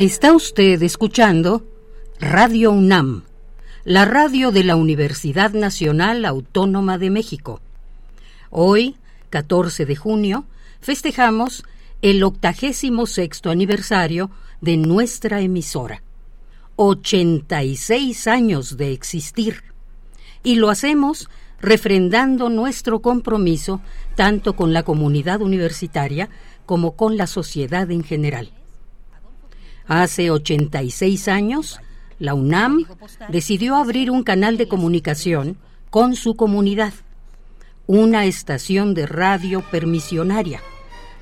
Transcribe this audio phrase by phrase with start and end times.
[0.00, 1.62] Está usted escuchando
[2.20, 3.24] Radio UNAM,
[3.84, 7.60] la radio de la Universidad Nacional Autónoma de México.
[8.48, 8.96] Hoy,
[9.28, 10.46] 14 de junio,
[10.80, 11.64] festejamos
[12.00, 14.30] el octagésimo sexto aniversario
[14.62, 16.02] de nuestra emisora.
[16.76, 19.64] 86 años de existir.
[20.42, 21.28] Y lo hacemos
[21.60, 23.82] refrendando nuestro compromiso
[24.16, 26.30] tanto con la comunidad universitaria
[26.64, 28.50] como con la sociedad en general.
[29.90, 31.80] Hace 86 años,
[32.20, 32.86] la UNAM
[33.28, 35.58] decidió abrir un canal de comunicación
[35.90, 36.92] con su comunidad,
[37.88, 40.60] una estación de radio permisionaria,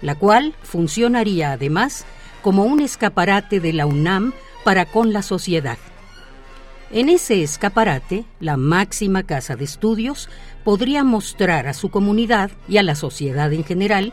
[0.03, 2.05] la cual funcionaría además
[2.43, 4.35] como un escaparate de la UNAM
[4.65, 5.79] para con la sociedad.
[6.91, 10.29] En ese escaparate, la máxima casa de estudios
[10.63, 14.13] podría mostrar a su comunidad y a la sociedad en general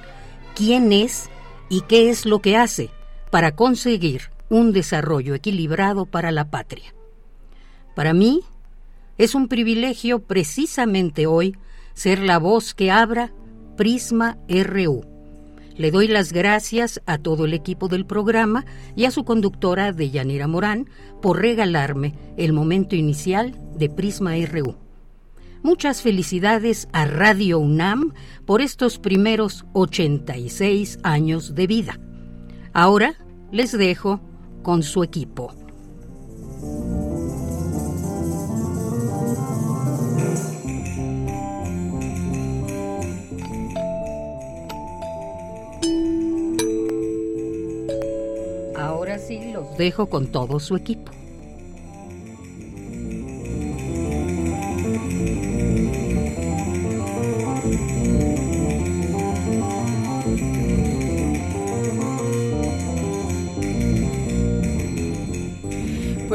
[0.55, 1.29] quién es
[1.67, 2.89] y qué es lo que hace
[3.31, 6.93] para conseguir un desarrollo equilibrado para la patria.
[7.95, 8.41] Para mí,
[9.17, 11.55] es un privilegio precisamente hoy
[11.93, 13.31] ser la voz que abra
[13.77, 15.05] Prisma RU.
[15.77, 20.47] Le doy las gracias a todo el equipo del programa y a su conductora Deyanira
[20.47, 20.89] Morán
[21.21, 24.77] por regalarme el momento inicial de Prisma RU.
[25.63, 28.13] Muchas felicidades a Radio UNAM
[28.45, 31.99] por estos primeros 86 años de vida.
[32.71, 33.15] Ahora
[33.51, 34.21] les dejo
[34.65, 35.53] con su equipo.
[48.75, 51.11] Ahora sí los dejo con todo su equipo.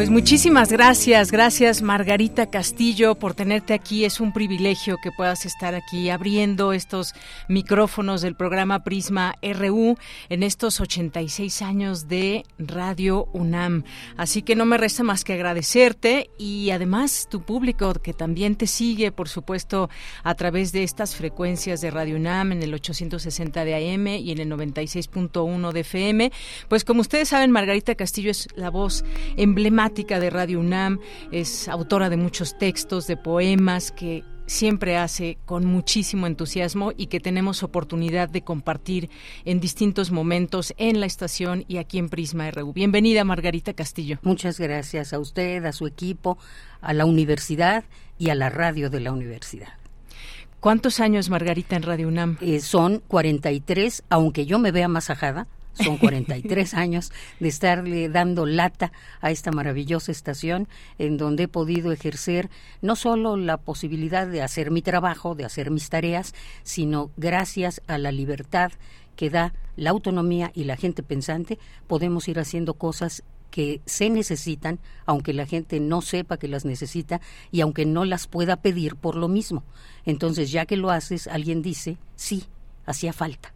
[0.01, 4.07] Pues muchísimas gracias, gracias Margarita Castillo por tenerte aquí.
[4.07, 7.13] Es un privilegio que puedas estar aquí abriendo estos
[7.49, 9.99] micrófonos del programa Prisma RU
[10.31, 13.85] en estos 86 años de Radio UNAM.
[14.17, 18.67] Así que no me resta más que agradecerte y además tu público que también te
[18.67, 19.91] sigue, por supuesto,
[20.23, 24.39] a través de estas frecuencias de Radio UNAM en el 860 de AM y en
[24.39, 26.33] el 96.1 de FM.
[26.69, 29.05] Pues como ustedes saben, Margarita Castillo es la voz
[29.37, 31.01] emblemática de Radio UNAM,
[31.33, 37.19] es autora de muchos textos, de poemas que siempre hace con muchísimo entusiasmo y que
[37.19, 39.11] tenemos oportunidad de compartir
[39.45, 42.73] en distintos momentos en la estación y aquí en Prisma RU.
[42.73, 44.19] Bienvenida, Margarita Castillo.
[44.23, 46.39] Muchas gracias a usted, a su equipo,
[46.81, 47.83] a la universidad
[48.17, 49.75] y a la radio de la universidad.
[50.61, 52.39] ¿Cuántos años, Margarita, en Radio UNAM?
[52.41, 55.49] Eh, son 43, aunque yo me vea masajada,
[55.83, 60.69] son 43 años de estarle dando lata a esta maravillosa estación
[60.99, 62.51] en donde he podido ejercer
[62.83, 67.99] no solo la posibilidad de hacer mi trabajo, de hacer mis tareas, sino gracias a
[67.99, 68.73] la libertad
[69.17, 74.79] que da la autonomía y la gente pensante, podemos ir haciendo cosas que se necesitan,
[75.07, 79.17] aunque la gente no sepa que las necesita y aunque no las pueda pedir por
[79.17, 79.65] lo mismo.
[80.05, 82.45] Entonces, ya que lo haces, alguien dice, sí,
[82.87, 83.53] hacía falta.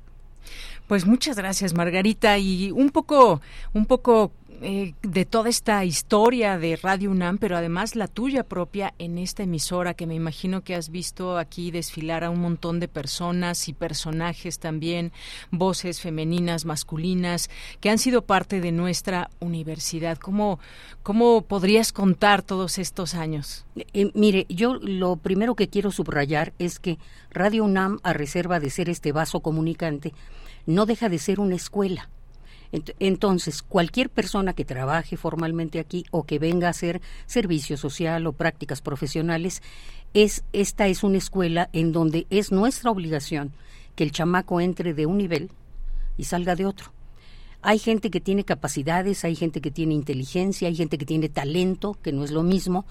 [0.86, 2.36] Pues muchas gracias, Margarita.
[2.38, 3.40] Y un poco,
[3.72, 8.94] un poco eh, de toda esta historia de Radio UNAM, pero además la tuya propia
[8.98, 12.88] en esta emisora, que me imagino que has visto aquí desfilar a un montón de
[12.88, 15.12] personas y personajes también,
[15.50, 20.18] voces femeninas, masculinas, que han sido parte de nuestra universidad.
[20.18, 20.60] ¿Cómo,
[21.02, 23.66] cómo podrías contar todos estos años?
[23.92, 26.98] Eh, mire, yo lo primero que quiero subrayar es que
[27.30, 30.14] Radio UNAM, a reserva de ser este vaso comunicante,
[30.66, 32.08] no deja de ser una escuela
[32.98, 38.32] entonces, cualquier persona que trabaje formalmente aquí o que venga a hacer servicio social o
[38.32, 39.62] prácticas profesionales,
[40.12, 43.52] es, esta es una escuela en donde es nuestra obligación
[43.94, 45.50] que el chamaco entre de un nivel
[46.16, 46.92] y salga de otro.
[47.62, 51.96] Hay gente que tiene capacidades, hay gente que tiene inteligencia, hay gente que tiene talento,
[52.02, 52.86] que no es lo mismo,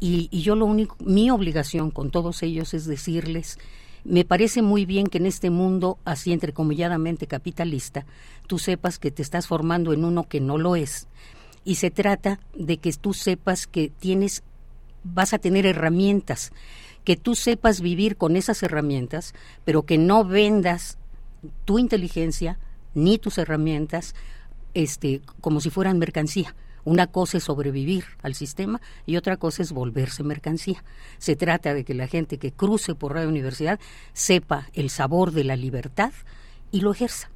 [0.00, 3.58] y, y yo lo único, mi obligación con todos ellos es decirles
[4.04, 8.04] me parece muy bien que en este mundo así entrecomilladamente capitalista,
[8.46, 11.08] tú sepas que te estás formando en uno que no lo es.
[11.64, 14.42] Y se trata de que tú sepas que tienes,
[15.02, 16.52] vas a tener herramientas,
[17.04, 19.34] que tú sepas vivir con esas herramientas,
[19.64, 20.98] pero que no vendas
[21.64, 22.58] tu inteligencia
[22.94, 24.14] ni tus herramientas
[24.74, 26.54] este, como si fueran mercancía.
[26.84, 30.84] Una cosa es sobrevivir al sistema y otra cosa es volverse mercancía.
[31.18, 33.80] Se trata de que la gente que cruce por Radio Universidad
[34.12, 36.12] sepa el sabor de la libertad
[36.70, 37.33] y lo ejerza.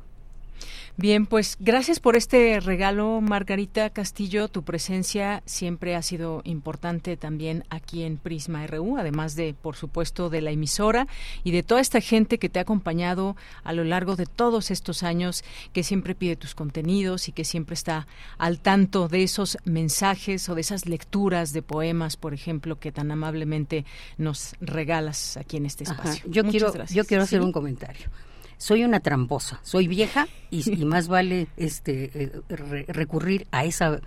[1.01, 4.49] Bien, pues gracias por este regalo, Margarita Castillo.
[4.49, 10.29] Tu presencia siempre ha sido importante también aquí en Prisma RU, además de, por supuesto,
[10.29, 11.07] de la emisora
[11.45, 15.05] y de toda esta gente que te ha acompañado a lo largo de todos estos
[15.05, 20.49] años, que siempre pide tus contenidos y que siempre está al tanto de esos mensajes
[20.49, 23.85] o de esas lecturas de poemas, por ejemplo, que tan amablemente
[24.17, 26.29] nos regalas aquí en este espacio.
[26.29, 28.11] Yo quiero, yo quiero hacer un comentario
[28.59, 32.43] soy una tramposa, soy vieja y, más vale este eh,
[32.89, 34.01] recurrir a esa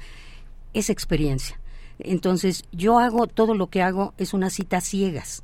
[0.73, 1.59] esa experiencia.
[1.99, 5.43] Entonces, yo hago todo lo que hago es una cita ciegas,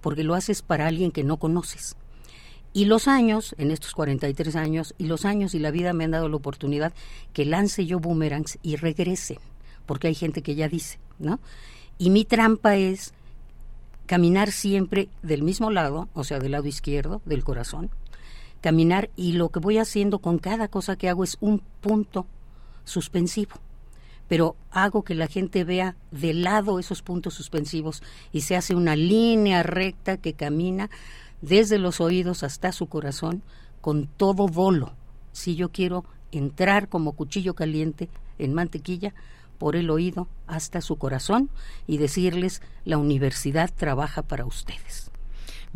[0.00, 1.96] porque lo haces para alguien que no conoces.
[2.72, 6.10] Y los años, en estos 43 años, y los años y la vida me han
[6.10, 6.92] dado la oportunidad
[7.32, 9.38] que lance yo boomerangs y regrese,
[9.86, 11.40] porque hay gente que ya dice, ¿no?
[11.98, 13.14] Y mi trampa es
[14.04, 17.90] caminar siempre del mismo lado, o sea, del lado izquierdo, del corazón,
[18.66, 22.26] caminar y lo que voy haciendo con cada cosa que hago es un punto
[22.82, 23.52] suspensivo.
[24.26, 28.02] Pero hago que la gente vea de lado esos puntos suspensivos
[28.32, 30.90] y se hace una línea recta que camina
[31.42, 33.40] desde los oídos hasta su corazón
[33.80, 34.94] con todo dolo.
[35.30, 39.14] Si yo quiero entrar como cuchillo caliente en mantequilla
[39.60, 41.50] por el oído hasta su corazón
[41.86, 45.12] y decirles la universidad trabaja para ustedes.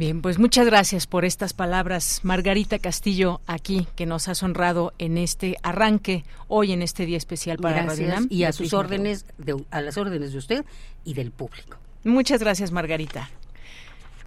[0.01, 5.19] Bien, pues muchas gracias por estas palabras, Margarita Castillo, aquí que nos has honrado en
[5.19, 8.27] este arranque hoy en este día especial para Radio UNAM.
[8.31, 9.27] Y a sus órdenes,
[9.71, 10.65] a las órdenes de usted
[11.05, 11.77] y del público.
[12.03, 13.29] Muchas gracias, Margarita.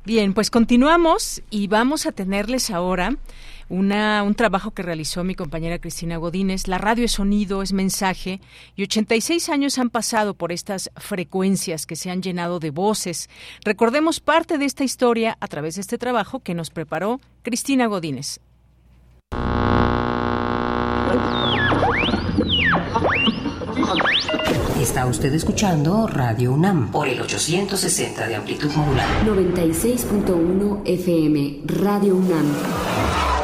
[0.05, 3.17] Bien, pues continuamos y vamos a tenerles ahora
[3.69, 6.67] una, un trabajo que realizó mi compañera Cristina Godínez.
[6.67, 8.41] La radio es sonido, es mensaje,
[8.75, 13.29] y 86 años han pasado por estas frecuencias que se han llenado de voces.
[13.63, 18.39] Recordemos parte de esta historia a través de este trabajo que nos preparó Cristina Godínez.
[24.79, 29.07] Está usted escuchando Radio UNAM por el 860 de amplitud modular.
[29.25, 33.42] 96.1 FM Radio UNAM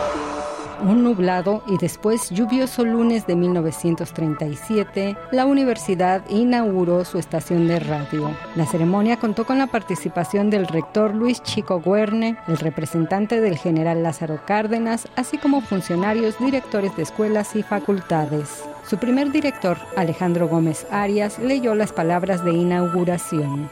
[0.82, 8.32] un nublado y después lluvioso lunes de 1937, la universidad inauguró su estación de radio.
[8.56, 14.04] La ceremonia contó con la participación del rector Luis Chico Guerne, el representante del general
[14.04, 18.64] Lázaro Cárdenas, así como funcionarios, directores de escuelas y facultades.
[18.88, 23.70] Su primer director, Alejandro Gómez Arias, leyó las palabras de inauguración.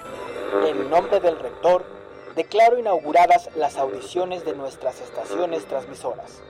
[0.68, 1.86] En nombre del rector,
[2.36, 6.42] declaro inauguradas las audiciones de nuestras estaciones transmisoras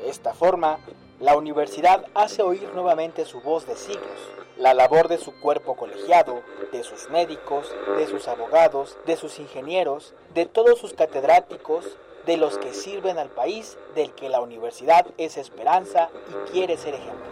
[0.00, 0.78] de esta forma,
[1.18, 6.42] la universidad hace oír nuevamente su voz de siglos, la labor de su cuerpo colegiado,
[6.72, 11.84] de sus médicos, de sus abogados, de sus ingenieros, de todos sus catedráticos,
[12.26, 16.94] de los que sirven al país, del que la universidad es esperanza y quiere ser
[16.94, 17.26] ejemplo.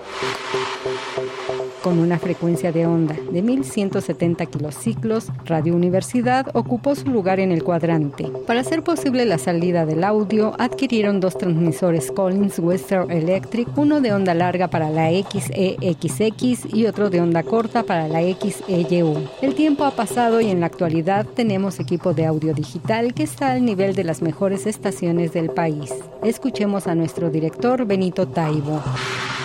[1.82, 7.62] Con una frecuencia de onda de 1170 kilociclos, Radio Universidad ocupó su lugar en el
[7.62, 8.25] cuadrante.
[8.47, 14.12] Para hacer posible la salida del audio, adquirieron dos transmisores Collins Western Electric, uno de
[14.12, 19.28] onda larga para la XEXX y otro de onda corta para la XEYU.
[19.40, 23.52] El tiempo ha pasado y en la actualidad tenemos equipo de audio digital que está
[23.52, 25.94] al nivel de las mejores estaciones del país.
[26.25, 28.82] Escuchemos a nuestro director Benito Taibo.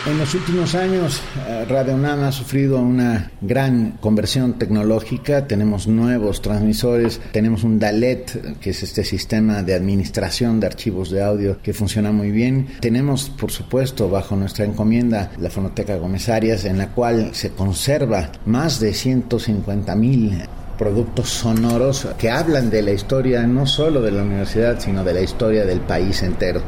[0.06, 5.48] En los últimos años, eh, Radio UNAM ha sufrido una gran conversión tecnológica.
[5.48, 11.24] Tenemos nuevos transmisores, tenemos un DALET, que es este sistema de administración de archivos de
[11.24, 12.68] audio que funciona muy bien.
[12.82, 18.30] Tenemos, por supuesto, bajo nuestra encomienda, la Fonoteca Gómez Arias, en la cual se conserva
[18.46, 20.38] más de 150 mil
[20.78, 25.22] productos sonoros que hablan de la historia no solo de la universidad, sino de la
[25.22, 26.62] historia del país entero.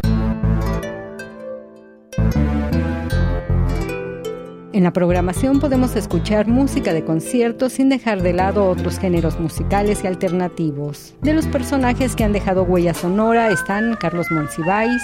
[4.76, 10.04] En la programación podemos escuchar música de conciertos sin dejar de lado otros géneros musicales
[10.04, 11.16] y alternativos.
[11.22, 15.02] De los personajes que han dejado huella sonora están Carlos Monsiváis,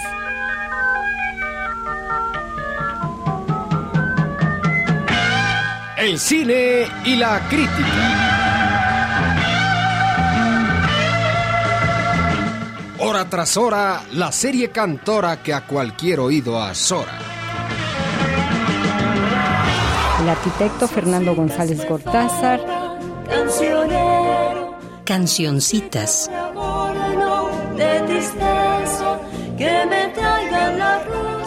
[5.99, 8.27] el cine y la crítica.
[12.99, 17.31] Hora tras hora, la serie cantora que a cualquier oído azora
[20.21, 22.61] el arquitecto Fernando González Gortázar,
[25.03, 26.29] Cancioncitas.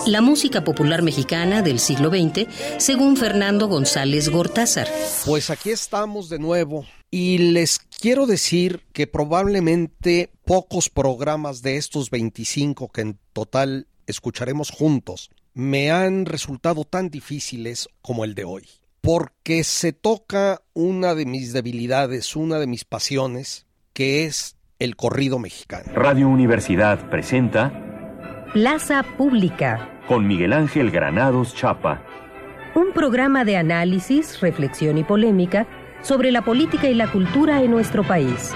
[0.06, 4.88] La música popular mexicana del siglo XX, según Fernando González Gortázar.
[5.24, 12.10] Pues aquí estamos de nuevo y les quiero decir que probablemente pocos programas de estos
[12.10, 18.68] 25 que en total escucharemos juntos me han resultado tan difíciles como el de hoy,
[19.00, 25.38] porque se toca una de mis debilidades, una de mis pasiones, que es el corrido
[25.38, 25.92] mexicano.
[25.94, 32.02] Radio Universidad presenta Plaza Pública con Miguel Ángel Granados Chapa.
[32.74, 35.66] Un programa de análisis, reflexión y polémica
[36.02, 38.52] sobre la política y la cultura en nuestro país.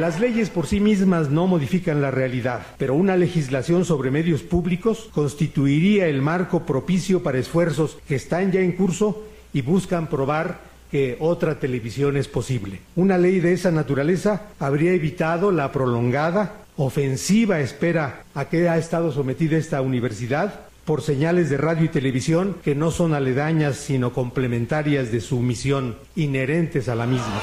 [0.00, 5.10] Las leyes por sí mismas no modifican la realidad, pero una legislación sobre medios públicos
[5.12, 11.18] constituiría el marco propicio para esfuerzos que están ya en curso y buscan probar que
[11.20, 12.80] otra televisión es posible.
[12.96, 19.12] Una ley de esa naturaleza habría evitado la prolongada, ofensiva espera a que ha estado
[19.12, 25.12] sometida esta universidad por señales de radio y televisión que no son aledañas sino complementarias
[25.12, 27.40] de su misión, inherentes a la misma.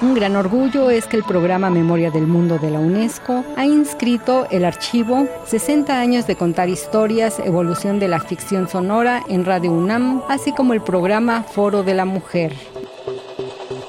[0.00, 4.46] Un gran orgullo es que el programa Memoria del Mundo de la UNESCO ha inscrito
[4.50, 10.22] el archivo 60 años de contar historias, evolución de la ficción sonora en Radio UNAM,
[10.30, 12.54] así como el programa Foro de la Mujer.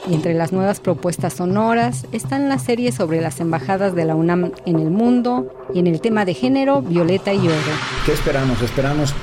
[0.07, 4.51] Y entre las nuevas propuestas sonoras están las series sobre las embajadas de la UNAM
[4.65, 7.57] en el mundo y en el tema de género Violeta y Oro.
[8.05, 8.61] ¿Qué esperamos?
[8.61, 9.13] Esperamos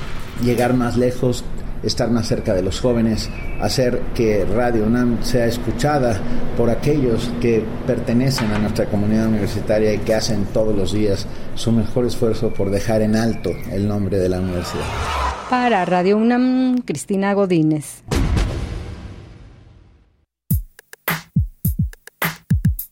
[0.43, 1.43] llegar más lejos,
[1.83, 3.29] estar más cerca de los jóvenes,
[3.61, 6.17] hacer que Radio UNAM sea escuchada
[6.57, 11.71] por aquellos que pertenecen a nuestra comunidad universitaria y que hacen todos los días su
[11.71, 14.85] mejor esfuerzo por dejar en alto el nombre de la universidad.
[15.49, 18.03] Para Radio UNAM, Cristina Godínez.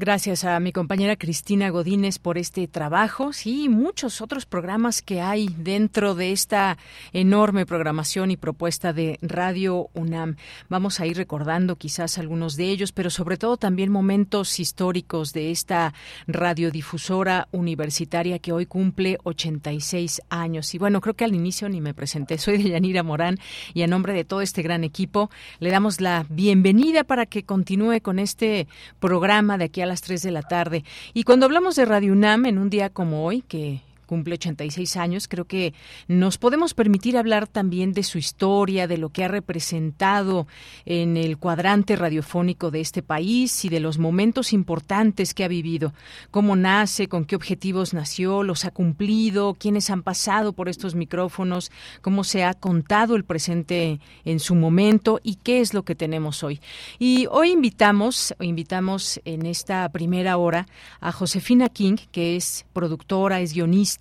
[0.00, 3.32] Gracias a mi compañera Cristina Godínez por este trabajo.
[3.32, 6.78] Sí, muchos otros programas que hay dentro de esta
[7.12, 10.36] enorme programación y propuesta de Radio UNAM.
[10.68, 15.50] Vamos a ir recordando quizás algunos de ellos, pero sobre todo también momentos históricos de
[15.50, 15.92] esta
[16.28, 20.72] radiodifusora universitaria que hoy cumple 86 años.
[20.76, 22.38] Y bueno, creo que al inicio ni me presenté.
[22.38, 23.40] Soy de Yanira Morán
[23.74, 25.28] y a nombre de todo este gran equipo
[25.58, 28.68] le damos la bienvenida para que continúe con este
[29.00, 30.84] programa de aquí a las 3 de la tarde.
[31.14, 35.28] Y cuando hablamos de Radio UNAM en un día como hoy, que cumple 86 años,
[35.28, 35.74] creo que
[36.08, 40.48] nos podemos permitir hablar también de su historia, de lo que ha representado
[40.86, 45.92] en el cuadrante radiofónico de este país y de los momentos importantes que ha vivido,
[46.30, 51.70] cómo nace, con qué objetivos nació, los ha cumplido, quiénes han pasado por estos micrófonos,
[52.00, 56.42] cómo se ha contado el presente en su momento y qué es lo que tenemos
[56.42, 56.60] hoy.
[56.98, 60.66] Y hoy invitamos, invitamos en esta primera hora
[61.00, 63.97] a Josefina King, que es productora, es guionista,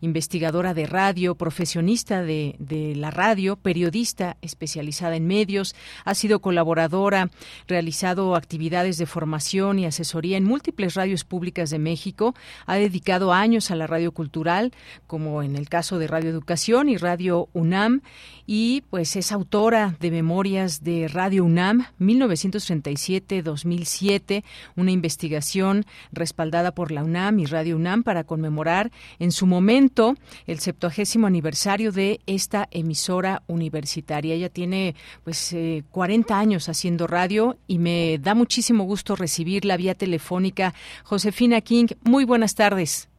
[0.00, 5.74] investigadora de radio, profesionista de, de, la radio, periodista especializada en medios,
[6.04, 7.30] ha sido colaboradora,
[7.66, 12.34] realizado actividades de formación y asesoría en múltiples radios públicas de México,
[12.66, 14.72] ha dedicado años a la radio cultural,
[15.06, 18.02] como en el caso de Radio Educación y Radio UNAM,
[18.46, 24.44] y pues es autora de Memorias de Radio UNAM 1937-2007,
[24.76, 30.14] una investigación respaldada por la UNAM y Radio UNAM para conmemorar en su momento
[30.46, 34.34] el septuagésimo aniversario de esta emisora universitaria.
[34.34, 35.54] Ella tiene pues
[35.90, 40.72] 40 eh, años haciendo radio y me da muchísimo gusto recibirla vía telefónica.
[41.04, 43.10] Josefina King, muy buenas tardes.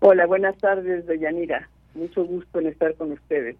[0.00, 1.68] Hola, buenas tardes, Deyanira.
[1.94, 3.56] Mucho gusto en estar con ustedes.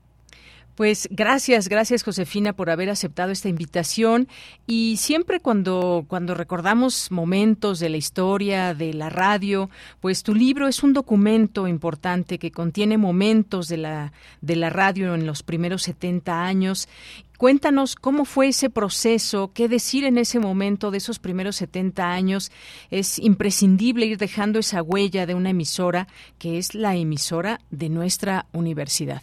[0.77, 4.29] Pues gracias, gracias Josefina por haber aceptado esta invitación
[4.67, 10.69] y siempre cuando cuando recordamos momentos de la historia de la radio, pues tu libro
[10.69, 15.83] es un documento importante que contiene momentos de la de la radio en los primeros
[15.85, 16.91] 70 años.
[17.39, 22.53] Cuéntanos cómo fue ese proceso, qué decir en ese momento de esos primeros 70 años.
[22.91, 26.07] Es imprescindible ir dejando esa huella de una emisora
[26.39, 29.23] que es la emisora de nuestra universidad.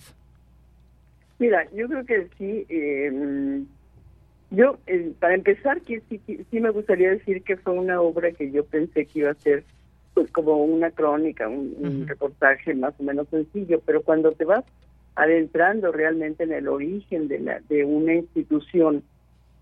[1.44, 2.66] Mira, yo creo que sí.
[2.70, 3.64] Eh,
[4.52, 8.50] yo, eh, para empezar, que sí, sí me gustaría decir que fue una obra que
[8.50, 9.66] yo pensé que iba a ser
[10.14, 14.64] pues como una crónica, un, reportaje más o menos sencillo, pero cuando te vas
[15.16, 19.04] adentrando realmente en el origen de, la, de una institución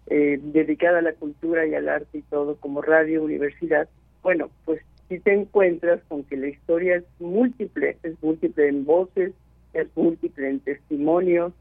[0.06, 3.90] eh, dedicada a la cultura y al arte y todo, como radio, universidad,
[4.22, 9.34] bueno, pues sí te encuentras con que la historia es múltiple, es múltiple en voces,
[9.74, 11.54] es múltiple en testimonios,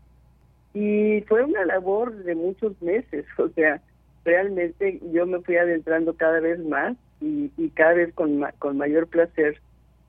[0.75, 3.81] y fue una labor de muchos meses, o sea,
[4.25, 9.07] realmente yo me fui adentrando cada vez más y, y cada vez con, con mayor
[9.07, 9.61] placer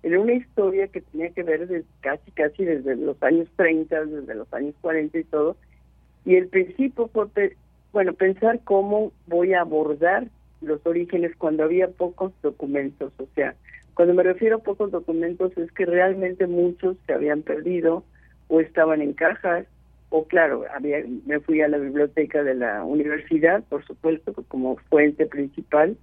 [0.04, 4.36] en una historia que tenía que ver desde, casi, casi desde los años 30, desde
[4.36, 5.58] los años 40 y todo.
[6.26, 7.56] Y el principio fue,
[7.94, 10.28] bueno, pensar cómo voy a abordar
[10.62, 13.14] los orígenes cuando había pocos documentos.
[13.18, 13.56] O sea,
[13.94, 18.04] cuando me refiero a pocos documentos es que realmente muchos se habían perdido
[18.48, 19.66] o estaban en cajas
[20.12, 25.26] o claro, había, me fui a la biblioteca de la universidad, por supuesto, como fuente
[25.26, 25.98] principal,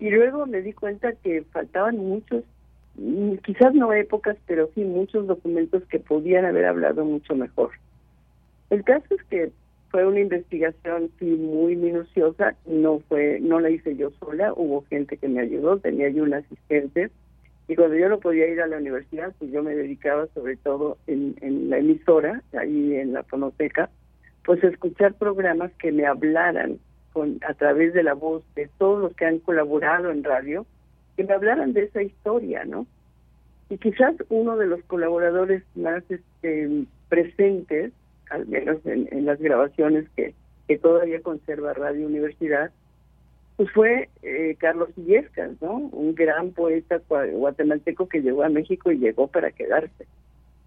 [0.00, 2.42] y luego me di cuenta que faltaban muchos,
[2.96, 7.70] mm, quizás no épocas, pero sí muchos documentos que podían haber hablado mucho mejor.
[8.68, 9.52] El caso es que
[9.90, 15.16] fue una investigación sí muy minuciosa, no fue, no la hice yo sola, hubo gente
[15.16, 17.10] que me ayudó, tenía yo un asistente,
[17.70, 20.98] y cuando yo no podía ir a la universidad, pues yo me dedicaba sobre todo
[21.06, 21.36] en,
[21.70, 23.90] la emisora, ahí en la fonoteca,
[24.44, 26.80] pues a escuchar programas que me hablaran
[27.12, 30.66] con a través de la voz de todos los que han colaborado en radio,
[31.16, 32.88] que me hablaran de esa historia, ¿no?
[33.68, 37.92] Y quizás uno de los colaboradores más este, presentes,
[38.30, 40.34] al menos en, las grabaciones que,
[40.66, 42.72] que todavía conserva Radio Universidad,
[43.60, 45.74] pues fue eh, Carlos Illescas, ¿no?
[45.92, 50.06] Un gran poeta guatemalteco que llegó a México y llegó para quedarse.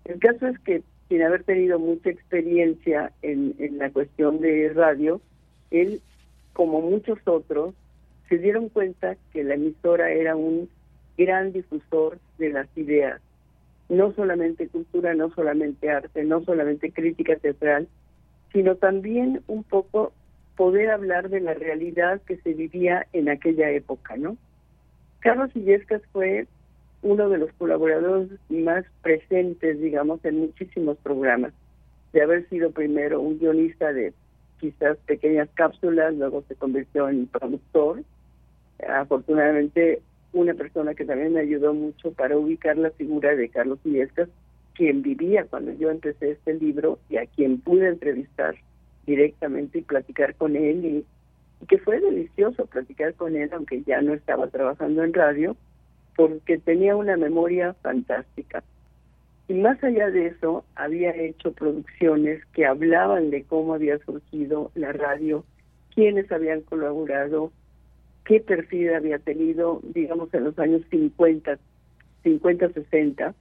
[0.05, 5.21] El caso es que sin haber tenido mucha experiencia en, en la cuestión de radio,
[5.71, 6.03] él,
[6.53, 7.73] como muchos otros,
[8.29, 10.69] se dieron cuenta que la emisora era un
[11.17, 13.19] gran difusor de las ideas,
[13.89, 17.87] no solamente cultura, no solamente arte, no solamente crítica teatral,
[18.51, 20.13] sino también un poco
[20.55, 24.37] poder hablar de la realidad que se vivía en aquella época, ¿no?
[25.19, 26.47] Carlos Illescas fue
[27.01, 31.53] uno de los colaboradores más presentes, digamos, en muchísimos programas,
[32.13, 34.13] de haber sido primero un guionista de
[34.59, 38.03] quizás pequeñas cápsulas, luego se convirtió en productor.
[38.87, 44.29] Afortunadamente, una persona que también me ayudó mucho para ubicar la figura de Carlos Illescas,
[44.73, 48.55] quien vivía cuando yo empecé este libro y a quien pude entrevistar
[49.05, 51.05] directamente y platicar con él y,
[51.67, 55.55] que fue delicioso platicar con él aunque ya no estaba trabajando en radio
[56.15, 58.63] porque tenía una memoria fantástica.
[59.47, 64.93] Y más allá de eso, había hecho producciones que hablaban de cómo había surgido la
[64.93, 65.43] radio,
[65.93, 67.51] quiénes habían colaborado,
[68.25, 71.57] qué perfil había tenido, digamos, en los años 50,
[72.23, 73.35] 50, 60,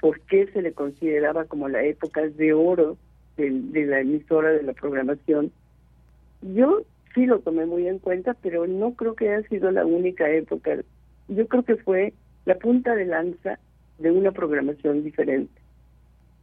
[0.00, 2.96] por qué se le consideraba como la época de oro
[3.38, 5.52] de, la emisora de la programación.
[6.42, 6.82] Yo
[7.14, 10.76] sí lo tomé muy en cuenta, pero no creo que haya sido la única época.
[11.28, 12.12] Yo creo que fue
[12.44, 13.58] la punta de lanza
[13.98, 15.60] de una programación diferente,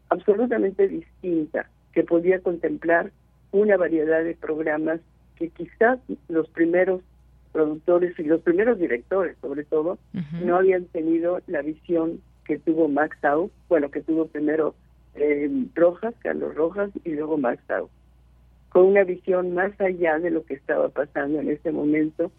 [0.09, 3.11] absolutamente distinta, que podía contemplar
[3.51, 4.99] una variedad de programas
[5.37, 7.01] que quizás los primeros
[7.51, 9.97] productores y los primeros directores, sobre todo,
[10.43, 14.75] no habían tenido la visión que tuvo Max Tau, bueno, que tuvo primero
[15.15, 17.89] eh, Rojas, Carlos Rojas y luego Max Tau,
[18.69, 22.31] con una visión más allá de lo que estaba pasando en ese momento,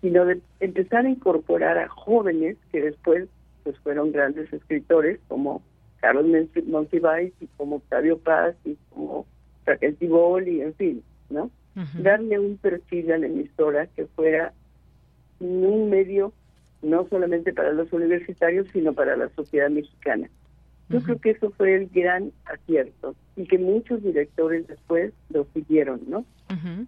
[0.00, 3.28] sino de empezar a incorporar a jóvenes que después
[3.62, 5.62] pues fueron grandes escritores como
[6.00, 6.26] Carlos
[6.66, 9.26] Monsiváis y como Octavio Paz y como
[9.64, 11.50] Raquel Tibol y en fin, ¿no?
[11.98, 14.52] Darle un perfil a la emisora que fuera
[15.40, 16.32] un medio
[16.82, 20.28] no solamente para los universitarios, sino para la sociedad mexicana.
[20.90, 26.00] Yo creo que eso fue el gran acierto y que muchos directores después lo siguieron,
[26.06, 26.24] ¿no?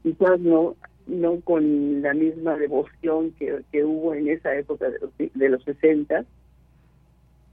[0.02, 5.10] Quizás no no con la misma devoción que, que hubo en esa época de los,
[5.16, 6.24] de los 60.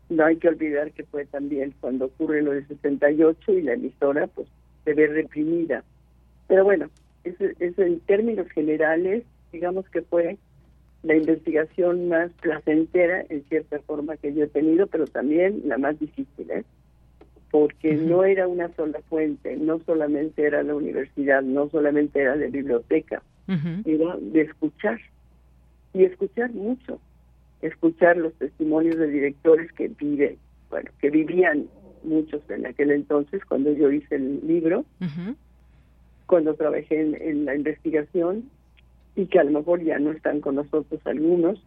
[0.09, 4.27] No hay que olvidar que fue también cuando ocurre lo del 68 y la emisora
[4.27, 4.47] pues
[4.83, 5.83] se ve reprimida.
[6.47, 6.89] Pero bueno,
[7.23, 10.37] eso, eso en términos generales, digamos que fue
[11.03, 15.99] la investigación más placentera en cierta forma que yo he tenido, pero también la más
[15.99, 16.63] difícil, ¿eh?
[17.51, 22.47] porque no era una sola fuente, no solamente era la universidad, no solamente era la
[22.47, 23.21] biblioteca,
[23.85, 24.99] era de escuchar
[25.93, 26.99] y escuchar mucho,
[27.61, 30.37] escuchar los testimonios de directores que viven,
[30.71, 31.67] bueno, que vivían
[32.03, 34.85] muchos en aquel entonces cuando yo hice el libro,
[36.25, 38.49] cuando trabajé en, la investigación
[39.15, 41.63] y que a lo mejor ya no están con nosotros algunos,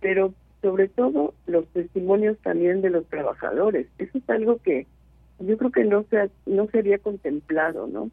[0.00, 3.86] pero sobre todo los testimonios también de los trabajadores.
[3.98, 4.86] Eso es algo que
[5.38, 8.10] yo creo que no se, no se había contemplado, ¿no?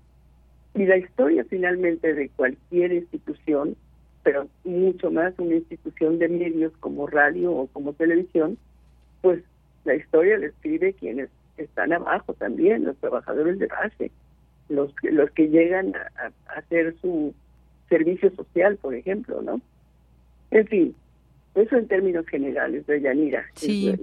[0.75, 3.75] Y la historia finalmente de cualquier institución,
[4.23, 8.57] pero mucho más una institución de medios como radio o como televisión,
[9.21, 9.43] pues
[9.85, 14.11] la historia la escribe quienes están abajo también, los trabajadores de base,
[14.69, 17.33] los, los que llegan a, hacer su
[17.93, 19.61] servicio social, por ejemplo, ¿no?
[20.49, 20.95] En fin,
[21.53, 23.93] eso en términos generales, de Yanira, sí.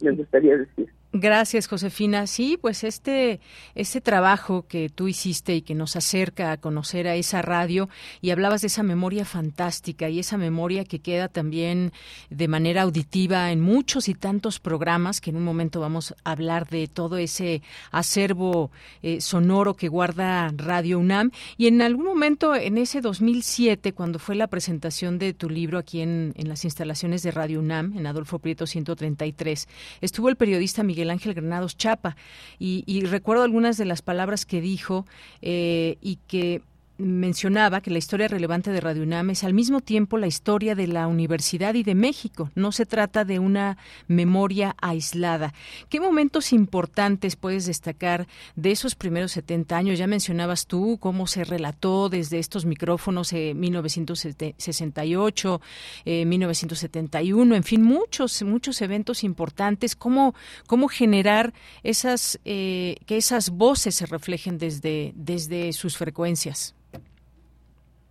[0.00, 0.88] me gustaría decir.
[1.16, 2.26] Gracias, Josefina.
[2.26, 3.38] Sí, pues este,
[3.76, 7.88] este trabajo que tú hiciste y que nos acerca a conocer a esa radio
[8.20, 11.92] y hablabas de esa memoria fantástica y esa memoria que queda también
[12.30, 16.68] de manera auditiva en muchos y tantos programas que en un momento vamos a hablar
[16.68, 18.72] de todo ese acervo
[19.02, 24.34] eh, sonoro que guarda Radio UNAM y en algún momento en ese 2007 cuando fue
[24.34, 28.40] la presentación de tu libro aquí en, en las instalaciones de Radio UNAM en Adolfo
[28.40, 29.68] Prieto 133
[30.00, 32.16] estuvo el periodista Miguel Ángel Granados Chapa.
[32.58, 35.06] Y, recuerdo algunas de las palabras que dijo
[35.42, 36.62] eh, y que
[36.96, 40.86] mencionaba que la historia relevante de Radio UNAM es al mismo tiempo la historia de
[40.86, 42.50] la universidad y de México.
[42.54, 43.76] No se trata de una
[44.06, 45.52] memoria aislada.
[45.88, 49.98] ¿Qué momentos importantes puedes destacar de esos primeros 70 años?
[49.98, 55.60] Ya mencionabas tú cómo se relató desde estos micrófonos en 1968,
[56.04, 59.96] 1971, en fin, muchos, muchos eventos importantes.
[59.96, 60.34] ¿Cómo,
[60.66, 61.52] cómo generar
[61.82, 66.74] esas, eh, que esas voces se reflejen desde, desde sus frecuencias?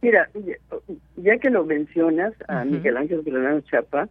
[0.03, 0.29] Mira,
[1.15, 4.09] ya que lo mencionas a Miguel Ángel Granado Chapa,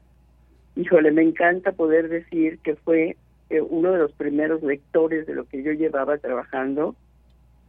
[0.74, 3.18] híjole, me encanta poder decir que fue
[3.50, 6.96] eh, uno de los primeros lectores de lo que yo llevaba trabajando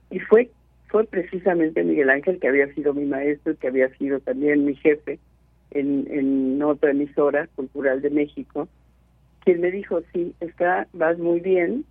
[0.10, 0.50] y fue
[0.88, 4.76] fue precisamente Miguel Ángel que había sido mi maestro y que había sido también mi
[4.76, 5.20] jefe
[5.72, 8.70] en, en otra emisora cultural de México,
[9.44, 11.84] quien me dijo, sí, está, vas muy bien,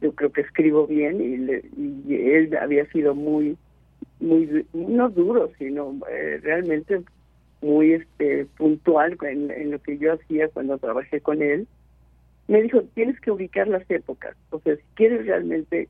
[0.00, 3.56] yo creo que escribo bien y, y él había sido muy
[4.22, 7.02] muy no duro sino eh, realmente
[7.60, 11.68] muy este puntual en, lo que yo hacía cuando trabajé con él.
[12.48, 15.88] Me dijo tienes que ubicar las épocas o sea si quieres realmente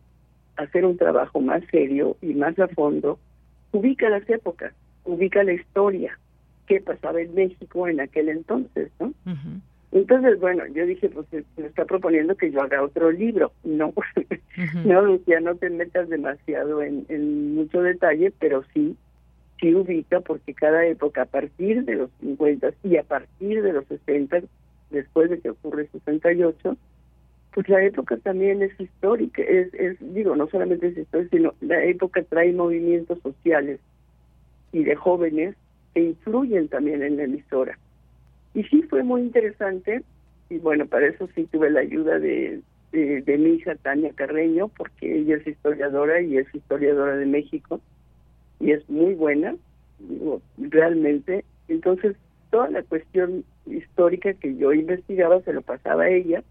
[0.56, 3.18] hacer un trabajo más serio y más a fondo
[3.72, 6.18] ubica las épocas ubica la historia
[6.66, 9.12] qué pasaba en México en aquel entonces no
[9.92, 11.26] entonces, bueno, yo dije, pues
[11.56, 13.52] me está proponiendo que yo haga otro libro.
[13.62, 13.92] No,
[14.86, 18.96] no, Lucía, no te metas demasiado en, en mucho detalle, pero sí,
[19.60, 23.84] sí ubica, porque cada época, a partir de los 50 y a partir de los
[23.86, 24.40] 60,
[24.90, 26.76] después de que ocurre el 68,
[27.52, 31.84] pues la época también es histórica, es, es digo, no solamente es histórica, sino la
[31.84, 33.78] época trae movimientos sociales
[34.72, 35.54] y de jóvenes
[35.92, 37.78] que influyen también en la emisora.
[38.54, 40.02] Y sí fue muy interesante,
[40.50, 42.60] y bueno, para eso sí tuve la ayuda de,
[42.92, 47.80] de, mi hija Tania Carreño, porque ella es historiadora y es historiadora de México,
[48.60, 49.56] y es muy buena,
[49.98, 51.44] digo, realmente.
[51.68, 52.16] Entonces,
[52.50, 56.42] toda la cuestión histórica que yo investigaba se lo pasaba a ella,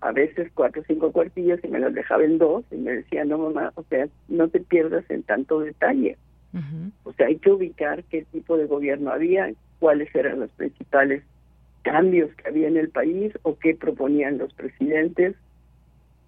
[0.00, 3.24] a veces cuatro o cinco cuartillas y me las dejaba en dos, y me decía,
[3.24, 6.16] no mamá, o sea, no te pierdas en tanto detalle.
[7.04, 11.22] O sea, hay que ubicar qué tipo de gobierno había, cuáles eran los principales
[11.82, 15.34] cambios que había en el país o qué proponían los presidentes,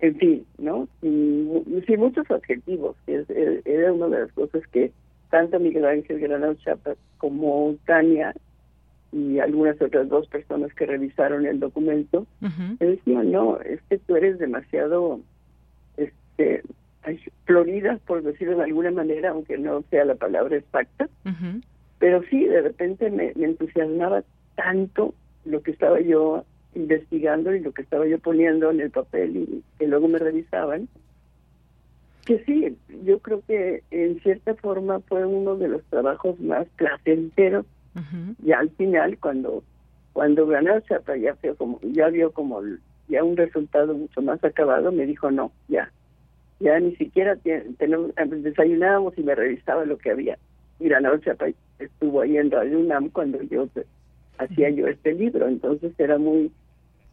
[0.01, 0.88] en fin, ¿no?
[1.03, 1.49] Y,
[1.87, 4.91] sí, muchos adjetivos, era una de las cosas que
[5.31, 8.35] tanto Miguel Ángel Granado Chapa como Tania
[9.12, 14.17] y algunas otras dos personas que revisaron el documento me decían, no, es que tú
[14.17, 15.21] eres demasiado
[15.97, 16.62] este,
[17.45, 21.09] florida, por decirlo de alguna manera, aunque no sea la palabra exacta,
[21.99, 24.25] pero sí, de repente me, entusiasmaba
[24.57, 29.37] tanto lo que estaba yo investigando y lo que estaba yo poniendo en el papel
[29.37, 30.88] y que luego me revisaban,
[32.24, 37.66] que sí, yo creo que en cierta forma fue uno de los trabajos más placenteros
[38.42, 39.62] y al final cuando
[40.14, 40.48] cuando
[40.88, 42.62] Chapa ya fue como ya vio como
[43.09, 45.90] ya un resultado mucho más acabado me dijo no ya
[46.62, 47.37] ya ni siquiera
[47.78, 50.38] tenemos, desayunábamos y me revisaba lo que había.
[50.78, 51.33] Y la noche
[51.81, 53.66] estuvo ahí en Radio UNAM cuando yo
[54.38, 56.51] hacía yo este libro, entonces era muy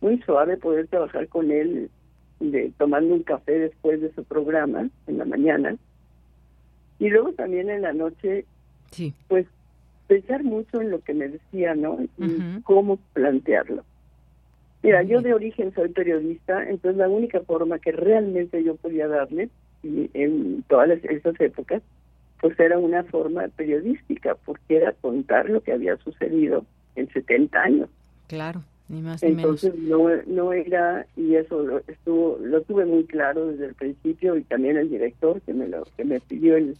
[0.02, 1.90] muy suave poder trabajar con él
[2.40, 5.76] de, tomando un café después de su programa en la mañana.
[7.00, 8.46] Y luego también en la noche
[8.92, 9.14] sí.
[9.28, 9.46] pues
[10.08, 13.84] pensar mucho en lo que me decía no y cómo plantearlo.
[14.82, 19.50] Mira, yo de origen soy periodista, entonces la única forma que realmente yo podía darle
[19.84, 21.82] y en todas esas épocas,
[22.42, 27.90] pues era una forma periodística, porque era contar lo que había sucedido en 70 años.
[28.28, 29.64] Claro, ni más ni menos.
[29.64, 34.38] Entonces no, no era, y eso lo, estuvo, lo tuve muy claro desde el principio,
[34.38, 36.78] y también el director que me lo que me pidió el,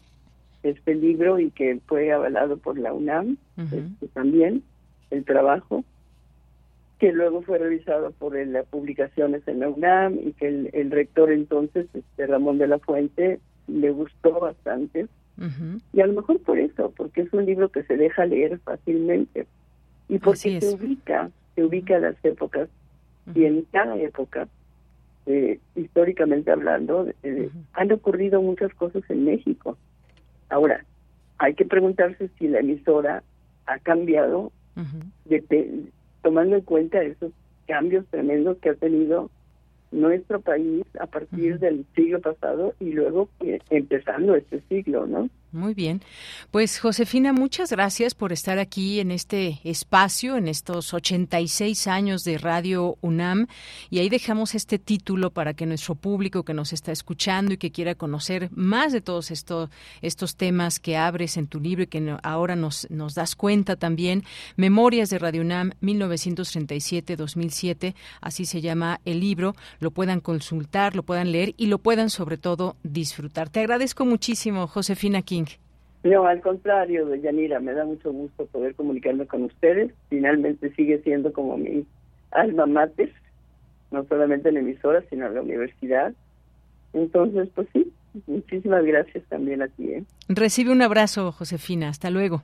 [0.64, 4.64] este libro y que fue avalado por la UNAM, este, también
[5.10, 5.84] el trabajo
[7.00, 11.88] que luego fue revisado por las publicaciones en la UNAM y que el, rector entonces,
[11.94, 15.08] este Ramón de la Fuente, le gustó bastante.
[15.94, 19.48] Y a lo mejor por eso, porque es un libro que se deja leer fácilmente
[20.10, 22.68] y porque se ubica, se ubica a las épocas
[23.34, 24.48] y en cada época,
[25.28, 29.78] eh, históricamente hablando, eh, han ocurrido muchas cosas en México.
[30.50, 30.84] Ahora,
[31.38, 33.24] hay que preguntarse si la emisora
[33.68, 34.52] ha cambiado
[35.26, 35.90] de,
[36.24, 37.32] tomando en cuenta esos
[37.68, 39.30] cambios tremendos que ha tenido
[39.92, 45.30] nuestro país a partir del siglo pasado y luego eh, empezando este siglo, ¿no?
[45.52, 46.04] Muy bien.
[46.52, 52.38] Pues Josefina, muchas gracias por estar aquí en este espacio, en estos 86 años de
[52.38, 53.48] Radio UNAM.
[53.90, 57.72] Y ahí dejamos este título para que nuestro público que nos está escuchando y que
[57.72, 59.72] quiera conocer más de todos estos,
[60.04, 64.26] estos temas que abres en tu libro y que ahora nos, nos das cuenta también,
[64.56, 71.32] Memorias de Radio UNAM 1937-2007, así se llama el libro, lo puedan consultar, lo puedan
[71.32, 73.50] leer y lo puedan sobre todo disfrutar.
[73.50, 75.39] Te agradezco muchísimo, Josefina aquí
[76.04, 79.94] no, al contrario, Yanira, me da mucho gusto poder comunicarme con ustedes.
[80.10, 81.86] Finalmente sigue siendo como mi
[82.32, 83.12] alma mater,
[83.92, 86.14] no solamente en la emisora, sino en la universidad.
[86.94, 87.92] Entonces, pues sí,
[88.28, 89.92] muchísimas gracias también a ti.
[89.92, 90.04] ¿eh?
[90.30, 91.90] Recibe un abrazo, Josefina.
[91.90, 92.44] Hasta luego.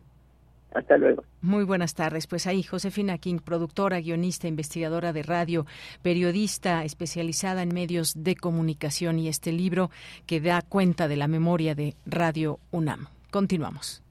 [0.73, 1.23] Hasta luego.
[1.41, 2.27] Muy buenas tardes.
[2.27, 5.65] Pues ahí Josefina King, productora, guionista, investigadora de radio,
[6.01, 9.89] periodista especializada en medios de comunicación y este libro
[10.25, 13.07] que da cuenta de la memoria de Radio UNAM.
[13.35, 14.01] Continuamos.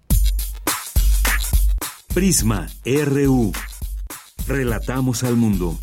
[2.12, 3.52] Prisma RU.
[4.46, 5.78] Relatamos al mundo.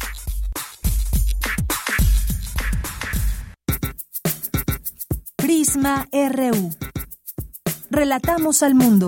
[5.37, 6.69] Prisma RU.
[7.89, 9.07] Relatamos al mundo.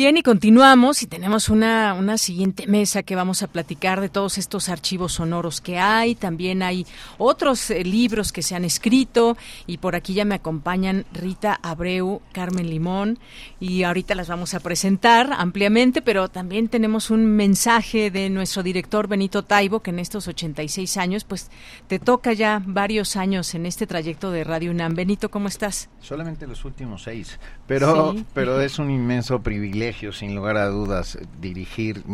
[0.00, 4.38] Bien, y continuamos y tenemos una, una siguiente mesa que vamos a platicar de todos
[4.38, 6.14] estos archivos sonoros que hay.
[6.14, 6.86] También hay
[7.18, 9.36] otros eh, libros que se han escrito
[9.66, 13.18] y por aquí ya me acompañan Rita Abreu, Carmen Limón
[13.60, 19.06] y ahorita las vamos a presentar ampliamente, pero también tenemos un mensaje de nuestro director
[19.06, 21.50] Benito Taibo que en estos 86 años, pues
[21.88, 24.94] te toca ya varios años en este trayecto de Radio UNAM.
[24.94, 25.90] Benito, ¿cómo estás?
[26.00, 31.18] Solamente los últimos seis, pero, pero es un inmenso privilegio privilegio, sin lugar a dudas,
[31.40, 32.04] dirigir,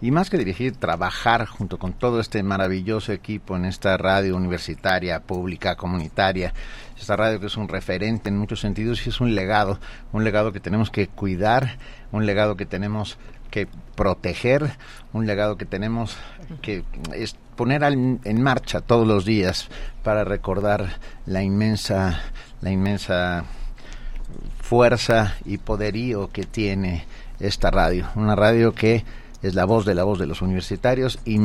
[0.00, 5.20] y más que dirigir, trabajar junto con todo este maravilloso equipo en esta radio universitaria,
[5.20, 6.54] pública, comunitaria,
[6.98, 9.78] esta radio que es un referente en muchos sentidos y es un legado,
[10.12, 11.76] un legado que tenemos que cuidar,
[12.10, 13.18] un legado que tenemos
[13.50, 14.70] que proteger,
[15.12, 16.16] un legado que tenemos
[16.62, 19.68] que es poner en marcha todos los días
[20.02, 22.20] para recordar la inmensa,
[22.62, 23.44] la inmensa
[24.70, 27.04] fuerza y poderío que tiene
[27.40, 29.04] esta radio, una radio que
[29.42, 31.40] es la voz de la voz de los universitarios y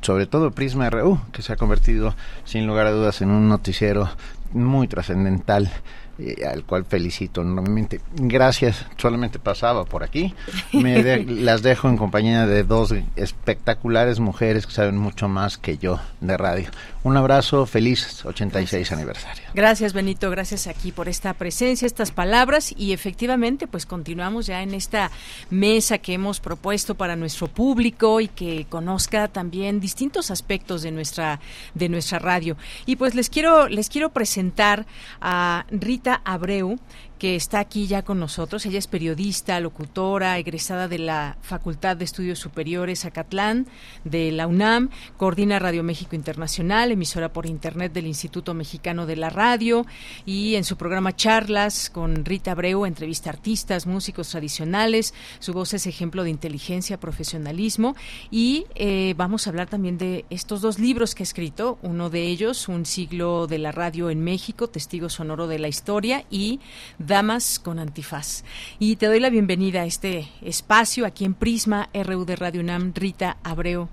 [0.00, 4.10] sobre todo Prisma RU, que se ha convertido sin lugar a dudas en un noticiero
[4.52, 5.70] muy trascendental
[6.18, 8.00] eh, al cual felicito enormemente.
[8.14, 10.34] Gracias, solamente pasaba por aquí.
[10.72, 16.00] Me las dejo en compañía de dos espectaculares mujeres que saben mucho más que yo
[16.20, 16.70] de radio.
[17.02, 19.44] Un abrazo, feliz 86 aniversario.
[19.54, 24.74] Gracias Benito, gracias aquí por esta presencia, estas palabras y efectivamente pues continuamos ya en
[24.74, 25.10] esta
[25.50, 31.40] mesa que hemos propuesto para nuestro público y que conozca también distintos aspectos de nuestra
[31.74, 32.56] de nuestra radio.
[32.86, 34.86] Y pues les quiero les quiero presentar
[35.20, 36.76] a Rita Abreu,
[37.18, 38.66] que está aquí ya con nosotros.
[38.66, 43.66] Ella es periodista, locutora, egresada de la Facultad de Estudios Superiores Acatlán
[44.04, 49.30] de la UNAM, coordina Radio México Internacional, emisora por Internet del Instituto Mexicano de la
[49.30, 49.86] Radio
[50.24, 55.14] y en su programa Charlas con Rita Abreu entrevista artistas, músicos tradicionales.
[55.38, 57.96] Su voz es ejemplo de inteligencia, profesionalismo
[58.30, 61.78] y eh, vamos a hablar también de estos dos libros que ha escrito.
[61.82, 66.24] Uno de ellos, Un siglo de la radio en México, testigo sonoro de la historia
[66.30, 66.60] y
[67.06, 68.44] Damas con Antifaz.
[68.78, 72.92] Y te doy la bienvenida a este espacio aquí en Prisma RU de Radio UNAM,
[72.94, 73.88] Rita Abreu.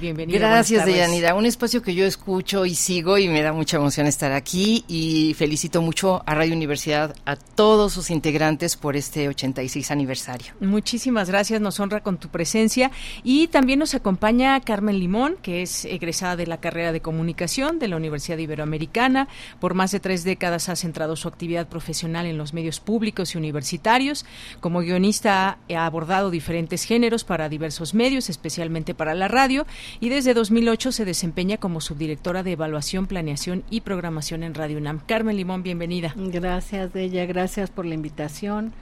[0.00, 0.38] Bienvenida.
[0.38, 1.34] Gracias, Deyanira.
[1.34, 5.34] Un espacio que yo escucho y sigo y me da mucha emoción estar aquí y
[5.34, 10.54] felicito mucho a Radio Universidad, a todos sus integrantes por este 86 aniversario.
[10.60, 12.90] Muchísimas gracias, nos honra con tu presencia
[13.22, 17.88] y también nos acompaña Carmen Limón, que es egresada de la carrera de comunicación de
[17.88, 19.28] la Universidad Iberoamericana.
[19.60, 23.38] Por más de tres décadas ha centrado su actividad profesional en los medios públicos y
[23.38, 24.24] universitarios.
[24.60, 29.66] Como guionista ha abordado diferentes géneros para diversos medios, especialmente para la radio
[29.98, 35.00] y desde 2008 se desempeña como subdirectora de evaluación, planeación y programación en Radio UNAM.
[35.06, 36.14] Carmen Limón, bienvenida.
[36.16, 38.72] Gracias, ella, gracias por la invitación.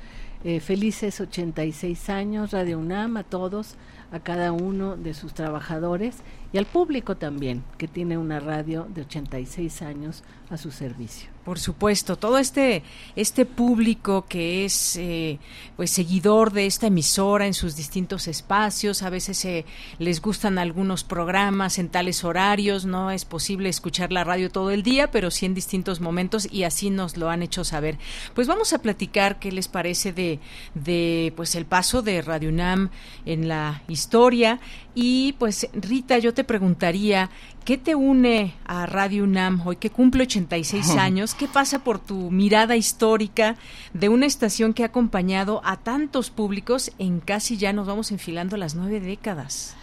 [0.44, 3.74] Eh, felices 86 años, Radio UNAM, a todos,
[4.12, 6.16] a cada uno de sus trabajadores
[6.52, 11.37] y al público también, que tiene una radio de 86 años a su servicio.
[11.48, 12.82] Por supuesto, todo este
[13.16, 15.38] este público que es eh,
[15.78, 19.64] pues seguidor de esta emisora en sus distintos espacios, a veces
[19.98, 24.82] les gustan algunos programas en tales horarios, no es posible escuchar la radio todo el
[24.82, 27.96] día, pero sí en distintos momentos y así nos lo han hecho saber.
[28.34, 30.40] Pues vamos a platicar qué les parece de
[30.74, 32.90] de pues el paso de Radio UNAM
[33.24, 34.60] en la historia
[35.00, 37.30] y pues Rita, yo te preguntaría,
[37.68, 41.34] ¿qué te une a Radio UNAM hoy que cumple 86 años?
[41.34, 43.56] ¿Qué pasa por tu mirada histórica
[43.92, 48.56] de una estación que ha acompañado a tantos públicos en casi ya nos vamos enfilando
[48.56, 49.76] las nueve décadas?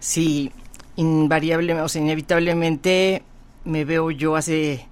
[0.00, 0.50] Sí,
[0.96, 3.22] invariablemente, o sea, inevitablemente
[3.64, 4.88] me veo yo hace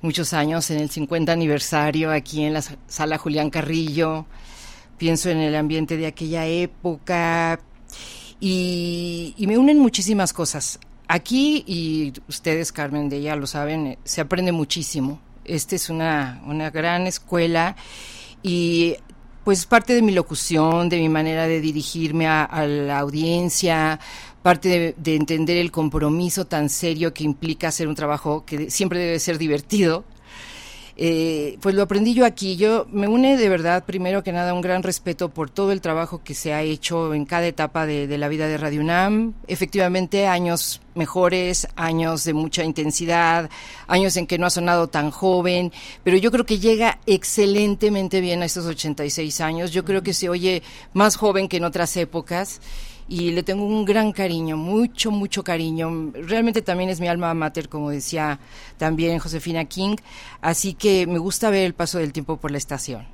[0.00, 4.24] muchos años en el 50 aniversario aquí en la sala Julián Carrillo.
[4.96, 7.60] Pienso en el ambiente de aquella época,
[8.40, 10.78] y, me unen muchísimas cosas.
[11.14, 15.20] Aquí, y ustedes, Carmen, de ella lo saben, eh, se aprende muchísimo.
[15.44, 17.76] Esta es una, una gran escuela
[18.42, 18.96] y
[19.44, 24.00] pues parte de mi locución, de mi manera de dirigirme a, la audiencia,
[24.42, 28.98] parte de, de, entender el compromiso tan serio que implica hacer un trabajo que siempre
[28.98, 30.02] debe ser divertido,
[30.96, 32.56] eh, pues lo aprendí yo aquí.
[32.56, 36.22] Yo me une de verdad, primero que nada, un gran respeto por todo el trabajo
[36.22, 39.34] que se ha hecho en cada etapa de, la vida de Radio UNAM.
[39.48, 43.50] Efectivamente, años mejores, años de mucha intensidad,
[43.88, 45.72] años en que no ha sonado tan joven,
[46.04, 49.72] pero yo creo que llega excelentemente bien a estos 86 años.
[49.72, 52.60] Yo creo que se oye más joven que en otras épocas
[53.08, 56.12] y le tengo un gran cariño, mucho, mucho cariño.
[56.14, 58.38] Realmente también es mi alma mater, como decía
[58.78, 59.96] también Josefina King,
[60.40, 63.06] así que me gusta ver el paso del tiempo por la estación.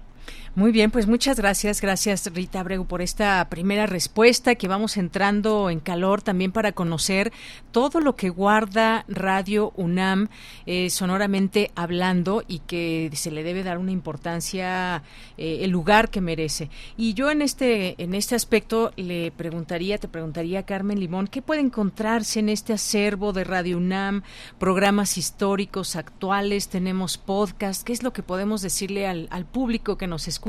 [0.56, 5.70] Muy bien, pues muchas gracias, gracias Rita Abreu por esta primera respuesta que vamos entrando
[5.70, 7.32] en calor también para conocer
[7.70, 10.26] todo lo que guarda Radio UNAM
[10.66, 15.04] eh, sonoramente hablando y que se le debe dar una importancia,
[15.38, 16.68] eh, el lugar que merece.
[16.96, 21.60] Y yo en este, en este aspecto le preguntaría, te preguntaría Carmen Limón, ¿qué puede
[21.60, 24.24] encontrarse en este acervo de Radio UNAM,
[24.58, 30.08] programas históricos actuales, tenemos podcast, qué es lo que podemos decirle al, al público que
[30.08, 30.39] nos escucha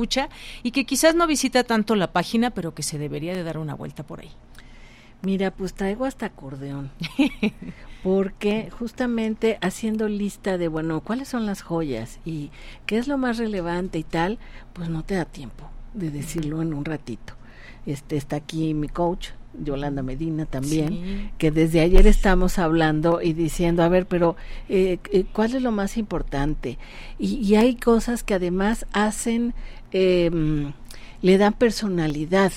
[0.63, 3.75] y que quizás no visita tanto la página, pero que se debería de dar una
[3.75, 4.32] vuelta por ahí.
[5.21, 6.91] Mira, pues traigo hasta acordeón.
[8.04, 12.50] porque justamente haciendo lista de, bueno, cuáles son las joyas y
[12.85, 14.39] qué es lo más relevante y tal,
[14.73, 17.33] pues no te da tiempo de decirlo en un ratito.
[17.85, 23.83] Este está aquí mi coach, Yolanda Medina también, que desde ayer estamos hablando y diciendo,
[23.83, 24.35] a ver, pero
[24.69, 26.77] eh, eh, ¿cuál es lo más importante?
[27.19, 29.54] Y, hay cosas que además hacen,
[29.92, 30.73] em,
[31.21, 32.52] le dan personalidad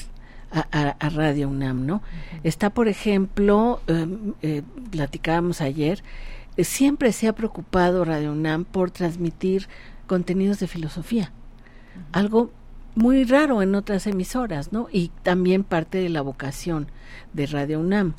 [0.51, 2.01] a, Radio UNAM, ¿no?
[2.45, 6.05] Está, por ejemplo, em, eh, platicábamos ayer,
[6.59, 9.69] siempre se ha preocupado Radio UNAM por transmitir
[10.07, 11.33] contenidos de filosofía,
[12.13, 12.53] algo
[12.95, 14.89] muy raro en otras emisoras, ¿no?
[14.93, 16.87] Y también parte de la vocación
[17.33, 18.15] de Radio UNAM.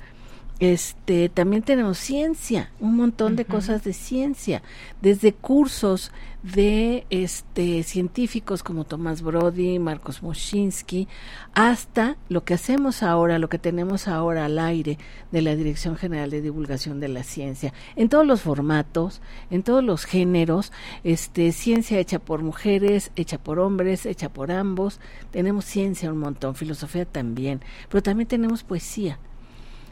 [0.59, 4.63] Este, también tenemos ciencia, un montón de cosas de ciencia,
[5.01, 11.09] desde cursos de este científicos como Tomás Brody, Marcos Moschinsky,
[11.55, 14.97] hasta lo que hacemos ahora, lo que tenemos ahora al aire
[15.31, 19.83] de la Dirección General de Divulgación de la Ciencia, en todos los formatos, en todos
[19.83, 20.71] los géneros,
[21.03, 25.01] este ciencia hecha por mujeres, hecha por hombres, hecha por ambos,
[25.31, 29.19] tenemos ciencia un montón, filosofía también, pero también tenemos poesía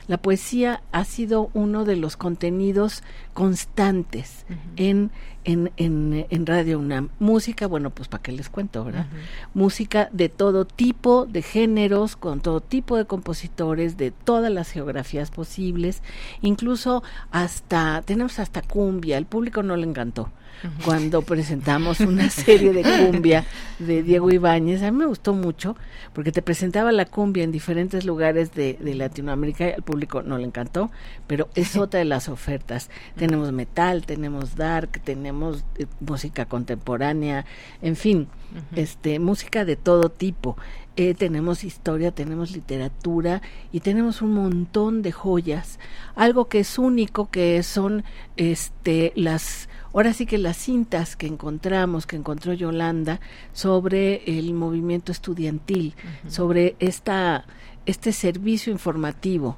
[0.08, 4.45] la poesía ha sido uno de los contenidos constantes
[4.76, 5.12] en,
[5.44, 7.10] en, en, Radio UNAM.
[7.20, 9.08] Música, bueno, pues para qué les cuento, ¿verdad?
[9.54, 15.32] Música de todo tipo, de géneros, con todo tipo de compositores, de todas las geografías
[15.32, 16.02] posibles,
[16.41, 20.30] incluso hasta, tenemos hasta cumbia, el público no le encantó
[20.86, 23.46] cuando presentamos una serie de cumbia
[23.80, 24.82] de Diego Ibáñez.
[24.82, 25.76] A mí me gustó mucho
[26.14, 30.46] porque te presentaba la cumbia en diferentes lugares de, Latinoamérica y al público no le
[30.46, 30.91] encantó,
[31.28, 32.89] pero es otra de las ofertas.
[33.16, 35.32] Tenemos metal, tenemos dark, tenemos
[35.77, 37.45] eh, música contemporánea,
[37.81, 38.27] en fin,
[38.75, 40.57] este música de todo tipo.
[40.95, 45.79] Eh, tenemos historia, tenemos literatura y tenemos un montón de joyas.
[46.15, 48.03] Algo que es único, que son
[48.38, 53.19] este las Ahora sí que las cintas que encontramos, que encontró Yolanda,
[53.53, 55.93] sobre el movimiento estudiantil,
[56.27, 57.45] sobre esta,
[57.86, 59.55] este servicio informativo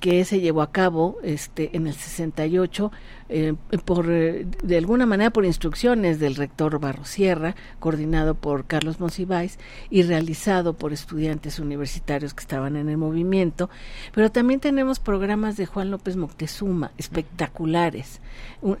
[0.00, 2.90] que se llevó a cabo este en el 68
[3.28, 9.58] eh, por eh, de alguna manera por instrucciones del rector Barrosierra, coordinado por Carlos Monsiváis
[9.90, 13.70] y realizado por estudiantes universitarios que estaban en el movimiento,
[14.12, 18.20] pero también tenemos programas de Juan López Moctezuma espectaculares.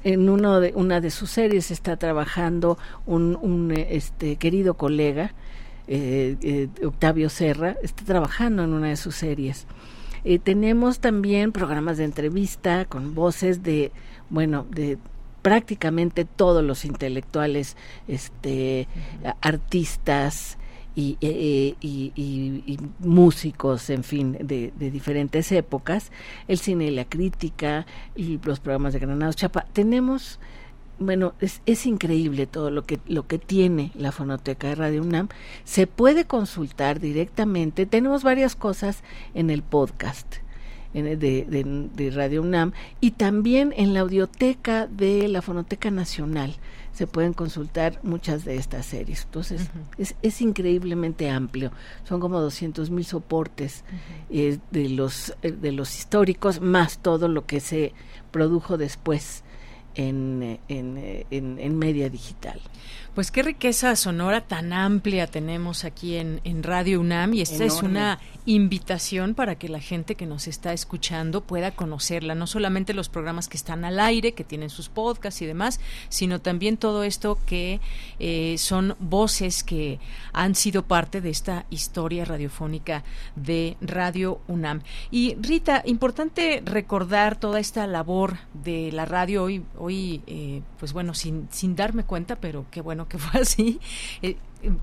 [0.04, 5.34] en uno de una de sus series está trabajando un, un este querido colega
[5.92, 9.66] eh, Octavio Serra, está trabajando en una de sus series.
[10.24, 13.92] Eh, tenemos también programas de entrevista con voces de,
[14.28, 14.98] bueno, de
[15.42, 18.88] prácticamente todos los intelectuales, este,
[19.40, 20.58] artistas,
[20.94, 26.10] y, eh, y, músicos, en fin, de, de, diferentes épocas,
[26.48, 29.66] el cine y la crítica, y los programas de Granados Chapa.
[29.72, 30.40] Tenemos
[31.00, 35.28] bueno, es, es, increíble todo lo que, lo que tiene la fonoteca de Radio UNAM.
[35.64, 37.86] Se puede consultar directamente.
[37.86, 39.02] Tenemos varias cosas
[39.34, 40.36] en el podcast
[40.92, 46.56] de, de, de, Radio UNAM y también en la audioteca de la Fonoteca Nacional
[46.92, 49.22] se pueden consultar muchas de estas series.
[49.24, 51.70] Entonces, es, es, increíblemente amplio.
[52.04, 53.84] Son como 200 mil soportes
[54.28, 57.94] eh, de, los, eh, de los históricos, más todo lo que se
[58.32, 59.44] produjo después
[59.94, 62.60] en, en, en, en media digital.
[63.14, 67.82] Pues qué riqueza sonora tan amplia tenemos aquí en, en Radio UNAM y esta es
[67.82, 73.08] una invitación para que la gente que nos está escuchando pueda conocerla, no solamente los
[73.08, 77.36] programas que están al aire, que tienen sus podcasts y demás, sino también todo esto
[77.46, 77.80] que
[78.20, 79.98] eh, son voces que
[80.32, 83.02] han sido parte de esta historia radiofónica
[83.34, 84.82] de Radio UNAM.
[85.10, 91.14] Y Rita, importante recordar toda esta labor de la radio hoy, hoy eh, pues bueno,
[91.14, 93.80] sin, sin darme cuenta, pero qué bueno que fue así.
[94.22, 94.36] Eh,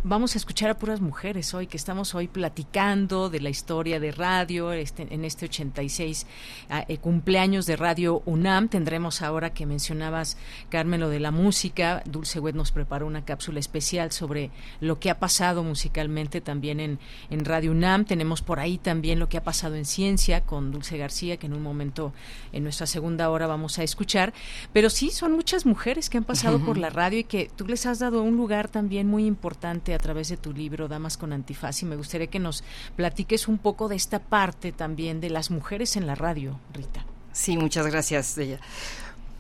[0.04, 4.12] vamos a escuchar a puras mujeres hoy, que estamos hoy platicando de la historia de
[4.12, 6.26] radio este, en este 86
[6.70, 8.70] ah, eh, cumpleaños de Radio UNAM.
[8.70, 10.38] Tendremos ahora que mencionabas,
[10.70, 12.02] Carmen, lo de la música.
[12.06, 17.00] Dulce Wet nos preparó una cápsula especial sobre lo que ha pasado musicalmente también en,
[17.30, 18.06] en Radio UNAM.
[18.06, 21.54] Tenemos por ahí también lo que ha pasado en ciencia con Dulce García, que en
[21.54, 22.14] un momento,
[22.52, 24.34] en nuestra segunda hora, vamos a escuchar.
[24.74, 27.86] Pero sí, son muchas mujeres que han pasado por la radio y que tú les
[27.86, 31.82] has dado un lugar también muy importante a través de tu libro Damas con Antifaz
[31.82, 32.64] y me gustaría que nos
[32.96, 37.06] platiques un poco de esta parte también de las mujeres en la radio, Rita.
[37.34, 38.60] Sí, muchas gracias, ella.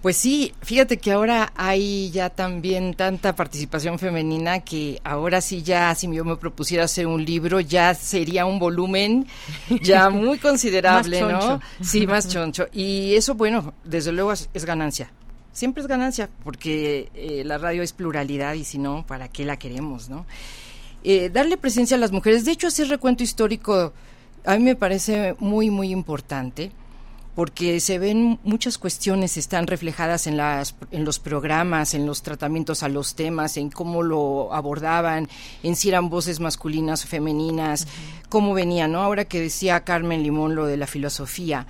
[0.01, 5.93] Pues sí, fíjate que ahora hay ya también tanta participación femenina que ahora sí ya,
[5.95, 9.25] si yo me propusiera hacer un libro, ya sería un volumen
[9.81, 11.59] ya muy considerable, ¿no?
[11.81, 12.67] Sí, más choncho.
[12.71, 15.11] Y eso, bueno, desde luego es, ganancia.
[15.57, 19.57] Siempre es ganancia, porque eh, la radio es pluralidad y si no, ¿para qué la
[19.57, 20.27] queremos, no?
[21.03, 22.45] Eh, darle presencia a las mujeres.
[22.45, 23.91] De hecho, hacer recuento histórico
[24.45, 26.71] a mí me parece muy, muy importante
[27.33, 32.83] porque se ven muchas cuestiones están reflejadas en las en los programas, en los tratamientos
[32.83, 35.27] a los temas, en cómo lo abordaban,
[35.63, 37.87] en si eran voces masculinas o femeninas,
[38.29, 39.01] cómo venían, ¿no?
[39.01, 41.65] Ahora que decía Carmen Limón lo de la filosofía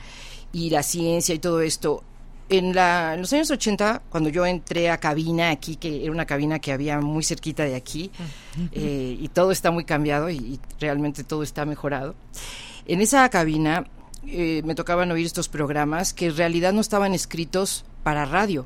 [0.51, 2.03] y la ciencia y todo esto,
[2.49, 6.25] en, la, en los años 80, cuando yo entré a cabina aquí, que era una
[6.25, 8.11] cabina que había muy cerquita de aquí,
[8.71, 12.15] eh, y todo está muy cambiado y, y realmente todo está mejorado,
[12.85, 13.85] en esa cabina
[14.25, 18.65] eh, me tocaban oír estos programas que en realidad no estaban escritos para radio.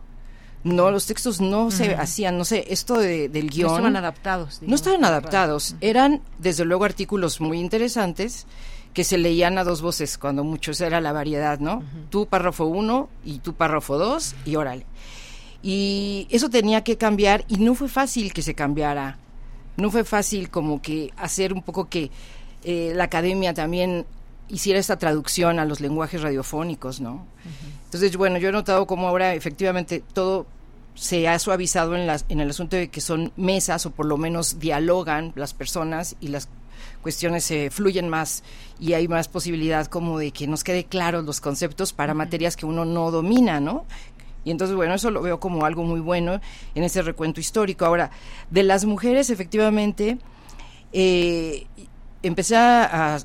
[0.64, 3.68] No, los textos no se hacían, no sé, esto del guion.
[3.68, 4.60] No estaban adaptados.
[4.62, 5.76] no estaban adaptados.
[5.82, 8.46] Eran, desde luego, artículos muy interesantes
[8.94, 11.84] que se leían a dos voces, cuando muchos era la variedad, ¿no?
[12.10, 14.86] Tu párrafo uno y tu párrafo dos y órale.
[15.64, 19.18] Y eso tenía que cambiar y no fue fácil que se cambiara.
[19.78, 22.12] No fue fácil como que hacer un poco que
[22.64, 24.06] eh, la academia también
[24.50, 27.26] hiciera esta traducción a los lenguajes radiofónicos, ¿no?
[27.86, 30.46] Entonces, bueno, yo he notado cómo ahora efectivamente todo
[30.96, 34.18] se ha suavizado en, las, en el asunto de que son mesas o por lo
[34.18, 36.50] menos dialogan las personas y las
[37.02, 38.44] cuestiones se fluyen más
[38.80, 42.66] y hay más posibilidad como de que nos quede claros los conceptos para materias que
[42.66, 43.86] uno no domina, ¿no?
[44.44, 46.42] Y entonces, bueno, eso lo veo como algo muy bueno
[46.74, 47.86] en ese recuento histórico.
[47.86, 48.10] Ahora,
[48.50, 50.18] de las mujeres, efectivamente,
[50.94, 51.68] eh,
[52.24, 53.20] empecé a,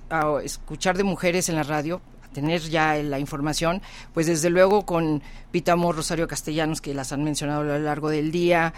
[0.44, 2.00] escuchar de mujeres en la radio,
[2.36, 3.80] tener ya la información,
[4.12, 5.22] pues desde luego con
[5.52, 8.74] Pitamo Rosario Castellanos, que las han mencionado a lo largo del día,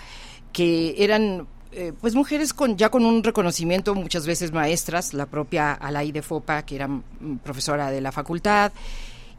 [0.52, 5.72] que eran eh, pues mujeres con ya con un reconocimiento, muchas veces maestras, la propia
[5.72, 8.70] Alaide Fopa, que era mm, profesora de la facultad,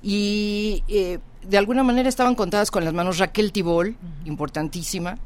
[0.03, 3.95] y eh, de alguna manera estaban contadas con las manos Raquel Tibol,
[4.25, 5.17] importantísima,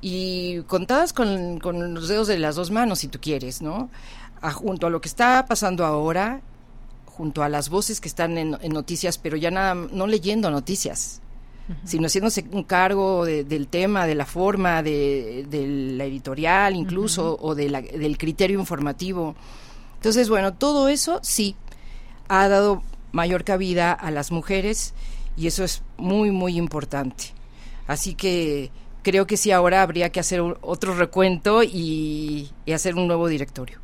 [0.00, 3.90] y contadas con, con, los dedos de las dos manos, si tú quieres, ¿no?
[4.54, 6.40] junto a lo que está pasando ahora,
[7.20, 11.20] junto a las voces que están en, noticias, pero ya nada, no leyendo noticias,
[11.84, 15.44] sino haciéndose un cargo del tema, de la forma, de,
[15.98, 19.36] la editorial incluso, o del criterio informativo.
[19.96, 21.56] Entonces, bueno, todo eso sí
[22.28, 24.94] ha dado mayor cabida a las mujeres
[25.36, 27.34] y eso es muy, muy importante.
[27.86, 28.70] Así que
[29.02, 33.78] creo que sí ahora habría que hacer otro recuento y hacer un nuevo directorio.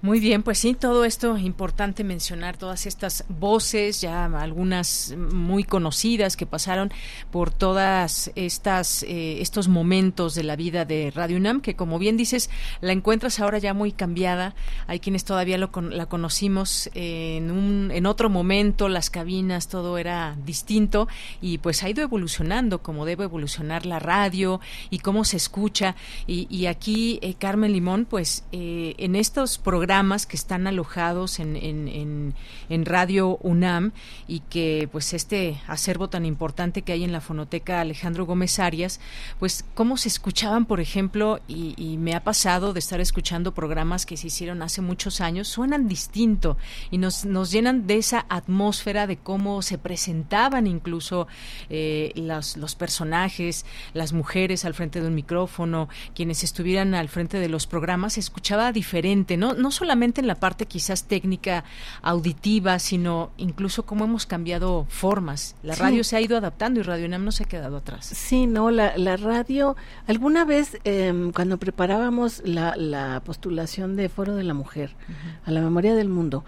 [0.00, 6.36] Muy bien, pues sí, todo esto importante mencionar, todas estas voces, ya algunas muy conocidas
[6.36, 6.92] que pasaron
[7.32, 12.16] por todas estas eh, estos momentos de la vida de Radio UNAM, que como bien
[12.16, 12.48] dices,
[12.80, 14.54] la encuentras ahora ya muy cambiada.
[14.86, 20.36] Hay quienes todavía lo, la conocimos en un en otro momento, las cabinas, todo era
[20.46, 21.08] distinto
[21.40, 25.96] y pues ha ido evolucionando como debe evolucionar la radio y cómo se escucha.
[26.28, 31.56] Y, aquí eh, Carmen Limón, pues eh, en estos programas programas que están alojados en,
[31.56, 32.34] en,
[32.68, 33.92] en, Radio UNAM
[34.26, 39.00] y que pues este acervo tan importante que hay en la fonoteca Alejandro Gómez Arias,
[39.38, 44.18] pues cómo se escuchaban, por ejemplo, y, me ha pasado de estar escuchando programas que
[44.18, 46.58] se hicieron hace muchos años, suenan distinto
[46.90, 51.28] y nos, nos llenan de esa atmósfera de cómo se presentaban incluso
[51.70, 53.64] eh, los, personajes,
[53.94, 58.20] las mujeres al frente de un micrófono, quienes estuvieran al frente de los programas, se
[58.20, 59.54] escuchaba diferente, ¿no?
[59.54, 61.64] No solamente en la parte quizás técnica
[62.02, 65.54] auditiva, sino incluso cómo hemos cambiado formas.
[65.62, 68.06] La radio se ha ido adaptando y Radio UNAM no se ha quedado atrás.
[68.06, 69.76] Sí, no, la, la radio,
[70.06, 74.96] alguna vez em, cuando preparábamos la, la, postulación de Foro de la Mujer
[75.44, 76.44] a la Memoria del Mundo,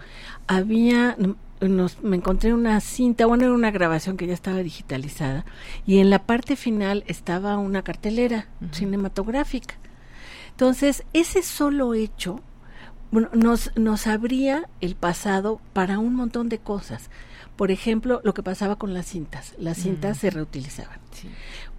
[0.47, 1.15] había
[1.61, 5.45] nos, me encontré una cinta, bueno, era una grabación que ya estaba digitalizada,
[5.85, 9.75] y en la parte final estaba una cartelera cinematográfica.
[10.49, 12.41] Entonces, ese solo hecho
[13.11, 17.09] bueno, nos, nos abría el pasado para un montón de cosas.
[17.55, 19.53] Por ejemplo, lo que pasaba con las cintas.
[19.59, 20.99] Las cintas se reutilizaban.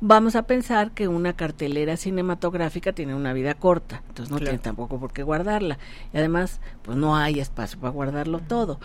[0.01, 5.01] Vamos a pensar que una cartelera cinematográfica tiene una vida corta, entonces no tiene tampoco
[5.01, 5.78] por qué guardarla.
[6.12, 8.78] Y además, pues no hay espacio para guardarlo todo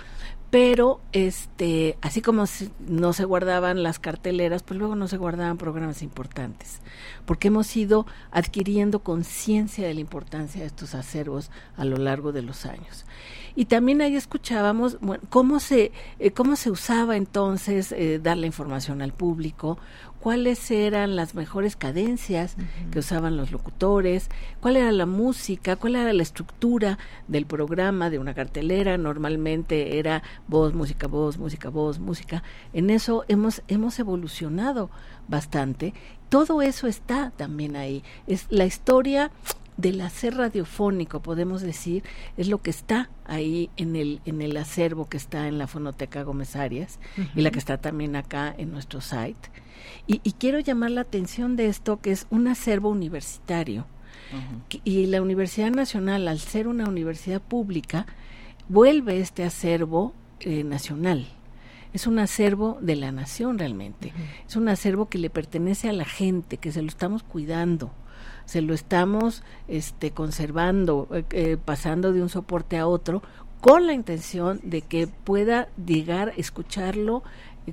[0.49, 2.45] pero este así como
[2.87, 6.81] no se guardaban las carteleras pues luego no se guardaban programas importantes
[7.25, 12.41] porque hemos ido adquiriendo conciencia de la importancia de estos acervos a lo largo de
[12.41, 13.05] los años.
[13.55, 14.97] Y también ahí escuchábamos
[15.29, 19.79] cómo se eh, cómo se usaba entonces eh, dar la información al público
[20.27, 22.57] cuáles eran las mejores cadencias
[22.91, 24.27] que usaban los locutores,
[24.59, 26.99] cuál era la música, cuál era la estructura
[27.29, 28.97] del programa de una cartelera.
[28.97, 32.43] Normalmente era voz, música, voz, música, voz, música.
[32.73, 34.89] En eso hemos, hemos evolucionado
[35.29, 35.93] bastante.
[36.27, 38.03] Todo eso está también ahí.
[38.27, 39.31] Es la historia
[39.77, 42.03] del hacer radiofónico, podemos decir,
[42.35, 46.23] es lo que está ahí en el, en el acervo que está en la Fonoteca
[46.23, 46.99] Gómez Arias
[47.35, 49.49] y la que está también acá en nuestro site.
[50.07, 53.85] Y, quiero llamar la atención de esto, que es un acervo universitario.
[54.83, 58.07] y la Universidad Nacional, al ser una universidad pública,
[58.67, 61.27] vuelve este acervo eh, nacional.
[61.93, 64.11] Es un acervo de la nación realmente.
[64.47, 67.91] Es un acervo que le pertenece a la gente, que se lo estamos cuidando
[68.47, 73.21] se lo estamos este, conservando, eh, eh, pasando de un soporte a otro,
[73.61, 77.23] con la intención de que pueda llegar escucharlo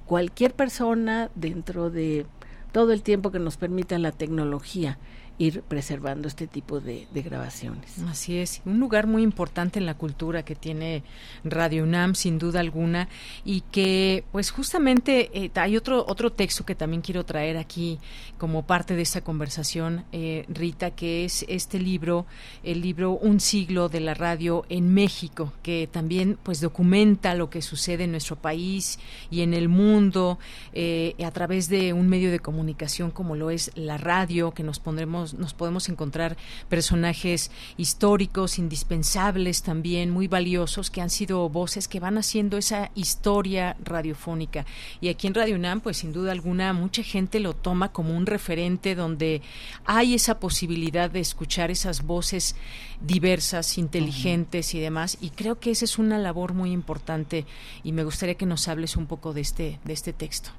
[0.07, 2.27] cualquier persona dentro de
[2.73, 4.99] todo el tiempo que nos permita la tecnología
[5.39, 7.99] ir preservando este tipo de, grabaciones.
[8.09, 11.03] Así es, un lugar muy importante en la cultura que tiene
[11.43, 13.09] Radio UNAM, sin duda alguna,
[13.45, 17.99] y que, pues, justamente eh, hay otro otro texto que también quiero traer aquí
[18.39, 22.27] como parte de esta conversación, eh, Rita, que es este libro,
[22.63, 27.63] el libro Un siglo de la radio en México, que también, pues, documenta lo que
[27.63, 28.99] sucede en nuestro país
[29.31, 30.39] y en el mundo
[30.73, 34.79] eh, a través de un medio de comunicación como lo es la radio, que nos
[34.79, 36.37] pondremos nos, podemos encontrar
[36.69, 43.77] personajes históricos, indispensables también, muy valiosos, que han sido voces que van haciendo esa historia
[43.83, 44.67] radiofónica.
[45.01, 48.27] Y aquí en Radio UNAM, pues sin duda alguna, mucha gente lo toma como un
[48.27, 49.41] referente donde
[49.87, 52.57] hay esa posibilidad de escuchar esas voces
[53.01, 55.17] diversas, inteligentes y demás.
[55.21, 57.47] Y creo que esa es una labor muy importante
[57.83, 60.51] y me gustaría que nos hables un poco de este, de este texto.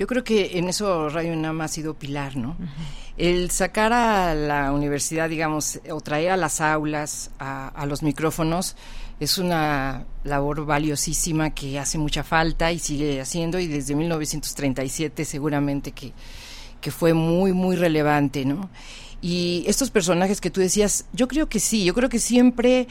[0.00, 2.56] Yo creo que en eso Radio UNAM ha sido pilar, ¿no?
[3.18, 8.76] El sacar a la universidad, digamos, o traer a las aulas, a, los micrófonos,
[9.20, 15.92] es una labor valiosísima que hace mucha falta y sigue haciendo y desde 1937 seguramente
[15.92, 16.14] que,
[16.80, 18.70] que fue muy, muy relevante, ¿no?
[19.20, 22.88] Y estos personajes que tú decías, yo creo que sí, yo creo que siempre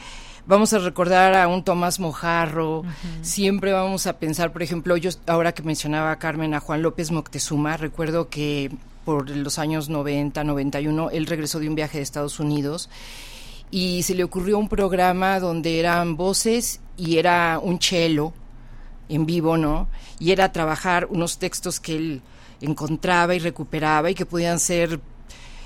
[0.50, 2.82] vamos a recordar a un Tomás Mojarro,
[3.22, 7.12] siempre vamos a pensar, por ejemplo, yo ahora que mencionaba a Carmen, a Juan López
[7.12, 8.72] Moctezuma, recuerdo que
[9.04, 12.90] por los años 90, 91, él regresó de un viaje de Estados Unidos
[13.70, 18.32] y se le ocurrió un programa donde eran voces y era un cello
[19.08, 19.86] en vivo, ¿no?
[20.18, 22.22] Y era trabajar unos textos que él
[22.60, 25.00] encontraba y recuperaba y que podían ser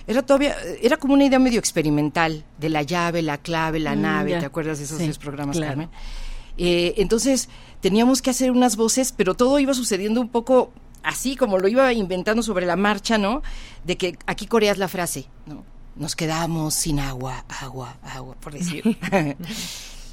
[0.07, 4.01] era todavía, era como una idea medio experimental de la llave, la clave, la mm,
[4.01, 5.89] nave, ¿te acuerdas de esos programas, Carmen?
[6.57, 7.49] Eh, entonces
[7.81, 11.93] teníamos que hacer unas voces, pero todo iba sucediendo un poco así como lo iba
[11.93, 13.43] inventando sobre la marcha, ¿no?
[13.85, 15.65] De que aquí coreas la frase, ¿no?
[15.97, 18.83] Nos quedamos sin agua, agua, agua, por decir.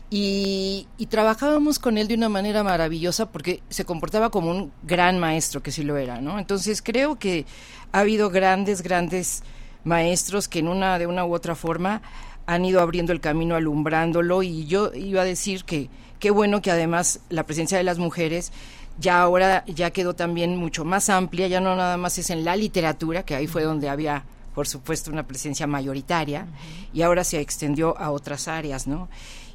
[0.09, 5.17] y, y, trabajábamos con él de una manera maravillosa porque se comportaba como un gran
[5.17, 6.37] maestro, que sí lo era, ¿no?
[6.37, 7.45] Entonces creo que
[7.91, 9.43] ha habido grandes, grandes
[9.83, 12.01] maestros que en una de una u otra forma
[12.45, 14.43] han ido abriendo el camino, alumbrándolo.
[14.43, 18.51] Y yo iba a decir que qué bueno que además la presencia de las mujeres
[18.99, 22.55] ya ahora ya quedó también mucho más amplia, ya no nada más es en la
[22.55, 24.23] literatura, que ahí fue donde había
[24.53, 26.45] por supuesto una presencia mayoritaria
[26.93, 29.07] y ahora se extendió a otras áreas, ¿no?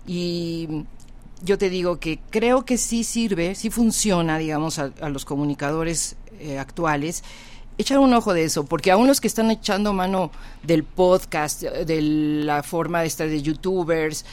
[0.06, 0.84] Y
[1.42, 6.58] yo te digo que creo que sí sirve, sí funciona, digamos, a, los comunicadores eh,
[6.58, 7.22] actuales
[7.78, 10.30] echar un ojo de eso, porque aún los que están echando mano
[10.62, 14.24] del podcast, de la forma esta de youtubers,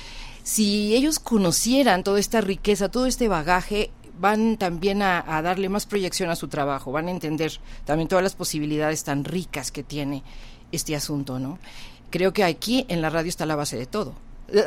[0.43, 6.29] si ellos conocieran toda esta riqueza, todo este bagaje, van también a, darle más proyección
[6.29, 7.51] a su trabajo, van a entender
[7.85, 10.23] también todas las posibilidades tan ricas que tiene
[10.71, 11.59] este asunto, ¿no?
[12.09, 14.13] Creo que aquí en la radio está la base de todo.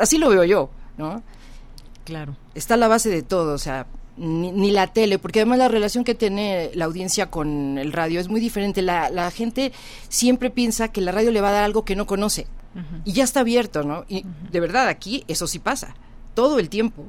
[0.01, 1.23] Así lo veo yo, ¿no?
[2.05, 2.37] Claro.
[2.55, 3.87] Está la base de todo, o sea,
[4.17, 8.29] ni, la tele, porque además la relación que tiene la audiencia con el radio es
[8.29, 8.83] muy diferente.
[8.83, 9.73] La, la gente
[10.09, 12.47] siempre piensa que la radio le va a dar algo que no conoce
[13.05, 14.05] y ya está abierto, ¿no?
[14.09, 15.95] Y de verdad aquí eso sí pasa,
[16.35, 17.07] todo el tiempo,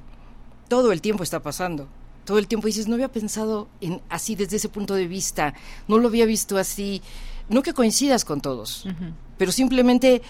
[0.69, 1.87] todo el tiempo está pasando.
[2.23, 5.53] Todo el tiempo dices, no había pensado en así desde ese punto de vista,
[5.87, 7.01] no lo había visto así.
[7.47, 8.85] No que coincidas con todos,
[9.37, 10.21] pero simplemente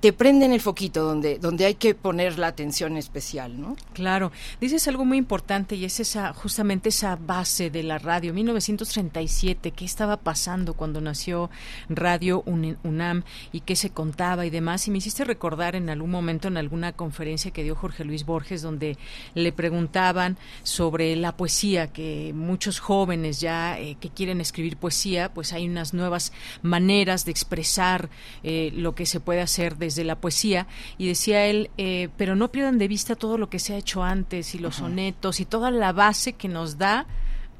[0.00, 3.76] te prenden el foquito donde, donde hay que poner la atención especial, ¿no?
[3.94, 4.30] Claro,
[4.60, 9.84] dices algo muy importante y es esa, justamente esa base de la radio, 1937, qué
[9.84, 11.50] estaba pasando cuando nació
[11.88, 16.48] Radio UNAM y qué se contaba y demás, y me hiciste recordar en algún momento
[16.48, 18.98] en alguna conferencia que dio Jorge Luis Borges, donde
[19.34, 25.52] le preguntaban sobre la poesía, que muchos jóvenes ya eh, que quieren escribir poesía, pues
[25.52, 26.32] hay unas nuevas
[26.62, 28.10] maneras de expresar
[28.42, 30.66] eh, lo que se puede hacer desde la poesía
[30.98, 34.02] y decía él, eh, pero no pierdan de vista todo lo que se ha hecho
[34.02, 37.06] antes y los sonetos y toda la base que nos da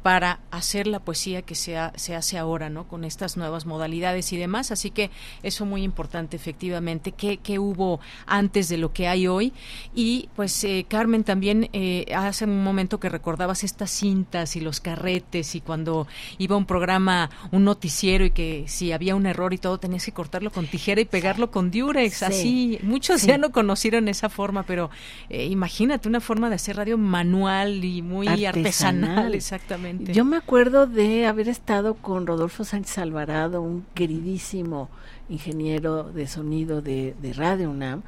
[0.07, 2.87] para hacer la poesía que se, se hace ahora, ¿no?
[2.87, 4.71] Con estas nuevas modalidades y demás.
[4.71, 5.11] Así que
[5.43, 9.53] eso muy importante, efectivamente, qué, qué hubo antes de lo que hay hoy.
[9.97, 14.79] Y pues, eh, Carmen, también eh, hace un momento que recordabas estas cintas y los
[14.79, 16.07] carretes y cuando
[16.39, 20.13] iba un programa, un noticiero y que si había un error y todo, tenías que
[20.13, 22.79] cortarlo con tijera y pegarlo con diurex, así.
[22.85, 24.89] Muchos ya no conocieron esa forma, pero
[25.31, 29.96] eh, imagínate una forma de hacer radio manual y muy artesanal exactamente.
[30.01, 34.89] Yo me acuerdo de haber estado con Rodolfo Sánchez Alvarado, un queridísimo
[35.29, 38.03] ingeniero de sonido de, Radio UNAM,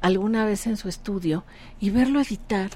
[0.00, 1.44] alguna vez en su estudio
[1.80, 2.70] y verlo editar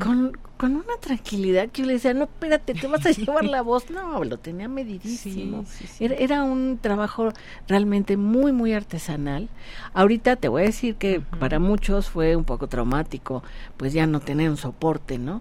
[0.00, 3.62] con, con, una tranquilidad que yo le decía, no, espérate, te vas a llevar la
[3.62, 3.88] voz.
[3.90, 5.64] No, lo tenía medidísimo.
[5.98, 7.32] era, un trabajo
[7.68, 9.48] realmente muy, muy artesanal.
[9.94, 13.42] Ahorita te voy a decir que para muchos fue un poco traumático,
[13.78, 15.40] pues ya no tener un soporte, ¿no?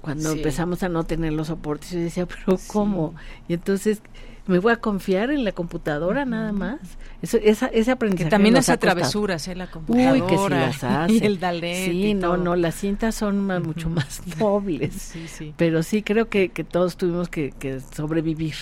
[0.00, 3.14] Cuando empezamos a no tener los soportes, yo decía, pero ¿cómo?
[3.48, 4.00] Y entonces
[4.46, 6.78] me voy a confiar en la computadora nada más.
[7.22, 8.24] Eso, esa, ese aprendizaje.
[8.24, 9.54] Que también hace travesuras, ¿eh?
[9.54, 10.12] La computadora.
[10.12, 11.12] Uy, que sí las hace.
[11.20, 11.90] Y el dalet.
[11.90, 14.94] Sí, no, no, las cintas son mucho más nobles.
[14.94, 15.54] Sí, sí.
[15.56, 18.54] Pero sí creo que, que todos tuvimos que, que sobrevivir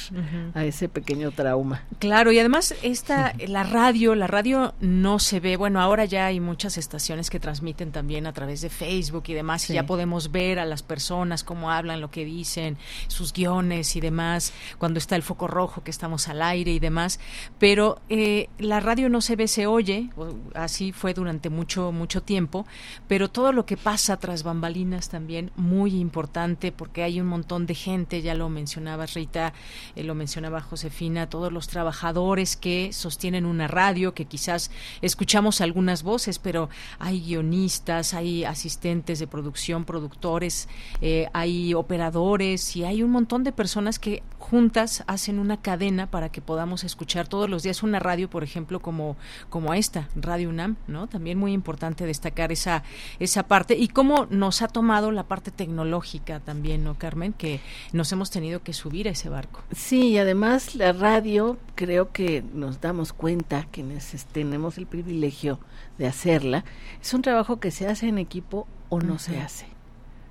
[0.55, 1.83] a ese pequeño trauma.
[1.99, 6.41] Claro, y además esta, la radio, la radio no se ve, bueno, ahora ya hay
[6.41, 10.59] muchas estaciones que transmiten también a través de Facebook y demás, y ya podemos ver
[10.59, 12.76] a las personas cómo hablan, lo que dicen,
[13.07, 17.21] sus guiones y demás, cuando está el foco rojo que estamos al aire y demás,
[17.59, 20.11] pero eh, la radio no se ve, se oye,
[20.55, 22.66] así fue durante mucho, mucho tiempo,
[23.07, 27.75] pero todo lo que pasa tras bambalinas también muy importante porque hay un montón de
[27.75, 29.53] gente, ya lo mencionaba Rita,
[29.95, 34.71] eh, lo mencionaba Josefina, todos los trabajadores que sostienen una radio, que quizás
[35.03, 40.69] escuchamos algunas voces, pero hay guionistas, hay asistentes de producción, productores,
[41.01, 46.30] eh, hay operadores y hay un montón de personas que juntas hacen una cadena para
[46.30, 49.16] que podamos escuchar todos los días una radio, por ejemplo, como,
[49.51, 51.07] como esta, Radio UNAM, ¿no?
[51.07, 52.82] También muy importante destacar esa,
[53.18, 57.32] esa parte y cómo nos ha tomado la parte tecnológica también, ¿no, Carmen?
[57.32, 57.61] Que
[57.92, 59.62] nos hemos tenido que subir a ese barco.
[59.72, 65.61] Sí, y además la radio, creo que nos damos cuenta, quienes tenemos el privilegio
[65.99, 66.64] de hacerla,
[67.03, 69.78] es un trabajo que se hace en equipo o no se hace.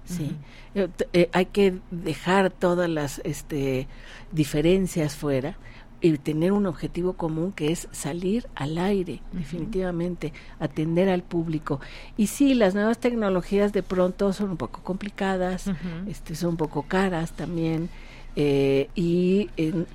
[0.08, 0.36] Sí,
[0.74, 3.88] eh, eh, hay que dejar todas las este,
[4.32, 5.58] diferencias fuera
[6.00, 11.80] y tener un objetivo común que es salir al aire, definitivamente, atender al público.
[12.18, 15.66] Y sí, las nuevas tecnologías de pronto son un poco complicadas,
[16.08, 17.90] este, son un poco caras también,
[18.36, 19.50] eh, y,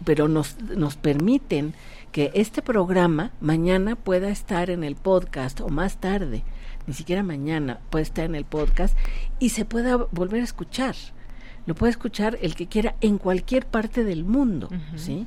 [0.05, 1.75] pero nos, nos permiten
[2.11, 6.43] que este programa mañana pueda estar en el podcast o más tarde
[6.87, 8.97] ni siquiera mañana, puede estar en el podcast
[9.39, 10.95] y se pueda volver a escuchar.
[11.65, 15.27] Lo puede escuchar el que quiera en cualquier parte del mundo, ¿sí?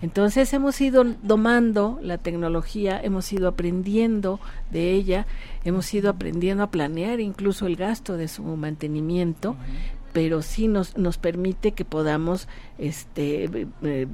[0.00, 4.40] Entonces hemos ido domando la tecnología, hemos ido aprendiendo
[4.70, 5.26] de ella,
[5.62, 9.56] hemos ido aprendiendo a planear incluso el gasto de su mantenimiento,
[10.14, 12.48] pero sí nos, nos permite que podamos
[12.78, 14.06] este, eh,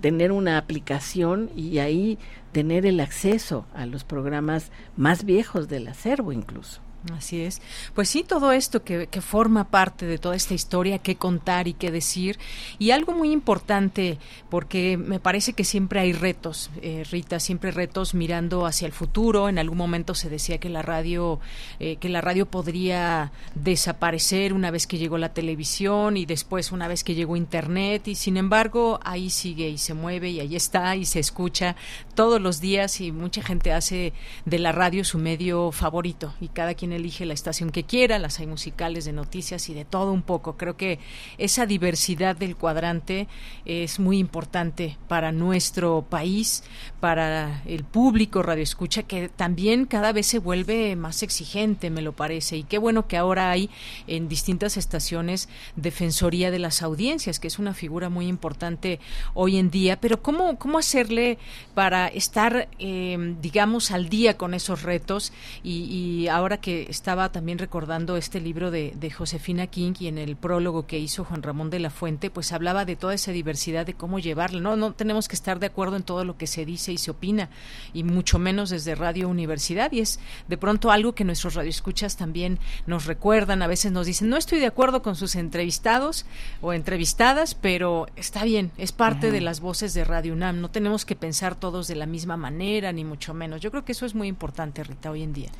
[0.00, 2.18] tener una aplicación y ahí
[2.52, 6.80] tener el acceso a los programas más viejos del acervo incluso.
[7.16, 7.62] Así es.
[7.94, 11.72] Pues sí, todo esto que, que, forma parte de toda esta historia, que contar y
[11.72, 12.38] que decir.
[12.78, 14.18] Y algo muy importante,
[14.50, 19.48] porque me parece que siempre hay retos, eh, Rita, siempre retos mirando hacia el futuro.
[19.48, 21.40] En algún momento se decía que la radio,
[21.78, 26.86] eh, que la radio podría desaparecer una vez que llegó la televisión y después una
[26.86, 28.08] vez que llegó Internet.
[28.08, 31.76] Y sin embargo, ahí sigue y se mueve y ahí está y se escucha
[32.14, 34.12] todos los días y mucha gente hace
[34.44, 38.40] de la radio su medio favorito y cada quien elige la estación que quiera, las
[38.40, 40.56] hay musicales de noticias y de todo un poco.
[40.56, 40.98] Creo que
[41.38, 43.28] esa diversidad del cuadrante
[43.64, 46.62] es muy importante para nuestro país,
[47.00, 52.12] para el público radio escucha que también cada vez se vuelve más exigente, me lo
[52.12, 52.56] parece.
[52.56, 53.70] Y qué bueno que ahora hay
[54.06, 59.00] en distintas estaciones defensoría de las audiencias, que es una figura muy importante
[59.34, 60.00] hoy en día.
[60.00, 61.38] Pero cómo cómo hacerle
[61.74, 65.32] para estar, eh, digamos, al día con esos retos
[65.62, 70.36] y, ahora que estaba también recordando este libro de, de Josefina King y en el
[70.36, 73.94] prólogo que hizo Juan Ramón de la Fuente, pues hablaba de toda esa diversidad de
[73.94, 74.60] cómo llevarla.
[74.60, 77.10] No, no tenemos que estar de acuerdo en todo lo que se dice y se
[77.10, 77.48] opina,
[77.92, 79.92] y mucho menos desde Radio Universidad.
[79.92, 83.62] Y es de pronto algo que nuestros radioescuchas también nos recuerdan.
[83.62, 86.26] A veces nos dicen, no estoy de acuerdo con sus entrevistados
[86.60, 90.60] o entrevistadas, pero está bien, es parte de las voces de Radio UNAM.
[90.60, 93.60] No tenemos que pensar todos de la misma manera, ni mucho menos.
[93.60, 95.50] Yo creo que eso es muy importante, Rita, hoy en día.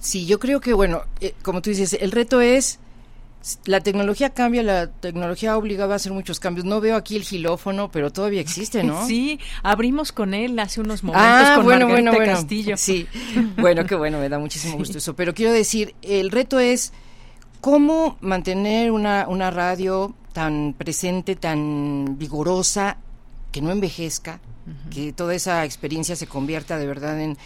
[0.00, 2.78] Sí, yo creo que, bueno, eh, como tú dices, el reto es
[3.64, 6.66] la tecnología cambia, la tecnología obligaba a hacer muchos cambios.
[6.66, 9.06] No veo aquí el gilófono, pero todavía existe, ¿no?
[9.08, 12.32] Sí, abrimos con él hace unos momentos ah, con bueno, bueno, bueno.
[12.32, 12.76] Castillo.
[12.76, 13.06] Sí,
[13.58, 15.14] bueno, qué bueno, me da muchísimo gusto eso.
[15.14, 16.92] Pero quiero decir, el reto es
[17.60, 22.98] cómo mantener una, una radio tan presente, tan vigorosa,
[23.52, 24.40] que no envejezca,
[24.90, 27.36] que toda esa experiencia se convierta de verdad en,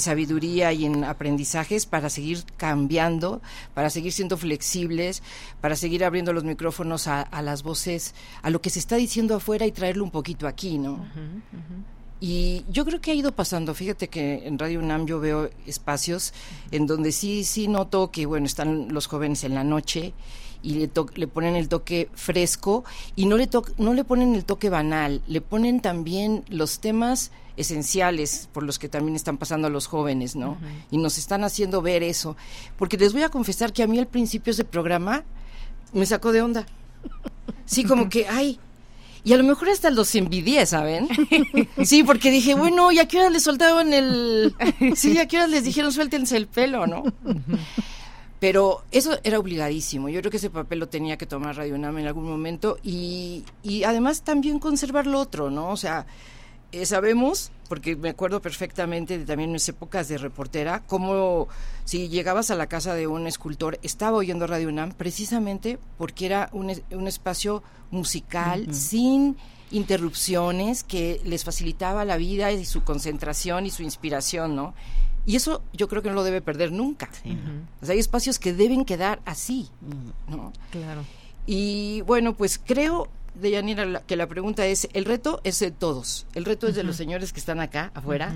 [0.00, 3.42] sabiduría y en aprendizajes para seguir cambiando,
[3.74, 5.22] para seguir siendo flexibles,
[5.60, 9.66] para seguir abriendo los micrófonos a, las voces, a lo que se está diciendo afuera
[9.66, 11.04] y traerlo un poquito aquí, ¿no?
[12.20, 13.74] Y yo creo que ha ido pasando.
[13.74, 16.32] Fíjate que en Radio UNAM yo veo espacios
[16.70, 20.14] en donde sí, sí noto que, bueno, están los jóvenes en la noche
[20.62, 22.84] y le, le ponen el toque fresco
[23.16, 23.48] y no le,
[23.78, 28.88] no le ponen el toque banal, le ponen también los temas esenciales por los que
[28.88, 30.56] también están pasando los jóvenes, ¿no?
[30.90, 32.36] Y nos están haciendo ver eso.
[32.78, 35.24] Porque les voy a confesar que a mí al principio ese programa
[35.92, 36.66] me sacó de onda.
[37.66, 38.58] Sí, como que, ay,
[39.24, 41.08] y a lo mejor hasta los envidié, ¿saben?
[41.84, 44.54] Sí, porque dije, bueno, ¿y a qué hora les soltaban el...?
[44.96, 47.04] Sí, ¿a qué hora les dijeron suéltense el pelo, no?
[48.42, 50.08] Pero eso era obligadísimo.
[50.08, 53.44] Yo creo que ese papel lo tenía que tomar Radio UNAM en algún momento y,
[53.62, 55.70] y además también conservar lo otro, ¿no?
[55.70, 56.06] O sea,
[56.72, 61.46] eh, sabemos, porque me acuerdo perfectamente de también mis épocas de reportera, cómo
[61.84, 66.50] si llegabas a la casa de un escultor, estaba oyendo Radio UNAM precisamente porque era
[66.52, 67.62] un, un espacio
[67.92, 69.36] musical sin
[69.70, 74.74] interrupciones que les facilitaba la vida y su concentración y su inspiración, ¿no?
[75.24, 77.08] Y eso yo creo que no lo debe perder nunca.
[77.80, 79.68] o sea, hay espacios que deben quedar así,
[80.28, 80.52] ¿no?
[80.70, 81.04] Claro.
[81.46, 86.26] Y bueno, pues creo, Deyanira, que la pregunta es, el reto es de todos.
[86.34, 88.34] El reto es de los señores que están acá, afuera,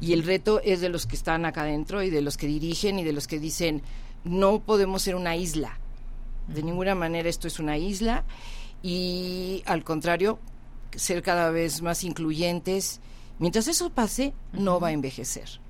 [0.00, 2.98] y el reto es de los que están acá adentro y de los que dirigen
[2.98, 3.82] y de los que dicen,
[4.24, 5.78] no podemos ser una isla.
[6.48, 8.24] De ninguna manera esto es una isla
[8.82, 10.38] y al contrario,
[10.96, 13.00] ser cada vez más incluyentes.
[13.38, 15.60] Mientras eso pase, no va a envejecer.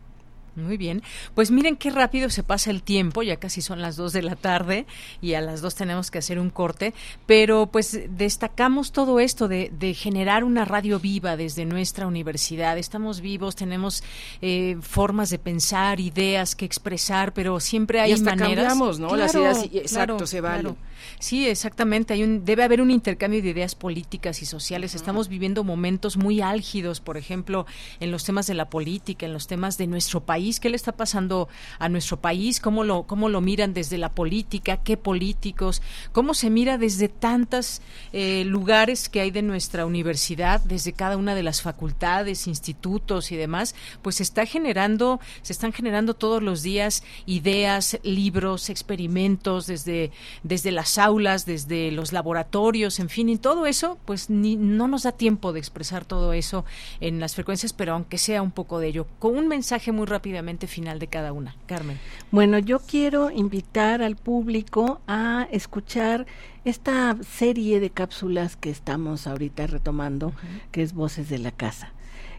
[0.60, 1.02] Muy bien.
[1.34, 4.36] Pues miren qué rápido se pasa el tiempo, ya casi son las dos de la
[4.36, 4.86] tarde
[5.20, 6.94] y a las dos tenemos que hacer un corte,
[7.26, 12.78] pero pues destacamos todo esto de, generar una radio viva desde nuestra universidad.
[12.78, 14.02] Estamos vivos, tenemos
[14.40, 18.68] eh, formas de pensar, ideas que expresar, pero siempre hay y hasta maneras.
[18.68, 19.16] Cambiamos, ¿no?
[19.16, 20.74] Las ideas, exacto, se vale.
[21.18, 22.14] Sí, exactamente.
[22.14, 24.94] Hay un, debe haber un intercambio de ideas políticas y sociales.
[24.94, 27.66] Estamos viviendo momentos muy álgidos, por ejemplo,
[28.00, 30.60] en los temas de la política, en los temas de nuestro país.
[30.60, 31.48] ¿Qué le está pasando
[31.78, 32.60] a nuestro país?
[32.60, 34.78] ¿Cómo lo, cómo lo miran desde la política?
[34.78, 35.82] ¿Qué políticos?
[36.12, 37.82] ¿Cómo se mira desde tantos
[38.12, 43.36] eh, lugares que hay de nuestra universidad, desde cada una de las facultades, institutos y
[43.36, 43.74] demás?
[44.02, 50.10] Pues se está generando, se están generando todos los días ideas, libros, experimentos desde,
[50.42, 55.04] desde las aulas, desde los laboratorios, en fin, y todo eso, pues ni, no nos
[55.04, 56.64] da tiempo de expresar todo eso
[57.00, 60.66] en las frecuencias, pero aunque sea un poco de ello, con un mensaje muy rápidamente
[60.66, 61.56] final de cada una.
[61.66, 61.98] Carmen.
[62.30, 66.26] Bueno, yo quiero invitar al público a escuchar
[66.64, 70.32] esta serie de cápsulas que estamos ahorita retomando,
[70.72, 71.92] que es Voces de la Casa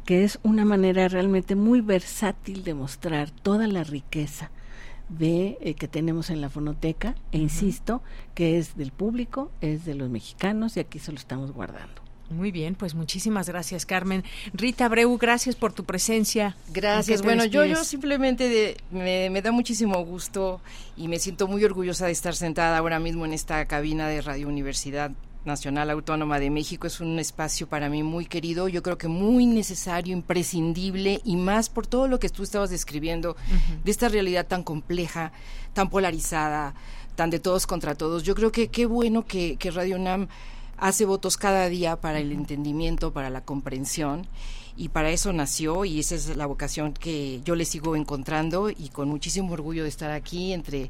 [0.05, 4.49] que es una manera realmente muy versátil de mostrar toda la riqueza
[5.17, 8.01] de eh, que tenemos en la fonoteca e insisto
[8.33, 12.01] que es del público, es de los mexicanos y aquí se lo estamos guardando.
[12.29, 14.23] Muy bien, pues muchísimas gracias, Carmen.
[14.53, 16.55] Rita Breu, gracias por tu presencia.
[16.71, 17.21] Gracias.
[17.21, 20.61] Bueno, yo, yo simplemente me, me, da muchísimo gusto
[20.95, 24.47] y me siento muy orgullosa de estar sentada ahora mismo en esta cabina de Radio
[24.47, 25.11] Universidad
[25.45, 26.87] Nacional Autónoma de México.
[26.87, 31.69] Es un espacio para mí muy querido, yo creo que muy necesario, imprescindible y más
[31.69, 33.35] por todo lo que tú estabas describiendo
[33.83, 35.31] de esta realidad tan compleja,
[35.73, 36.75] tan polarizada,
[37.15, 38.23] tan de todos contra todos.
[38.23, 40.27] Yo creo que qué bueno que, que Radio UNAM
[40.77, 44.27] hace votos cada día para el entendimiento, para la comprensión
[44.75, 48.89] y para eso nació y esa es la vocación que yo le sigo encontrando y
[48.89, 50.89] con muchísimo orgullo de estar aquí entre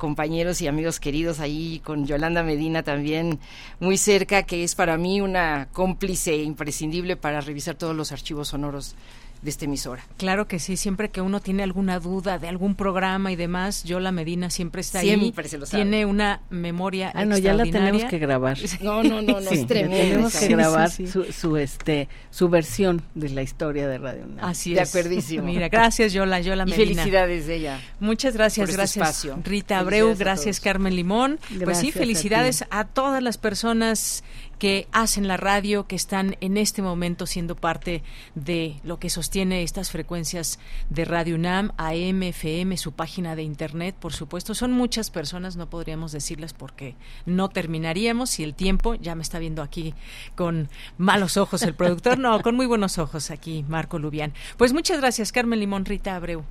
[0.00, 3.38] compañeros y amigos queridos ahí, con Yolanda Medina también
[3.78, 8.96] muy cerca, que es para mí una cómplice imprescindible para revisar todos los archivos sonoros
[9.42, 10.04] de esta emisora.
[10.16, 14.12] Claro que sí, siempre que uno tiene alguna duda de algún programa y demás, Yola
[14.12, 15.48] Medina siempre está siempre ahí.
[15.48, 15.82] Se lo sabe.
[15.82, 18.58] Tiene una memoria Ah, no, ya la tenemos que grabar.
[18.80, 19.96] No, no, no, no sí, es tremendo.
[19.96, 21.12] Tenemos que grabar sí, sí.
[21.12, 24.44] Su, su, este su versión de la historia de Radio UNAM.
[24.44, 24.88] Así De es.
[24.88, 25.44] acuerdísimo.
[25.44, 26.94] Mira, gracias Yola, Yola Y Medina.
[27.02, 27.80] felicidades de ella.
[28.00, 29.38] Muchas gracias, por este gracias espacio.
[29.44, 30.60] Rita Abreu, gracias.
[30.60, 31.38] Carmen Limón.
[31.64, 34.24] pues sí, a felicidades a, todas las personas
[34.60, 38.02] que hacen la radio, que están en este momento siendo parte
[38.34, 40.58] de lo que sostiene estas frecuencias
[40.90, 44.54] de Radio UNAM, AM, FM, su página de internet, por supuesto.
[44.54, 46.94] Son muchas personas, no podríamos decirlas porque
[47.24, 49.94] no terminaríamos y el tiempo, ya me está viendo aquí
[50.36, 54.34] con malos ojos el productor, no, con muy buenos ojos aquí Marco Lubián.
[54.58, 56.44] Pues muchas gracias, Carmen Limón, Rita Abreu.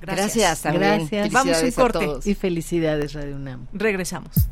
[0.00, 0.34] Gracias.
[0.34, 1.08] Gracias también.
[1.10, 1.30] Gracias.
[1.30, 2.06] Vamos a un a corte.
[2.06, 2.26] todos.
[2.26, 3.66] Y felicidades Radio UNAM.
[3.74, 4.48] Regresamos.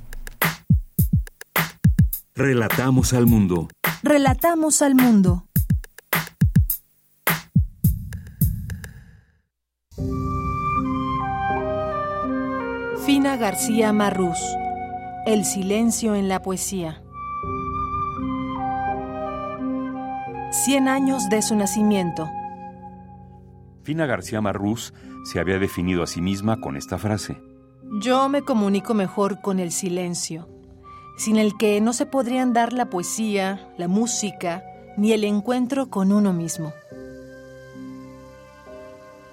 [2.39, 3.66] Relatamos al mundo.
[4.05, 5.49] Relatamos al mundo.
[13.05, 14.39] Fina García Marrús.
[15.26, 17.03] El silencio en la poesía.
[20.53, 22.30] Cien años de su nacimiento.
[23.82, 27.43] Fina García Marrús se había definido a sí misma con esta frase.
[28.01, 30.49] Yo me comunico mejor con el silencio,
[31.19, 34.64] sin el que no se podrían dar la poesía, la música,
[34.97, 36.73] ni el encuentro con uno mismo.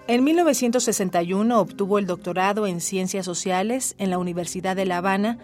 [0.07, 5.37] En 1961 obtuvo el doctorado en Ciencias Sociales en la Universidad de La Habana,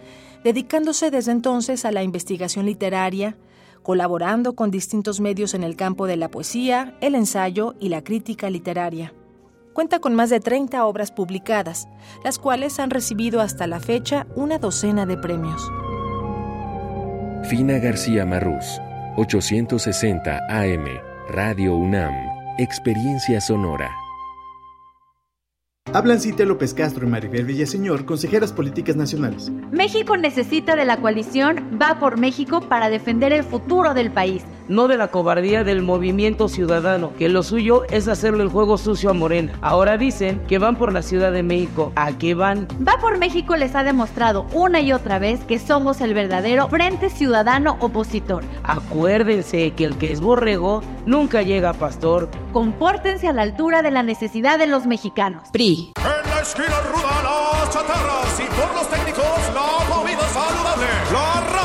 [0.43, 3.37] dedicándose desde entonces a la investigación literaria,
[3.83, 8.49] colaborando con distintos medios en el campo de la poesía, el ensayo y la crítica
[8.49, 9.13] literaria.
[9.73, 11.87] Cuenta con más de 30 obras publicadas,
[12.23, 15.71] las cuales han recibido hasta la fecha una docena de premios.
[17.43, 18.79] Fina García Marrús,
[19.17, 20.85] 860 AM,
[21.29, 22.13] Radio UNAM,
[22.59, 23.89] Experiencia Sonora.
[25.91, 29.49] Hablan Cintia López Castro y Maribel Villaseñor, consejeras políticas nacionales.
[29.71, 34.43] México necesita de la coalición Va por México para defender el futuro del país.
[34.67, 39.09] No de la cobardía del movimiento ciudadano, que lo suyo es hacerle el juego sucio
[39.09, 39.53] a Morena.
[39.61, 41.91] Ahora dicen que van por la Ciudad de México.
[41.95, 42.67] ¿A qué van?
[42.87, 47.09] Va por México les ha demostrado una y otra vez que somos el verdadero Frente
[47.09, 48.43] Ciudadano Opositor.
[48.63, 52.29] Acuérdense que el que es borrego nunca llega a pastor.
[52.53, 55.49] Compórtense a la altura de la necesidad de los mexicanos.
[55.51, 55.93] PRI.
[55.97, 60.85] En la esquina ruda las chatarras y por los técnicos la comida saludable.
[61.11, 61.60] La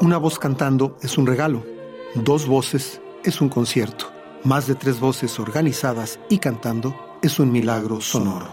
[0.00, 1.62] Una voz cantando es un regalo.
[2.14, 4.06] Dos voces es un concierto.
[4.44, 8.48] Más de tres voces organizadas y cantando es un milagro sonoro.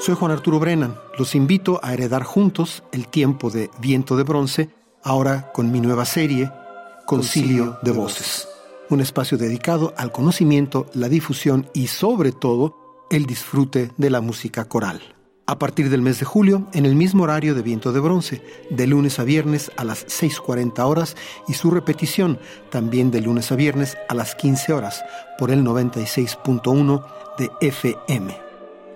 [0.00, 0.96] Soy Juan Arturo Brennan.
[1.16, 4.70] Los invito a heredar juntos el tiempo de Viento de Bronce,
[5.04, 6.50] ahora con mi nueva serie,
[7.06, 8.48] Concilio de Voces.
[8.90, 14.64] Un espacio dedicado al conocimiento, la difusión y sobre todo el disfrute de la música
[14.64, 15.13] coral.
[15.46, 18.86] A partir del mes de julio, en el mismo horario de Viento de Bronce, de
[18.86, 21.16] lunes a viernes a las 6.40 horas
[21.46, 22.38] y su repetición
[22.70, 25.04] también de lunes a viernes a las 15 horas
[25.38, 27.04] por el 96.1
[27.36, 28.40] de FM.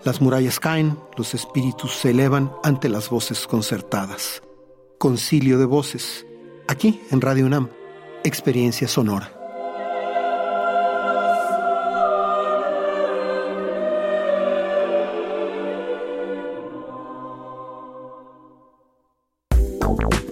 [0.05, 4.42] Las murallas caen, los espíritus se elevan ante las voces concertadas.
[4.96, 6.24] Concilio de voces,
[6.66, 7.68] aquí en Radio UNAM,
[8.24, 9.38] experiencia sonora.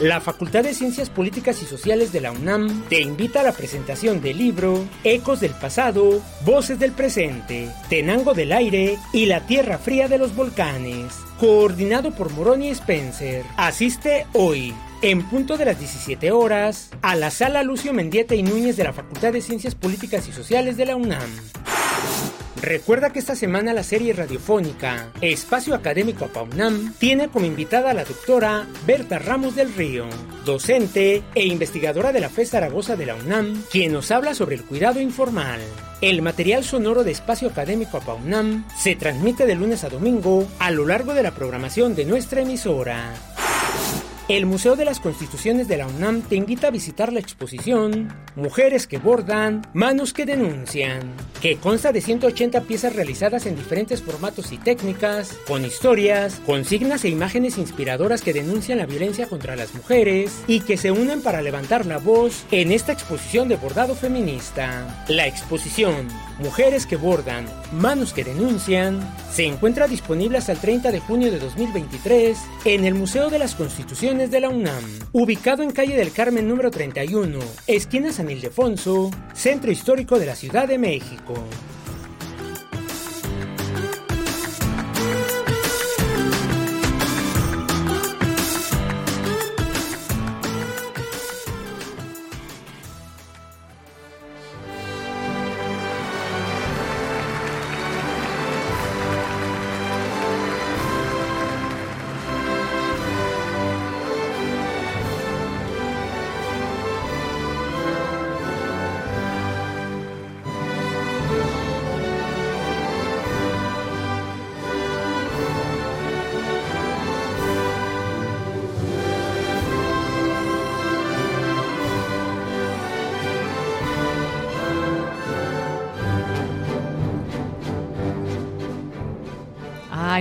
[0.00, 4.20] La Facultad de Ciencias Políticas y Sociales de la UNAM te invita a la presentación
[4.20, 10.06] del libro Ecos del Pasado, Voces del Presente, Tenango del Aire y la Tierra Fría
[10.06, 13.42] de los Volcanes, coordinado por Moroni Spencer.
[13.56, 18.76] Asiste hoy, en punto de las 17 horas, a la sala Lucio Mendieta y Núñez
[18.76, 21.30] de la Facultad de Ciencias Políticas y Sociales de la UNAM.
[22.62, 28.04] Recuerda que esta semana la serie radiofónica Espacio Académico APAUNAM tiene como invitada a la
[28.04, 30.06] doctora Berta Ramos del Río,
[30.44, 34.64] docente e investigadora de la FE Zaragoza de la UNAM, quien nos habla sobre el
[34.64, 35.60] cuidado informal.
[36.00, 40.86] El material sonoro de Espacio Académico APAUNAM se transmite de lunes a domingo a lo
[40.86, 43.35] largo de la programación de nuestra emisora.
[44.28, 48.88] El Museo de las Constituciones de la UNAM te invita a visitar la exposición Mujeres
[48.88, 54.58] que bordan, manos que denuncian, que consta de 180 piezas realizadas en diferentes formatos y
[54.58, 60.60] técnicas, con historias, consignas e imágenes inspiradoras que denuncian la violencia contra las mujeres y
[60.60, 65.04] que se unen para levantar la voz en esta exposición de bordado feminista.
[65.08, 66.08] La exposición
[66.38, 69.00] Mujeres que bordan, manos que denuncian,
[69.32, 73.54] se encuentra disponible hasta el 30 de junio de 2023 en el Museo de las
[73.54, 79.70] Constituciones de la UNAM, ubicado en calle del Carmen número 31, esquina San Ildefonso, centro
[79.70, 81.34] histórico de la Ciudad de México.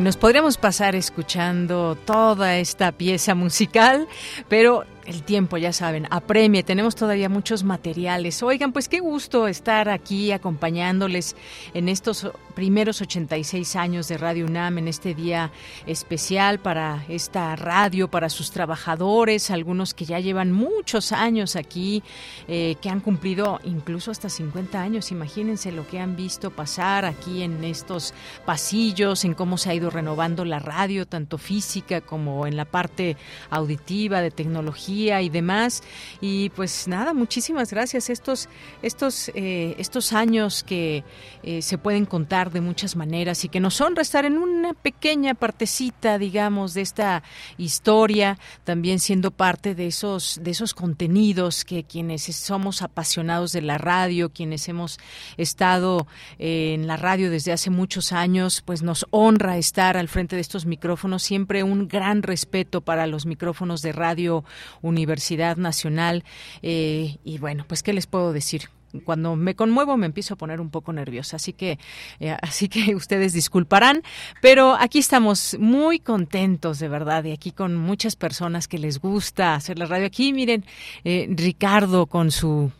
[0.05, 4.07] Nos podríamos pasar escuchando toda esta pieza musical,
[4.47, 8.41] pero el tiempo, ya saben, apremie, tenemos todavía muchos materiales.
[8.41, 11.35] Oigan, pues qué gusto estar aquí acompañándoles
[11.73, 15.51] en estos primeros 86 años de Radio UNAM, en este día
[15.85, 22.01] especial para esta radio, para sus trabajadores, algunos que ya llevan muchos años aquí,
[22.47, 25.11] eh, que han cumplido incluso hasta 50 años.
[25.11, 28.13] Imagínense lo que han visto pasar aquí en estos
[28.45, 33.17] pasillos, en cómo se ha ido renovando la radio, tanto física como en la parte
[33.49, 35.83] auditiva, de tecnología y demás.
[36.21, 38.09] Y pues nada, muchísimas gracias.
[38.09, 38.49] Estos,
[38.81, 41.03] estos, eh, estos años que
[41.43, 45.33] eh, se pueden contar de muchas maneras y que nos honra estar en una pequeña
[45.33, 47.23] partecita, digamos, de esta
[47.57, 53.77] historia, también siendo parte de esos, de esos contenidos que quienes somos apasionados de la
[53.77, 54.97] radio, quienes hemos
[55.37, 56.07] estado
[56.39, 60.41] eh, en la radio desde hace muchos años, pues nos honra estar al frente de
[60.41, 61.23] estos micrófonos.
[61.23, 64.43] Siempre un gran respeto para los micrófonos de radio
[64.85, 66.23] Universidad Nacional.
[66.61, 68.69] Eh, y bueno, pues, ¿qué les puedo decir?
[69.03, 71.79] cuando me conmuevo me empiezo a poner un poco nerviosa, así que
[72.21, 74.03] eh, así que ustedes disculparán,
[74.41, 79.55] pero aquí estamos muy contentos de verdad y aquí con muchas personas que les gusta
[79.55, 80.05] hacer la radio.
[80.05, 80.63] Aquí miren
[81.03, 82.71] eh, Ricardo con su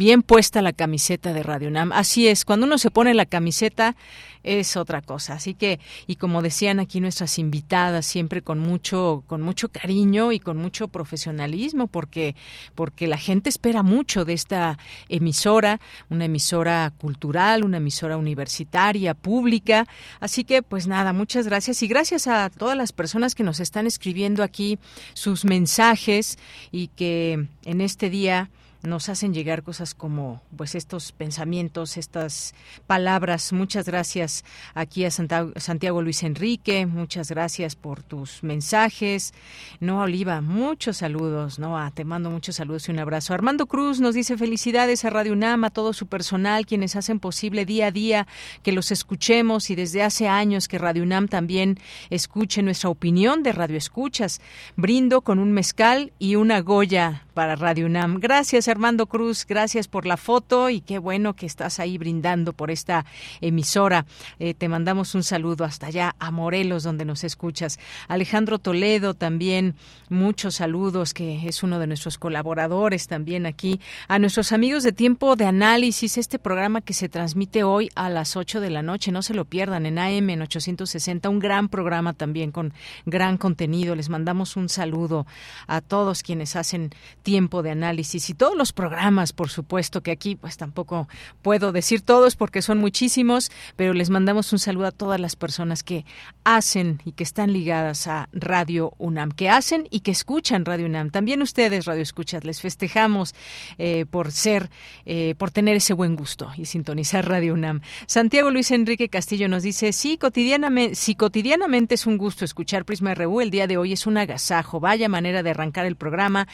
[0.00, 1.92] bien puesta la camiseta de Radio Nam.
[1.92, 3.96] Así es, cuando uno se pone la camiseta
[4.42, 5.34] es otra cosa.
[5.34, 10.40] Así que, y como decían aquí nuestras invitadas, siempre con mucho, con mucho cariño y
[10.40, 12.34] con mucho profesionalismo, porque,
[12.74, 14.78] porque la gente espera mucho de esta
[15.10, 19.86] emisora, una emisora cultural, una emisora universitaria, pública.
[20.18, 23.86] Así que, pues nada, muchas gracias y gracias a todas las personas que nos están
[23.86, 24.78] escribiendo aquí
[25.12, 26.38] sus mensajes
[26.72, 28.48] y que en este día
[28.82, 32.54] nos hacen llegar cosas como pues estos pensamientos, estas
[32.86, 33.52] palabras.
[33.52, 39.34] Muchas gracias aquí a Santiago Luis Enrique, muchas gracias por tus mensajes.
[39.80, 43.34] No Oliva, muchos saludos, no te mando muchos saludos y un abrazo.
[43.34, 47.64] Armando Cruz nos dice felicidades a Radio UNAM, a todo su personal, quienes hacen posible
[47.64, 48.26] día a día
[48.62, 51.78] que los escuchemos y desde hace años que Radio UNAM también
[52.10, 54.40] escuche nuestra opinión de Radio Escuchas.
[54.76, 58.18] Brindo con un mezcal y una goya para Radio UNAM.
[58.20, 62.70] Gracias Armando Cruz, gracias por la foto y qué bueno que estás ahí brindando por
[62.70, 63.06] esta
[63.40, 64.04] emisora.
[64.38, 67.78] Eh, te mandamos un saludo hasta allá a Morelos donde nos escuchas.
[68.08, 69.74] Alejandro Toledo también,
[70.10, 73.80] muchos saludos, que es uno de nuestros colaboradores también aquí.
[74.06, 78.36] A nuestros amigos de Tiempo de Análisis, este programa que se transmite hoy a las
[78.36, 82.12] 8 de la noche, no se lo pierdan en AM en 860, un gran programa
[82.12, 82.74] también con
[83.06, 83.96] gran contenido.
[83.96, 85.26] Les mandamos un saludo
[85.66, 86.90] a todos quienes hacen
[87.22, 91.08] Tiempo de Análisis y todos los programas, por supuesto, que aquí pues tampoco
[91.42, 95.84] puedo decir todos porque son muchísimos, pero les mandamos un saludo a todas las personas
[95.84, 96.04] que
[96.42, 101.10] hacen y que están ligadas a Radio UNAM, que hacen y que escuchan Radio UNAM.
[101.10, 103.34] También ustedes, Radio Escuchas, les festejamos
[103.78, 104.68] eh, por ser,
[105.06, 107.80] eh, por tener ese buen gusto y sintonizar Radio UNAM.
[108.06, 113.14] Santiago Luis Enrique Castillo nos dice, sí, cotidianamente, si cotidianamente es un gusto escuchar Prisma
[113.14, 114.80] RU, el día de hoy es un agasajo.
[114.80, 116.48] Vaya manera de arrancar el programa.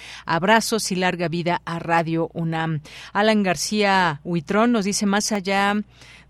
[0.57, 2.81] Abrazos y larga vida a Radio UNAM.
[3.13, 5.75] Alan García Huitrón nos dice, más allá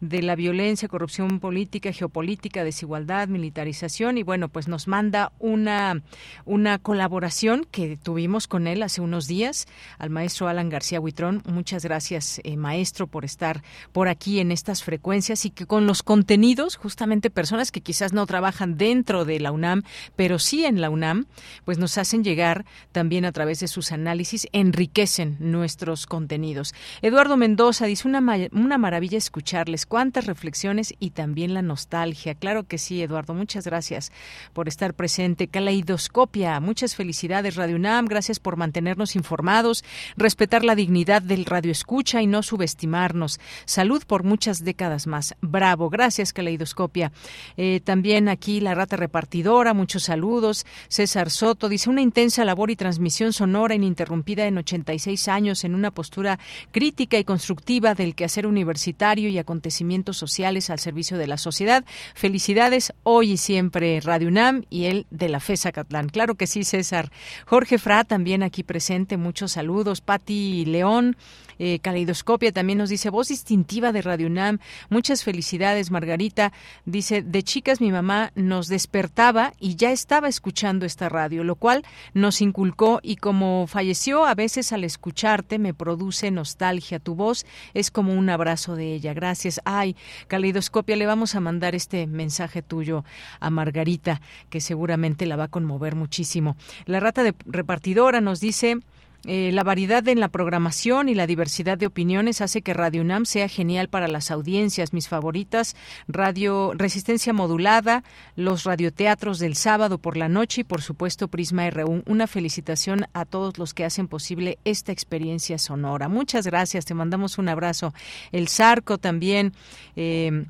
[0.01, 6.03] de la violencia, corrupción política, geopolítica, desigualdad, militarización y bueno, pues nos manda una,
[6.45, 9.67] una colaboración que tuvimos con él hace unos días
[9.99, 11.43] al maestro Alan García Huitrón.
[11.47, 13.63] Muchas gracias, eh, maestro, por estar
[13.93, 18.27] por aquí en estas frecuencias y que con los contenidos, justamente personas que quizás no
[18.27, 19.83] trabajan dentro de la UNAM,
[20.15, 21.27] pero sí en la UNAM,
[21.65, 26.75] pues nos hacen llegar también a través de sus análisis, enriquecen nuestros contenidos.
[27.03, 28.21] Eduardo Mendoza dice una,
[28.53, 32.35] una maravilla escucharles cuántas reflexiones y también la nostalgia.
[32.35, 34.13] Claro que sí, Eduardo, muchas gracias
[34.53, 35.49] por estar presente.
[35.49, 39.85] Caleidoscopia, muchas felicidades, Radio UNAM, gracias por mantenernos informados,
[40.17, 43.41] respetar la dignidad del radio escucha y no subestimarnos.
[43.65, 45.35] Salud por muchas décadas más.
[45.41, 47.13] Bravo, gracias, Caleidoscopia.
[47.57, 50.67] Eh, también aquí la rata repartidora, muchos saludos.
[50.89, 55.91] César Soto dice una intensa labor y transmisión sonora ininterrumpida en 86 años en una
[55.91, 56.39] postura
[56.71, 59.39] crítica y constructiva del quehacer universitario y
[59.77, 61.85] acontecimientos sociales al servicio de la sociedad.
[62.15, 66.09] Felicidades hoy y siempre Radio UNAM y el de la FESA Catlán.
[66.09, 67.11] Claro que sí, César.
[67.45, 69.19] Jorge Fra también aquí presente.
[69.19, 70.01] Muchos saludos.
[70.01, 71.17] Pati León.
[71.59, 74.59] Eh, Caleidoscopia también nos dice voz distintiva de Radio UNAM.
[74.91, 76.53] Muchas felicidades, Margarita.
[76.85, 81.85] Dice, de chicas mi mamá nos despertaba y ya estaba escuchando esta radio, lo cual
[82.15, 86.99] nos inculcó y como falleció, a veces al escucharte me produce nostalgia.
[86.99, 89.15] Tu voz es como un abrazo de ella.
[89.15, 89.61] Gracias.
[89.69, 89.97] Ay,
[90.29, 93.05] Caleidoscopia, le vamos a mandar este mensaje tuyo
[93.41, 96.57] a Margarita, que seguramente la va a conmover muchísimo.
[96.85, 98.79] La rata de repartidora nos dice
[99.27, 103.27] eh, la variedad en la programación y la diversidad de opiniones hace que Radio UNAM
[103.27, 104.93] sea genial para las audiencias.
[104.93, 105.75] Mis favoritas,
[106.07, 108.05] Radio Resistencia Modulada,
[108.37, 112.05] los radioteatros del sábado por la noche y, por supuesto, Prisma R1.
[112.07, 116.09] Una felicitación a todos los que hacen posible esta experiencia sonora.
[116.09, 117.93] Muchas gracias, te mandamos un abrazo.
[118.31, 119.53] El Zarco también.
[119.97, 120.47] Eh,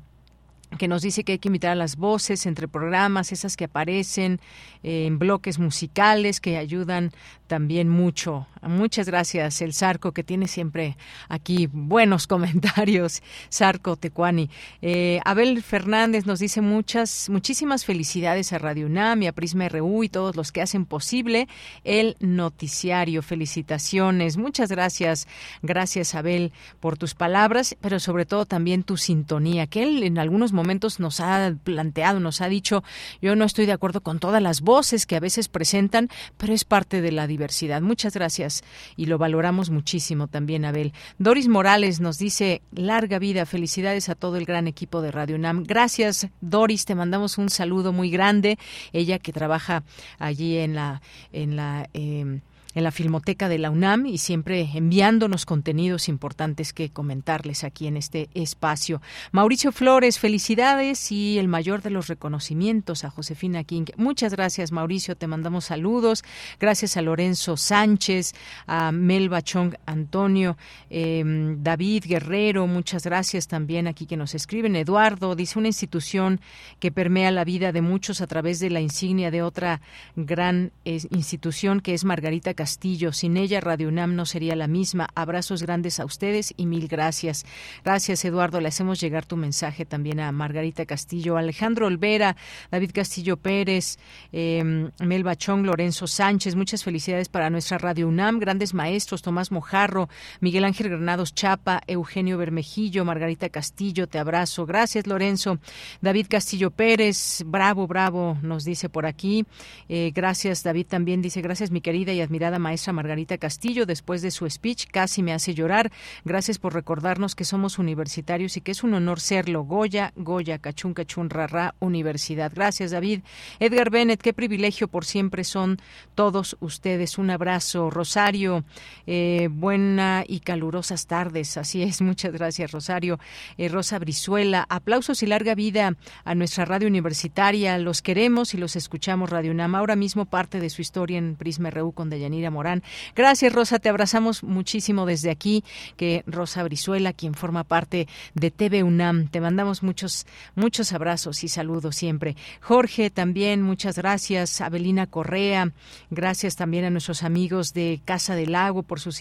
[0.77, 4.39] que nos dice que hay que imitar a las voces entre programas, esas que aparecen
[4.83, 7.11] eh, en bloques musicales que ayudan
[7.47, 8.47] también mucho.
[8.61, 10.97] Muchas gracias, el Sarco, que tiene siempre
[11.29, 13.21] aquí buenos comentarios.
[13.49, 14.49] Sarco Tecuani.
[14.81, 20.09] Eh, Abel Fernández nos dice muchas, muchísimas felicidades a Radio UNAM a Prisma RU y
[20.09, 21.47] todos los que hacen posible
[21.83, 23.21] el noticiario.
[23.21, 24.37] Felicitaciones.
[24.37, 25.27] Muchas gracias.
[25.61, 30.53] Gracias, Abel, por tus palabras, pero sobre todo también tu sintonía, que él en algunos
[30.53, 32.83] momentos nos ha planteado, nos ha dicho,
[33.21, 36.63] yo no estoy de acuerdo con todas las voces que a veces presentan, pero es
[36.63, 37.81] parte de la diversidad.
[37.81, 38.56] Muchas gracias
[38.95, 40.93] y lo valoramos muchísimo también, Abel.
[41.17, 45.63] Doris Morales nos dice, larga vida, felicidades a todo el gran equipo de Radio UNAM.
[45.63, 48.57] Gracias, Doris, te mandamos un saludo muy grande.
[48.93, 49.83] Ella que trabaja
[50.19, 51.01] allí en la...
[51.31, 52.41] En la eh,
[52.77, 57.97] en la Filmoteca de la UNAM y siempre enviándonos contenidos importantes que comentarles aquí en
[57.97, 59.01] este espacio.
[59.31, 63.85] Mauricio Flores, felicidades y el mayor de los reconocimientos a Josefina King.
[63.95, 66.23] Muchas gracias, Mauricio, te mandamos saludos.
[66.59, 68.35] Gracias a Lorenzo Sánchez,
[68.67, 70.55] a Melba Chong Antonio,
[70.91, 74.75] em, David Guerrero, muchas gracias también aquí que nos escriben.
[74.75, 76.41] Eduardo dice una institución
[76.79, 79.81] que permea la vida de muchos a través de la insignia de otra
[80.15, 83.13] gran eh, institución que es Margarita Castillo Castillo.
[83.13, 85.07] Sin ella, Radio UNAM no sería la misma.
[85.15, 87.45] Abrazos grandes a ustedes y mil gracias.
[87.81, 88.59] Gracias, Eduardo.
[88.59, 92.35] Le hacemos llegar tu mensaje también a Margarita Castillo, Alejandro Olvera,
[92.69, 93.99] David Castillo Pérez,
[94.33, 96.55] eh, Mel Bachón, Lorenzo Sánchez.
[96.55, 98.37] Muchas felicidades para nuestra Radio UNAM.
[98.37, 100.09] Grandes maestros, Tomás Mojarro,
[100.41, 104.07] Miguel Ángel Granados Chapa, Eugenio Bermejillo, Margarita Castillo.
[104.07, 104.65] Te abrazo.
[104.65, 105.59] Gracias, Lorenzo.
[106.01, 109.45] David Castillo Pérez, bravo, bravo, nos dice por aquí.
[109.87, 114.31] Eh, gracias, David también dice, gracias, mi querida y admirada maestra Margarita Castillo después de
[114.31, 114.87] su speech.
[114.91, 115.91] Casi me hace llorar.
[116.25, 119.63] Gracias por recordarnos que somos universitarios y que es un honor serlo.
[119.63, 122.51] Goya, Goya, Cachún, Cachún, Rarra, Universidad.
[122.53, 123.21] Gracias, David.
[123.59, 125.77] Edgar Bennett, qué privilegio por siempre son
[126.15, 127.17] todos ustedes.
[127.17, 127.89] Un abrazo.
[127.89, 128.63] Rosario,
[129.05, 131.57] eh, buena y calurosas tardes.
[131.57, 132.01] Así es.
[132.01, 133.19] Muchas gracias, Rosario.
[133.57, 137.77] Eh, Rosa Brizuela, aplausos y larga vida a nuestra radio universitaria.
[137.77, 139.75] Los queremos y los escuchamos, Radio UNAM.
[139.75, 142.83] Ahora mismo parte de su historia en Prisma RU con Deyanira Morán.
[143.15, 143.79] Gracias, Rosa.
[143.79, 145.63] Te abrazamos muchísimo desde aquí.
[145.95, 149.27] Que Rosa Brizuela, quien forma parte de TV UNAM.
[149.27, 150.25] Te mandamos muchos,
[150.55, 152.35] muchos abrazos y saludos siempre.
[152.61, 154.61] Jorge, también muchas gracias.
[154.61, 155.71] Abelina Correa,
[156.09, 159.17] gracias también a nuestros amigos de Casa del Lago por sus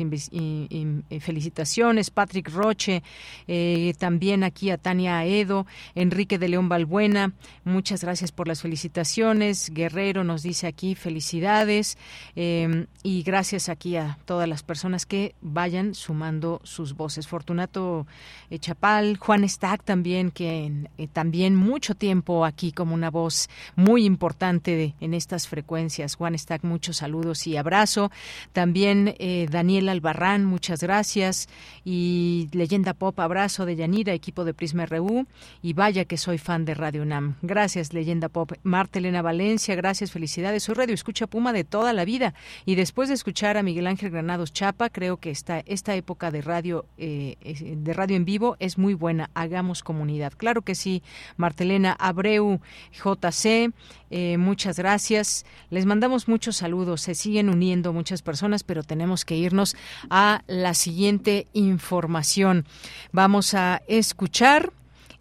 [1.21, 2.11] felicitaciones.
[2.11, 3.03] Patrick Roche,
[3.47, 7.33] eh, también aquí a Tania Edo, Enrique de León Balbuena,
[7.65, 9.71] muchas gracias por las felicitaciones.
[9.71, 11.99] Guerrero nos dice aquí felicidades
[12.35, 17.29] eh, y gracias aquí a todas las personas que vayan sumando sus voces.
[17.29, 18.05] Fortunato
[18.51, 24.97] eh, Chapal, Juan Stack también, que también mucho tiempo aquí como una voz muy importante
[25.01, 26.17] en estas frecuencias.
[26.17, 28.11] Juan Stack, muchos saludos y abrazo.
[28.53, 29.15] También
[29.53, 31.49] Daniel Albarrán, muchas gracias.
[31.85, 35.29] Y Leyenda Pop, abrazo de Yanira, equipo de Prisma RU.
[35.63, 37.37] Y vaya que soy fan de Radio UNAM.
[37.43, 38.55] Gracias, Leyenda Pop.
[38.65, 40.65] Marta Elena Valencia, gracias, felicidades.
[40.65, 42.35] Soy Radio Escucha Puma de toda la vida.
[42.65, 46.41] Y después de escuchar a Miguel Ángel Granados Chapa, creo que esta, esta época de
[46.41, 47.37] radio, eh,
[47.77, 49.29] de radio en vivo es muy buena.
[49.35, 50.33] Hagamos comunidad.
[50.35, 51.03] Claro que sí,
[51.37, 52.59] Martelena Abreu,
[52.93, 53.71] JC,
[54.09, 55.45] eh, muchas gracias.
[55.69, 57.03] Les mandamos muchos saludos.
[57.03, 59.77] Se siguen uniendo muchas personas, pero tenemos que irnos
[60.09, 62.65] a la siguiente información.
[63.13, 64.73] Vamos a escuchar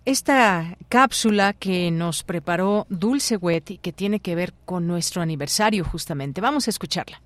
[0.06, 5.84] esta cápsula que nos preparó Dulce Wet y que tiene que ver con nuestro aniversario
[5.84, 6.40] justamente.
[6.40, 7.20] Vamos a escucharla.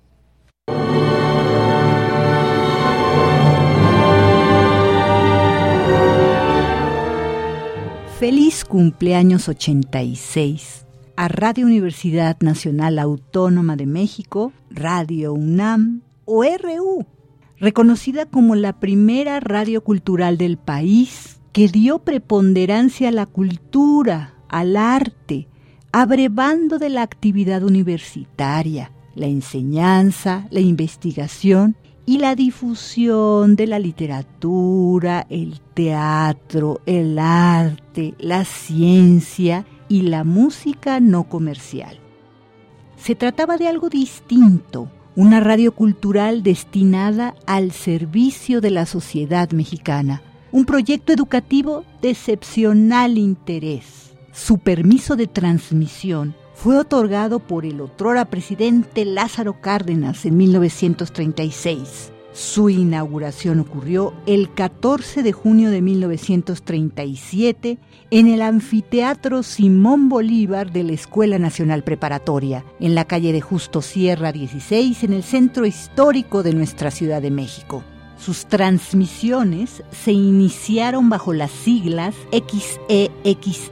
[8.18, 10.84] Feliz cumpleaños 86
[11.16, 17.06] a Radio Universidad Nacional Autónoma de México, Radio UNAM o RU,
[17.58, 24.76] reconocida como la primera radio cultural del país que dio preponderancia a la cultura, al
[24.76, 25.48] arte,
[25.92, 31.76] abrevando de la actividad universitaria, la enseñanza, la investigación
[32.06, 41.00] y la difusión de la literatura, el teatro, el arte, la ciencia y la música
[41.00, 41.98] no comercial.
[42.96, 50.22] Se trataba de algo distinto, una radio cultural destinada al servicio de la sociedad mexicana,
[50.52, 54.16] un proyecto educativo de excepcional interés.
[54.32, 62.12] Su permiso de transmisión fue otorgado por el otrora presidente Lázaro Cárdenas en 1936.
[62.34, 67.78] Su inauguración ocurrió el 14 de junio de 1937
[68.10, 73.80] en el Anfiteatro Simón Bolívar de la Escuela Nacional Preparatoria, en la calle de Justo
[73.80, 77.82] Sierra 16, en el centro histórico de nuestra Ciudad de México.
[78.18, 83.70] Sus transmisiones se iniciaron bajo las siglas XEXX,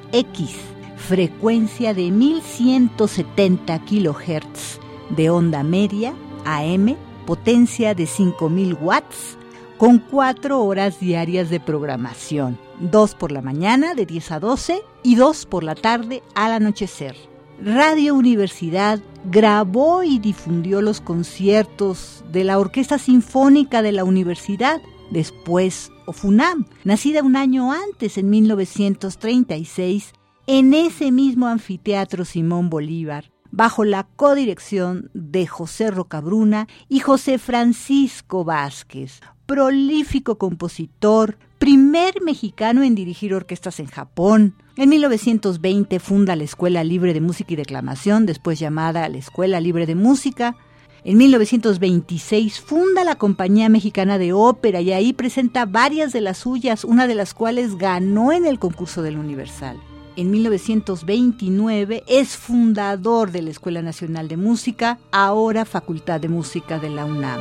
[1.09, 4.79] frecuencia de 1170 kHz
[5.17, 6.15] de onda media
[6.45, 9.39] AM, potencia de 5000 watts,
[9.79, 15.15] con cuatro horas diarias de programación, dos por la mañana de 10 a 12 y
[15.15, 17.17] dos por la tarde al anochecer.
[17.59, 25.91] Radio Universidad grabó y difundió los conciertos de la Orquesta Sinfónica de la Universidad, después
[26.05, 30.13] OFUNAM, nacida un año antes, en 1936,
[30.51, 38.45] en ese mismo anfiteatro Simón Bolívar, bajo la codirección de José Rocabruna y José Francisco
[38.45, 44.55] Vázquez, prolífico compositor, primer mexicano en dirigir orquestas en Japón.
[44.77, 49.85] En 1920 funda la Escuela Libre de Música y Declamación, después llamada la Escuela Libre
[49.85, 50.57] de Música.
[51.05, 56.85] En 1926 funda la Compañía Mexicana de Ópera y ahí presenta varias de las suyas,
[56.85, 59.79] una de las cuales ganó en el concurso del Universal.
[60.19, 66.91] En 1929 es fundador de la Escuela Nacional de Música, ahora Facultad de Música de
[66.91, 67.41] la UNAM.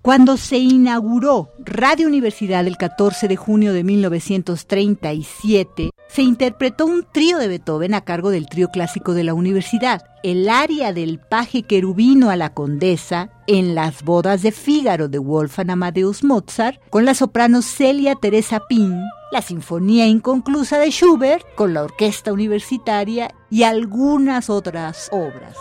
[0.00, 7.38] Cuando se inauguró Radio Universidad el 14 de junio de 1937, se interpretó un trío
[7.38, 12.30] de Beethoven a cargo del trío clásico de la universidad, el aria del paje querubino
[12.30, 17.62] a la condesa en las bodas de Fígaro de Wolfgang Amadeus Mozart, con la soprano
[17.62, 19.00] Celia Teresa Pin,
[19.32, 25.56] la sinfonía inconclusa de Schubert, con la orquesta universitaria y algunas otras obras.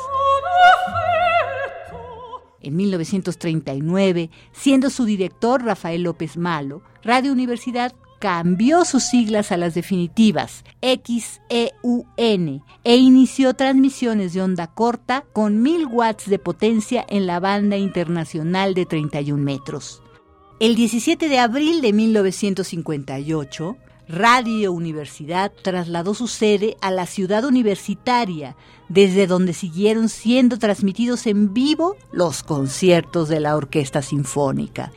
[2.61, 7.93] En 1939, siendo su director Rafael López Malo, Radio Universidad
[8.25, 15.85] cambió sus siglas a las definitivas XEUN e inició transmisiones de onda corta con 1000
[15.85, 20.01] watts de potencia en la banda internacional de 31 metros.
[20.59, 23.77] El 17 de abril de 1958,
[24.07, 28.55] Radio Universidad trasladó su sede a la ciudad universitaria,
[28.89, 34.91] desde donde siguieron siendo transmitidos en vivo los conciertos de la Orquesta Sinfónica.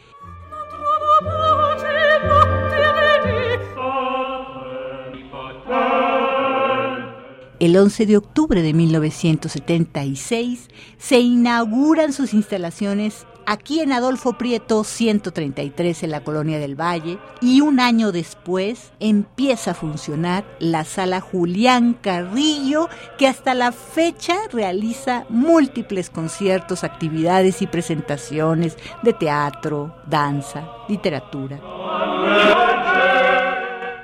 [7.60, 16.04] El 11 de octubre de 1976 se inauguran sus instalaciones aquí en Adolfo Prieto 133
[16.04, 21.94] en la Colonia del Valle y un año después empieza a funcionar la sala Julián
[21.94, 31.60] Carrillo que hasta la fecha realiza múltiples conciertos, actividades y presentaciones de teatro, danza, literatura.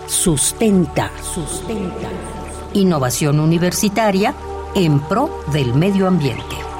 [0.07, 2.09] Sustenta, sustenta.
[2.73, 4.35] Innovación universitaria
[4.75, 6.74] en pro del medio ambiente.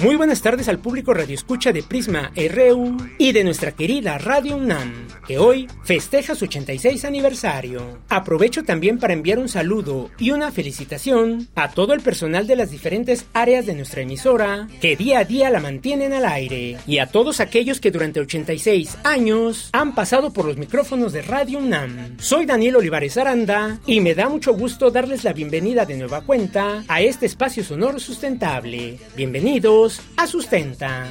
[0.00, 4.54] Muy buenas tardes al público Radio Escucha de Prisma RU y de nuestra querida Radio
[4.54, 7.98] UNAM, que hoy festeja su 86 aniversario.
[8.08, 12.70] Aprovecho también para enviar un saludo y una felicitación a todo el personal de las
[12.70, 17.06] diferentes áreas de nuestra emisora que día a día la mantienen al aire y a
[17.06, 22.18] todos aquellos que durante 86 años han pasado por los micrófonos de Radio UNAM.
[22.20, 26.84] Soy Daniel Olivares Aranda y me da mucho gusto darles la bienvenida de nueva cuenta
[26.86, 29.00] a este espacio sonoro sustentable.
[29.16, 31.06] Bienvenidos a Sustenta.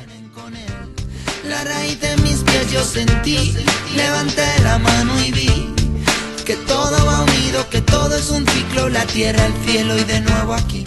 [1.45, 3.55] La raíz de mis pies yo sentí,
[3.95, 5.73] levanté la mano y vi
[6.45, 10.21] que todo va unido, que todo es un ciclo, la tierra, el cielo y de
[10.21, 10.85] nuevo aquí.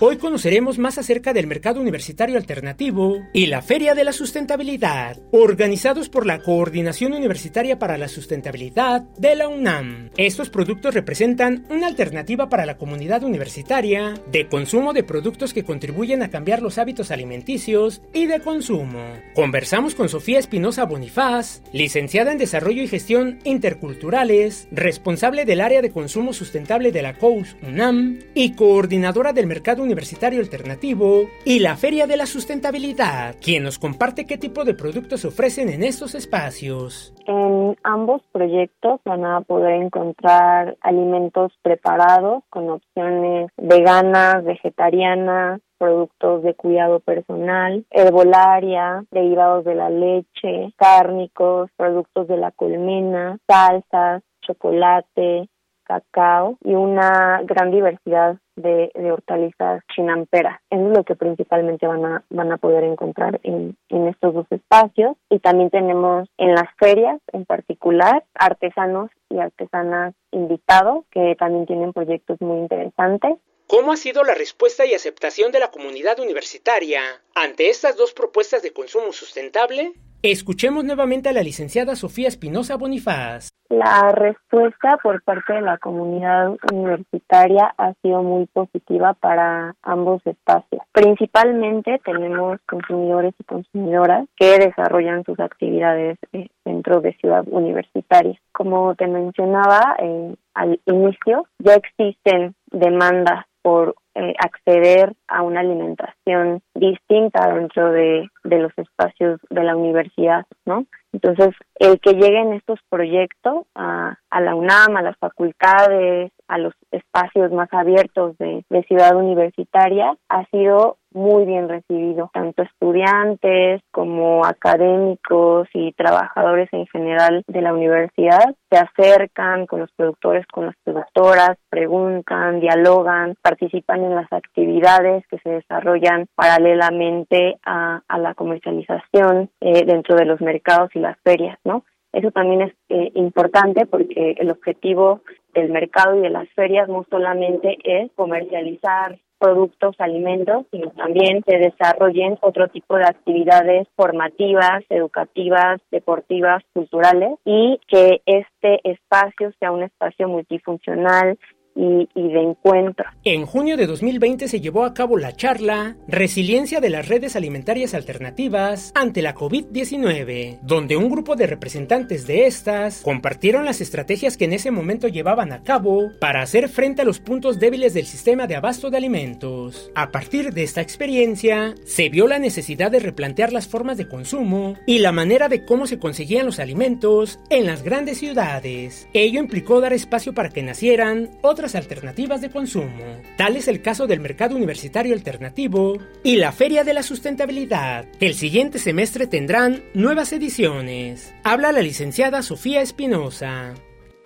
[0.00, 6.08] Hoy conoceremos más acerca del mercado universitario alternativo y la Feria de la Sustentabilidad, organizados
[6.08, 10.10] por la Coordinación Universitaria para la Sustentabilidad de la UNAM.
[10.16, 16.22] Estos productos representan una alternativa para la comunidad universitaria de consumo de productos que contribuyen
[16.22, 19.02] a cambiar los hábitos alimenticios y de consumo.
[19.34, 25.90] Conversamos con Sofía Espinosa Bonifaz, licenciada en Desarrollo y Gestión Interculturales, responsable del área de
[25.90, 32.06] consumo sustentable de la COUS UNAM y coordinadora del mercado Universitario Alternativo y la Feria
[32.06, 37.14] de la Sustentabilidad, quien nos comparte qué tipo de productos ofrecen en estos espacios.
[37.26, 46.52] En ambos proyectos van a poder encontrar alimentos preparados con opciones veganas, vegetarianas, productos de
[46.54, 55.48] cuidado personal, herbolaria, derivados de la leche, cárnicos, productos de la colmena, salsas, chocolate,
[55.88, 60.60] cacao y una gran diversidad de, hortalizas chinamperas.
[60.70, 64.46] Eso es lo que principalmente van a, van a poder encontrar en, en estos dos
[64.50, 65.16] espacios.
[65.30, 71.92] Y también tenemos en las ferias en particular artesanos y artesanas invitados que también tienen
[71.92, 73.38] proyectos muy interesantes.
[73.66, 77.02] ¿Cómo ha sido la respuesta y aceptación de la comunidad universitaria
[77.34, 79.92] ante estas dos propuestas de consumo sustentable?
[80.24, 83.50] Escuchemos nuevamente a la licenciada Sofía Espinosa Bonifaz.
[83.68, 90.82] La respuesta por parte de la comunidad universitaria ha sido muy positiva para ambos espacios.
[90.90, 96.18] Principalmente tenemos consumidores y consumidoras que desarrollan sus actividades
[96.64, 98.40] dentro de Ciudad Universitaria.
[98.50, 106.60] Como te mencionaba eh, al inicio, ya existen demandas por eh, acceder a una alimentación
[106.74, 110.86] distinta dentro de, los espacios de la universidad, ¿no?
[111.12, 116.74] Entonces, el que lleguen estos proyectos a, a la UNAM, a las facultades, a los
[116.90, 122.30] espacios más abiertos de, ciudad universitaria, ha sido muy bien recibido.
[122.32, 129.90] Tanto estudiantes como académicos y trabajadores en general de la universidad se acercan con los
[129.92, 138.00] productores, con las productoras, preguntan, dialogan, participan en las actividades que se desarrollan paralelamente a,
[138.18, 141.84] la comercialización eh, dentro de los mercados y las ferias, ¿no?
[142.18, 145.20] Eso también es eh, importante porque el objetivo
[145.54, 151.58] del mercado y de las ferias no solamente es comercializar productos, alimentos, sino también se
[151.58, 159.84] desarrollen otro tipo de actividades formativas, educativas, deportivas, culturales y que este espacio sea un
[159.84, 161.38] espacio multifuncional
[161.78, 163.06] y, de encuentro.
[163.24, 167.94] En junio de 2020 se llevó a cabo la charla Resiliencia de las redes alimentarias
[167.94, 174.46] alternativas ante la COVID-19, donde un grupo de representantes de estas compartieron las estrategias que
[174.46, 178.46] en ese momento llevaban a cabo para hacer frente a los puntos débiles del sistema
[178.46, 179.92] de abasto de alimentos.
[179.94, 184.74] A partir de esta experiencia, se vio la necesidad de replantear las formas de consumo
[184.86, 189.08] y la manera de cómo se conseguían los alimentos en las grandes ciudades.
[189.12, 193.20] Ello implicó dar espacio para que nacieran otras alternativas de consumo.
[193.36, 198.06] Tal es el caso del mercado universitario alternativo y la Feria de la Sustentabilidad.
[198.20, 201.34] El siguiente semestre tendrán nuevas ediciones.
[201.44, 203.74] Habla la licenciada Sofía Espinosa.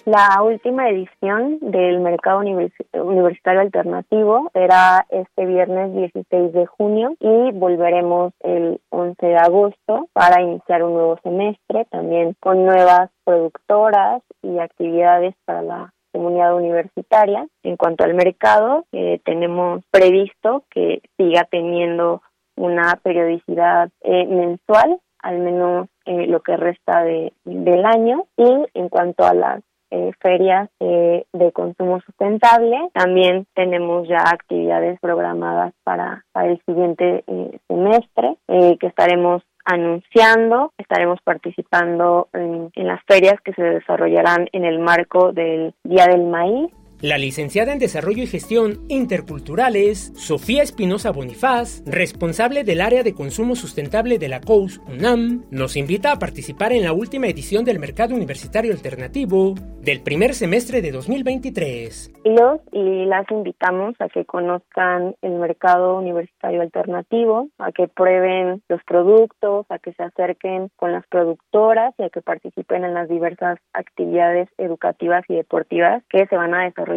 [0.05, 8.33] La última edición del Mercado Universitario Alternativo será este viernes 16 de junio y volveremos
[8.41, 15.37] el 11 de agosto para iniciar un nuevo semestre, también con nuevas productoras y actividades
[15.45, 17.47] para la universitaria.
[17.63, 22.23] En cuanto al mercado, eh, tenemos previsto que siga teniendo
[22.57, 28.27] una periodicidad eh, mensual, al menos eh, lo que resta de, del año.
[28.37, 29.63] Y en cuanto a las
[30.21, 37.23] ferias de consumo sustentable, también tenemos ya actividades programadas para, para el siguiente
[37.69, 44.79] semestre, que estaremos anunciando, estaremos participando en, en, las ferias que se desarrollarán en el
[44.79, 46.73] marco del Día del Maíz
[47.03, 53.57] la licenciada en Desarrollo y Gestión Interculturales, Sofía Espinosa Bonifaz, responsable del área de consumo
[53.57, 58.15] sustentable de la COUS UNAM, nos invita a participar en la última edición del Mercado
[58.15, 62.13] Universitario Alternativo del primer semestre de 2023.
[62.25, 68.81] Los y las invitamos a que conozcan el Mercado Universitario Alternativo, a que prueben los
[68.85, 73.59] productos, a que se acerquen con las productoras y a que participen en las diversas
[73.73, 76.92] actividades educativas y deportivas que se van a desarrollar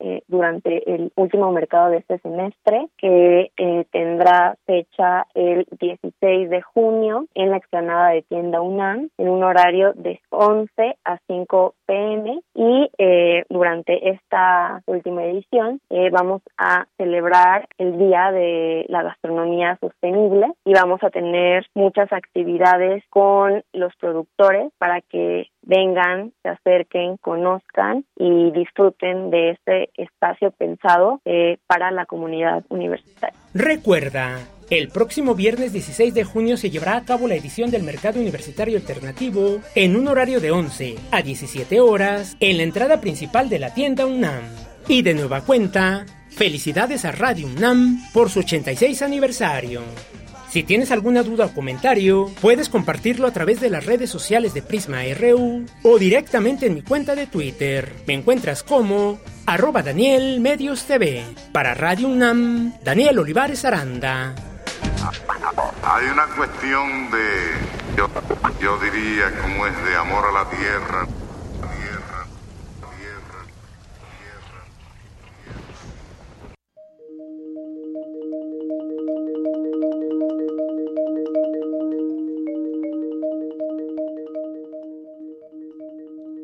[0.00, 6.62] eh, durante el último mercado de este semestre, que eh, tendrá fecha el 16 de
[6.62, 12.40] junio en la explanada de tienda UNAM, en un horario de 11 a 5 pm.
[12.54, 15.80] Y eh, durante esta última edición
[16.12, 23.04] vamos a celebrar el Día de la Gastronomía Sostenible y vamos a tener muchas actividades
[23.10, 31.20] con los productores para que vengan, se acerquen, conozcan y disfruten de este espacio pensado
[31.24, 33.38] eh, para la comunidad universitaria.
[33.54, 34.38] Recuerda,
[34.70, 38.76] el próximo viernes 16 de junio se llevará a cabo la edición del Mercado Universitario
[38.76, 43.72] Alternativo en un horario de 11 a 17 horas en la entrada principal de la
[43.74, 44.42] tienda UNAM.
[44.88, 46.04] Y de nueva cuenta,
[46.38, 49.82] Felicidades a Radio UNAM por su 86 aniversario.
[50.50, 54.62] Si tienes alguna duda o comentario, puedes compartirlo a través de las redes sociales de
[54.62, 57.92] Prisma RU o directamente en mi cuenta de Twitter.
[58.06, 61.22] Me encuentras como arroba Daniel Medios TV.
[61.52, 64.34] Para Radio UNAM, Daniel Olivares Aranda.
[65.82, 68.08] Hay una cuestión de, yo,
[68.60, 71.06] yo diría, como es de amor a la tierra.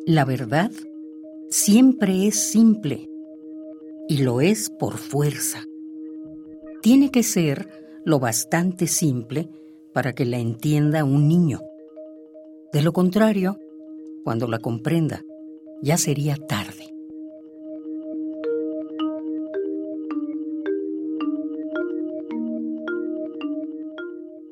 [0.07, 0.71] La verdad
[1.49, 3.09] siempre es simple
[4.07, 5.65] y lo es por fuerza.
[6.83, 7.67] Tiene que ser
[8.05, 9.49] lo bastante simple
[9.95, 11.63] para que la entienda un niño.
[12.71, 13.59] De lo contrario,
[14.25, 15.23] cuando la comprenda,
[15.81, 16.95] ya sería tarde.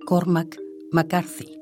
[0.07, 0.59] Cormac
[0.93, 1.62] McCarthy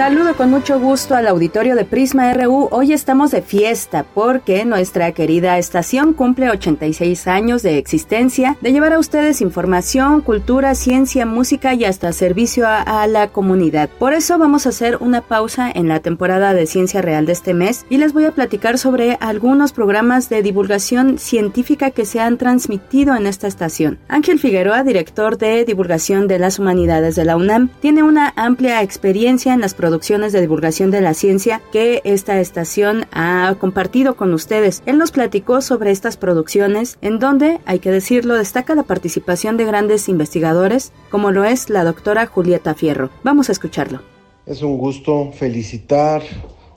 [0.00, 2.68] Saludo con mucho gusto al auditorio de Prisma RU.
[2.70, 8.94] Hoy estamos de fiesta porque nuestra querida estación cumple 86 años de existencia, de llevar
[8.94, 13.90] a ustedes información, cultura, ciencia, música y hasta servicio a, a, la comunidad.
[13.98, 17.52] Por eso vamos a hacer una pausa en la temporada de Ciencia Real de este
[17.52, 22.38] mes y les voy a platicar sobre algunos programas de divulgación científica que se han
[22.38, 23.98] transmitido en esta estación.
[24.08, 29.52] Ángel Figueroa, director de divulgación de las humanidades de la UNAM, tiene una amplia experiencia
[29.52, 34.82] en las producciones de divulgación de la ciencia que esta estación ha compartido con ustedes.
[34.86, 39.64] Él nos platicó sobre estas producciones en donde, hay que decirlo, destaca la participación de
[39.64, 43.10] grandes investigadores como lo es la doctora Julieta Fierro.
[43.24, 44.00] Vamos a escucharlo.
[44.46, 46.22] Es un gusto felicitar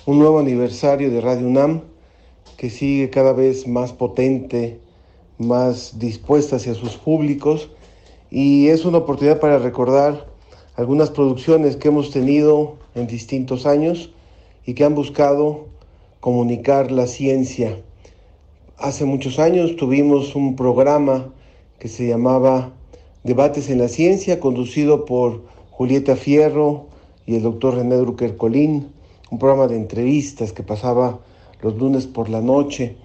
[0.05, 1.81] un nuevo aniversario de Radio UNAM
[2.57, 4.79] que sigue cada vez más potente,
[5.37, 7.69] más dispuesta hacia sus públicos
[8.31, 10.33] y es una oportunidad para recordar
[10.75, 14.11] algunas producciones que hemos tenido en distintos años
[14.65, 15.65] y que han buscado
[16.19, 17.79] comunicar la ciencia.
[18.77, 21.31] Hace muchos años tuvimos un programa
[21.79, 22.71] que se llamaba
[23.23, 26.85] Debates en la Ciencia, conducido por Julieta Fierro
[27.25, 28.89] y el doctor René Drucker Colín,
[29.31, 31.19] un programa de entrevistas que pasaba
[31.61, 32.95] los lunes por la noche.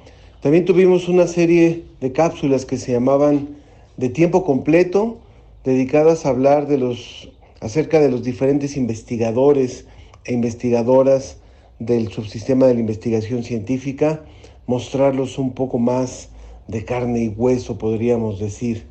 [0.42, 3.56] También tuvimos una serie de cápsulas que se llamaban
[3.96, 5.18] de tiempo completo,
[5.64, 9.86] dedicadas a hablar de los acerca de los diferentes investigadores
[10.24, 11.38] e investigadoras
[11.78, 14.24] del subsistema de la investigación científica,
[14.66, 16.30] mostrarlos un poco más
[16.66, 18.86] de carne y hueso, podríamos decir.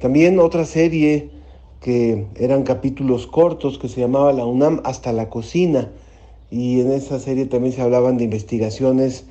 [0.00, 1.30] También otra serie
[1.80, 5.92] que eran capítulos cortos que se llamaba La UNAM hasta la cocina
[6.50, 9.26] y en esa serie también se hablaban de investigaciones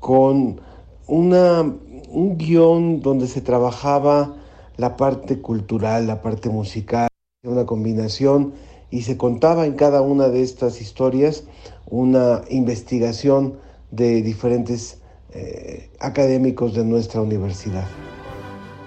[0.00, 0.60] con
[1.06, 4.36] una, un guion donde se trabajaba
[4.76, 7.08] la parte cultural, la parte musical
[7.46, 8.54] una combinación
[8.90, 11.44] y se contaba en cada una de estas historias
[11.88, 13.54] una investigación
[13.90, 14.98] de diferentes
[15.32, 17.86] eh, académicos de nuestra universidad.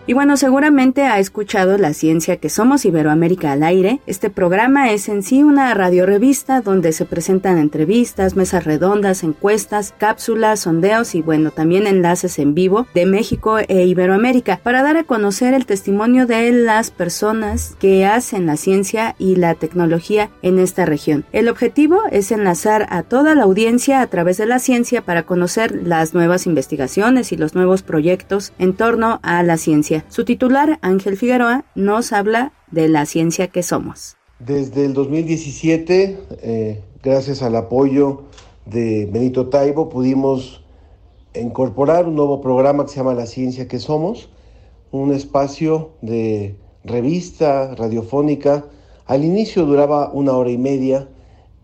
[0.10, 4.00] Y bueno, seguramente ha escuchado La Ciencia que Somos Iberoamérica al aire.
[4.08, 10.62] Este programa es en sí una radiorevista donde se presentan entrevistas, mesas redondas, encuestas, cápsulas,
[10.62, 15.54] sondeos y bueno, también enlaces en vivo de México e Iberoamérica para dar a conocer
[15.54, 21.24] el testimonio de las personas que hacen la ciencia y la tecnología en esta región.
[21.32, 25.84] El objetivo es enlazar a toda la audiencia a través de la ciencia para conocer
[25.86, 29.99] las nuevas investigaciones y los nuevos proyectos en torno a la ciencia.
[30.08, 34.18] Su titular, Ángel Figueroa, nos habla de la ciencia que somos.
[34.40, 38.24] Desde el 2017, eh, gracias al apoyo
[38.66, 40.64] de Benito Taibo, pudimos
[41.34, 44.30] incorporar un nuevo programa que se llama La Ciencia que Somos,
[44.92, 48.66] un espacio de revista radiofónica.
[49.06, 51.08] Al inicio duraba una hora y media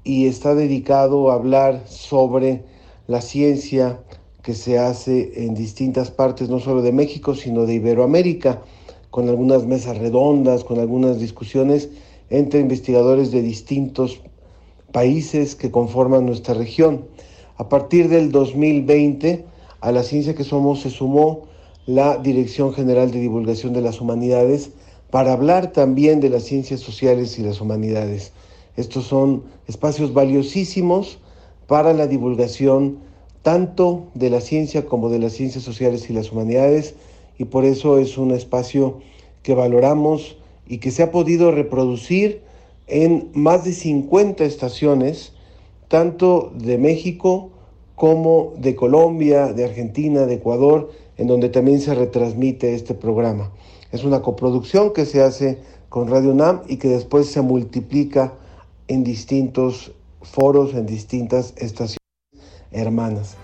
[0.04, 2.64] y está dedicado a hablar sobre
[3.08, 4.00] la ciencia
[4.46, 8.62] que se hace en distintas partes, no solo de México, sino de Iberoamérica,
[9.10, 11.90] con algunas mesas redondas, con algunas discusiones
[12.30, 14.22] entre investigadores de distintos
[14.92, 17.06] países que conforman nuestra región.
[17.58, 19.46] A partir del 2020,
[19.82, 21.48] a la ciencia que somos se sumó
[21.88, 24.70] la Dirección General de Divulgación de las Humanidades
[25.10, 28.32] para hablar también de las ciencias sociales y las humanidades.
[28.78, 31.18] Estos son espacios valiosísimos
[31.66, 33.05] para la divulgación
[33.46, 36.96] tanto de la ciencia como de las ciencias sociales y las humanidades
[37.38, 39.02] y por eso es un espacio
[39.44, 42.42] que valoramos y que se ha podido reproducir
[42.88, 45.34] en más de 50 estaciones,
[45.90, 47.52] tanto de México
[47.94, 53.52] como de Colombia, de Argentina, de Ecuador, en donde también se retransmite este programa.
[53.92, 55.60] Es una coproducción que se hace
[55.90, 58.34] con Radio NAM y que después se multiplica
[58.88, 59.92] en distintos
[60.24, 62.05] foros, en distintas estaciones
[62.76, 63.38] hermanas.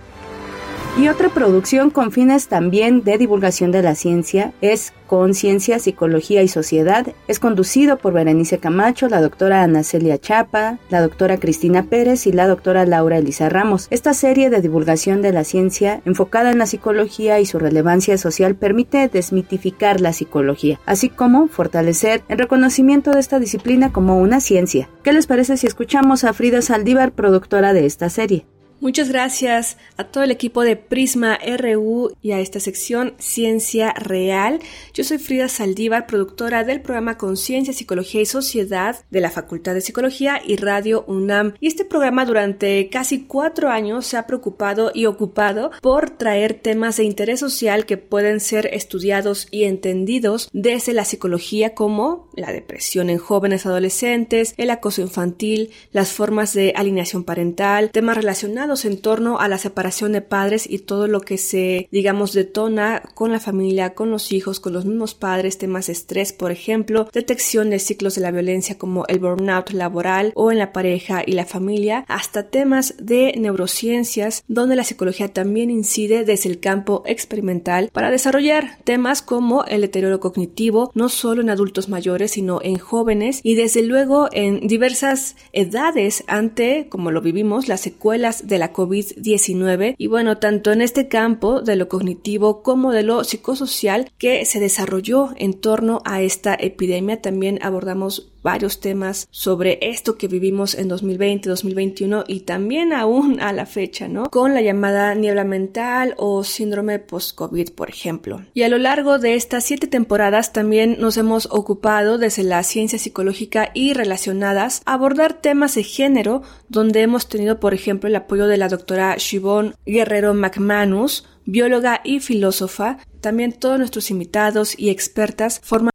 [0.98, 6.50] Y otra producción con fines también de divulgación de la ciencia es Conciencia, Psicología y
[6.50, 7.08] Sociedad.
[7.30, 12.34] Es conducido por Berenice Camacho, la doctora Ana Celia Chapa, la doctora Cristina Pérez y
[12.34, 13.88] la doctora Laura Elisa Ramos.
[13.90, 18.56] Esta serie de divulgación de la ciencia enfocada en la psicología y su relevancia social
[18.56, 24.90] permite desmitificar la psicología, así como fortalecer el reconocimiento de esta disciplina como una ciencia.
[25.04, 28.46] ¿Qué les parece si escuchamos a Frida Saldívar, productora de esta serie?
[28.82, 34.60] Muchas gracias a todo el equipo de Prisma RU y a esta sección Ciencia Real.
[34.96, 39.82] Yo soy Frida Saldívar, productora del programa Conciencia, Psicología y Sociedad de la Facultad de
[39.82, 41.54] Psicología y Radio UNAM.
[41.60, 46.98] Y este programa durante casi cuatro años se ha preocupado y ocupado por traer temas
[46.98, 53.12] de interés social que pueden ser estudiados y entendidos desde la psicología como la depresión
[53.12, 59.40] en jóvenes adolescentes, el acoso infantil, las formas de alineación parental, temas relacionados en torno
[59.40, 63.94] a la separación de padres y todo lo que se, digamos, detona con la familia,
[63.94, 68.16] con los hijos, con los mismos padres, temas de estrés, por ejemplo, detección de ciclos
[68.16, 72.50] de la violencia como el burnout laboral o en la pareja y la familia, hasta
[72.50, 79.22] temas de neurociencias, donde la psicología también incide desde el campo experimental para desarrollar temas
[79.22, 84.30] como el deterioro cognitivo, no solo en adultos mayores, sino en jóvenes y desde luego
[84.32, 90.72] en diversas edades ante, como lo vivimos, las secuelas de la COVID-19 y bueno, tanto
[90.72, 96.02] en este campo de lo cognitivo como de lo psicosocial que se desarrolló en torno
[96.06, 97.22] a esta epidemia.
[97.22, 103.54] También abordamos varios temas sobre esto que vivimos en 2020, 2021 y también aún a
[103.54, 104.30] la fecha, ¿no?
[104.30, 108.44] Con la llamada niebla mental o síndrome post-COVID, por ejemplo.
[108.54, 113.00] Y a lo largo de estas siete temporadas también nos hemos ocupado desde la ciencia
[113.00, 118.58] psicológica y relacionadas abordar temas de género, donde hemos tenido, por ejemplo, el apoyo de
[118.58, 122.98] la doctora Shivon Guerrero McManus, bióloga y filósofa.
[123.20, 125.91] También todos nuestros invitados y expertas forman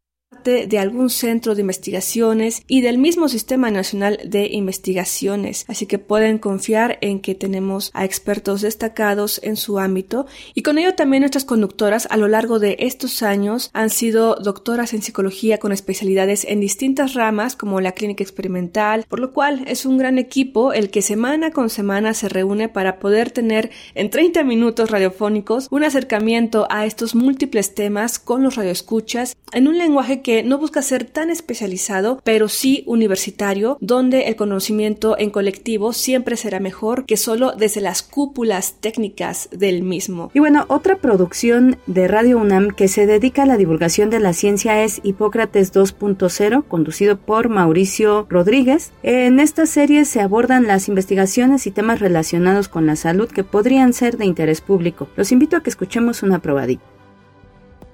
[0.47, 6.39] de algún centro de investigaciones y del mismo Sistema Nacional de Investigaciones, así que pueden
[6.39, 10.27] confiar en que tenemos a expertos destacados en su ámbito.
[10.55, 14.95] Y con ello también nuestras conductoras a lo largo de estos años han sido doctoras
[14.95, 19.87] en psicología con especialidades en distintas ramas como la clínica experimental, por lo cual es
[19.87, 24.45] un gran equipo el que semana con semana se reúne para poder tener en 30
[24.45, 30.36] minutos radiofónicos un acercamiento a estos múltiples temas con los radioescuchas en un lenguaje que
[30.43, 36.61] no busca ser tan especializado, pero sí universitario, donde el conocimiento en colectivo siempre será
[36.61, 40.31] mejor que solo desde las cúpulas técnicas del mismo.
[40.35, 44.33] Y bueno, otra producción de Radio UNAM que se dedica a la divulgación de la
[44.33, 48.93] ciencia es Hipócrates 2.0, conducido por Mauricio Rodríguez.
[49.03, 53.93] En esta serie se abordan las investigaciones y temas relacionados con la salud que podrían
[53.93, 55.09] ser de interés público.
[55.17, 56.83] Los invito a que escuchemos una probadita.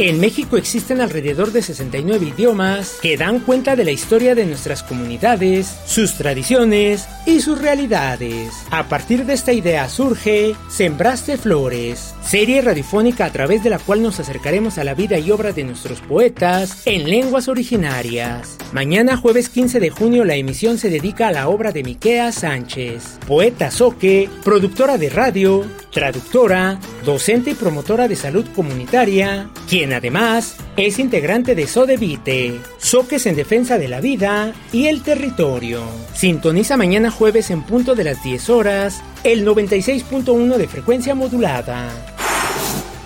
[0.00, 4.84] En México existen alrededor de 69 idiomas que dan cuenta de la historia de nuestras
[4.84, 8.54] comunidades, sus tradiciones y sus realidades.
[8.70, 14.00] A partir de esta idea surge Sembraste Flores, serie radiofónica a través de la cual
[14.00, 18.56] nos acercaremos a la vida y obra de nuestros poetas en lenguas originarias.
[18.72, 23.18] Mañana jueves 15 de junio la emisión se dedica a la obra de Miquea Sánchez,
[23.26, 30.98] poeta soque, productora de radio, traductora, docente y promotora de salud comunitaria, quien además es
[30.98, 35.82] integrante de Sodevite, Soques en Defensa de la Vida y el Territorio.
[36.14, 42.17] Sintoniza mañana jueves en punto de las 10 horas el 96.1 de frecuencia modulada.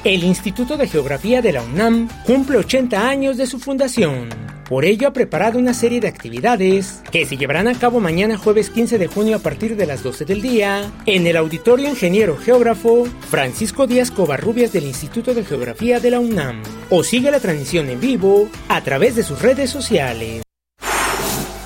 [0.05, 4.31] El Instituto de Geografía de la UNAM cumple 80 años de su fundación.
[4.69, 8.69] Por ello ha preparado una serie de actividades que se llevarán a cabo mañana jueves
[8.71, 13.05] 15 de junio a partir de las 12 del día en el Auditorio Ingeniero Geógrafo
[13.31, 16.65] Francisco Díaz Covarrubias del Instituto de Geografía de la UNAM.
[16.91, 20.43] O sigue la transmisión en vivo a través de sus redes sociales.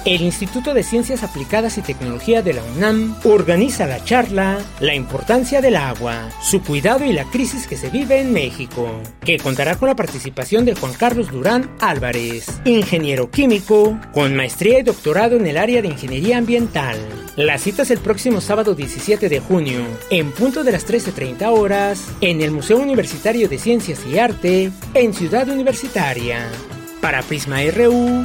[0.07, 5.61] El Instituto de Ciencias Aplicadas y Tecnología de la UNAM organiza la charla La importancia
[5.61, 8.89] del agua, su cuidado y la crisis que se vive en México,
[9.24, 14.85] que contará con la participación de Juan Carlos Durán Álvarez, ingeniero químico con maestría y
[14.85, 16.97] doctorado en el área de ingeniería ambiental.
[17.35, 19.81] La cita es el próximo sábado 17 de junio,
[20.11, 25.12] en punto de las 13.30 horas, en el Museo Universitario de Ciencias y Arte, en
[25.12, 26.49] Ciudad Universitaria.
[27.01, 28.24] Para Prisma RU,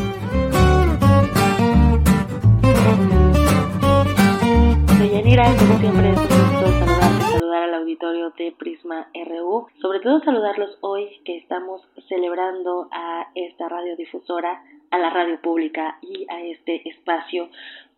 [5.31, 10.19] Deyanira, como siempre es un gusto saludarte, saludar al auditorio de Prisma RU, sobre todo
[10.25, 16.85] saludarlos hoy que estamos celebrando a esta radiodifusora, a la radio pública y a este
[16.89, 17.49] espacio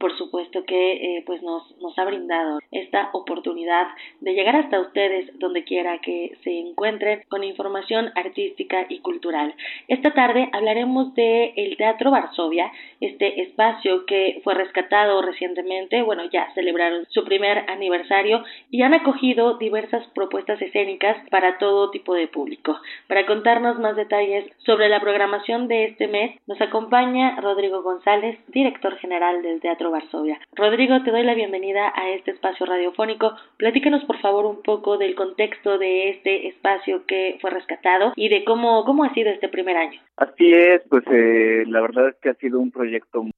[0.03, 3.87] por supuesto que eh, pues nos, nos ha brindado esta oportunidad
[4.19, 9.55] de llegar hasta ustedes donde quiera que se encuentren con información artística y cultural.
[9.87, 12.69] Esta tarde hablaremos de el Teatro Varsovia,
[12.99, 19.57] este espacio que fue rescatado recientemente, bueno, ya celebraron su primer aniversario y han acogido
[19.57, 22.77] diversas propuestas escénicas para todo tipo de público.
[23.07, 28.97] Para contarnos más detalles sobre la programación de este mes, nos acompaña Rodrigo González, director
[28.97, 30.39] general del Teatro Varsovia.
[30.53, 33.33] Rodrigo, te doy la bienvenida a este espacio radiofónico.
[33.57, 38.43] Platícanos, por favor, un poco del contexto de este espacio que fue rescatado y de
[38.43, 40.01] cómo, cómo ha sido este primer año.
[40.17, 43.31] Así es, pues eh, la verdad es que ha sido un proyecto muy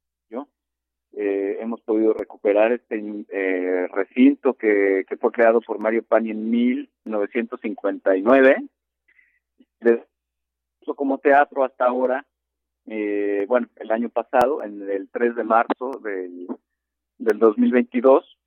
[1.18, 8.58] eh, hemos podido recuperar este eh, recinto que, fue creado por Mario Pani en 1959.
[9.80, 10.04] Desde
[10.94, 12.26] como teatro hasta ahora
[12.88, 16.48] eh, bueno, el año pasado, en el 3 de marzo del,
[17.18, 18.38] del 2022,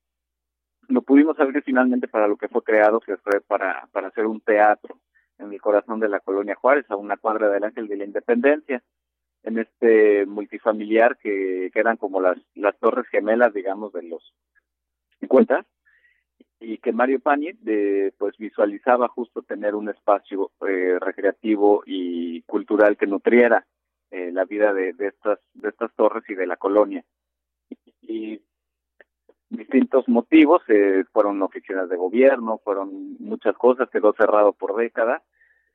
[0.88, 4.40] lo pudimos abrir finalmente para lo que fue creado, que fue para, para hacer un
[4.40, 4.98] teatro
[5.38, 8.82] en el corazón de la colonia Juárez, a una cuadra del Ángel de la Independencia,
[9.42, 14.34] en este multifamiliar que, que eran como las, las torres gemelas, digamos, de los
[15.20, 15.64] 50,
[16.60, 22.96] y que Mario Pani de, pues visualizaba justo tener un espacio eh, recreativo y cultural
[22.96, 23.64] que nutriera
[24.10, 27.04] eh, la vida de, de, estas de estas torres y de la colonia.
[28.02, 28.40] Y
[29.50, 35.22] distintos motivos eh, fueron oficinas de gobierno fueron muchas cosas quedó cerrado por décadas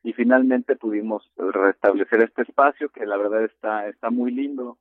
[0.03, 4.77] y finalmente pudimos restablecer este espacio que la verdad está está muy lindo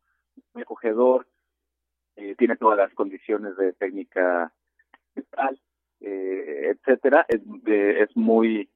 [0.52, 1.26] muy acogedor
[2.16, 4.52] eh, tiene todas las condiciones de técnica
[5.30, 5.60] tal,
[6.00, 7.24] eh, etcétera.
[7.28, 8.68] Es, eh, es muy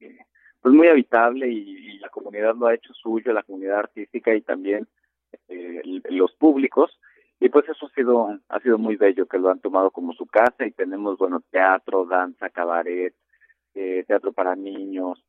[0.00, 0.18] eh,
[0.60, 4.86] pues muy habitable y, la comunidad lo ha hecho suyo la comunidad artística y también
[5.48, 6.98] eh, los públicos
[7.40, 10.26] y pues eso ha sido ha sido muy bello que lo han tomado como su
[10.26, 13.14] casa y tenemos bueno teatro danza cabaret
[13.74, 15.24] eh, teatro para niños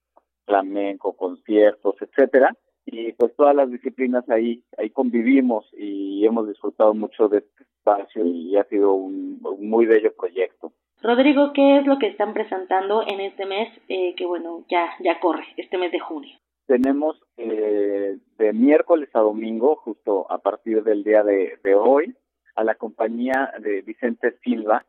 [0.45, 2.55] flamenco conciertos etcétera
[2.85, 8.25] y pues todas las disciplinas ahí ahí convivimos y hemos disfrutado mucho de este espacio
[8.25, 10.73] y ha sido un muy bello proyecto.
[11.01, 15.19] Rodrigo, ¿qué es lo que están presentando en este mes eh, que bueno ya ya
[15.19, 16.35] corre este mes de junio?
[16.65, 22.13] Tenemos eh, de miércoles a domingo, justo a partir del día de, hoy,
[22.55, 24.85] a la compañía de Vicente Silva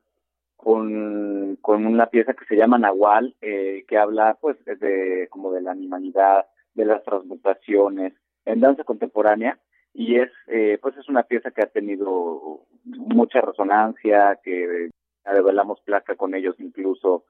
[0.57, 5.61] con, con una pieza que se llama Nahual, eh, que habla pues de como de
[5.61, 8.15] la animalidad, de las transmutaciones
[8.45, 9.59] en danza contemporánea
[9.95, 14.91] y es eh, pues es una pieza que ha tenido mucha resonancia que
[15.33, 17.25] revelamos placa con ellos incluso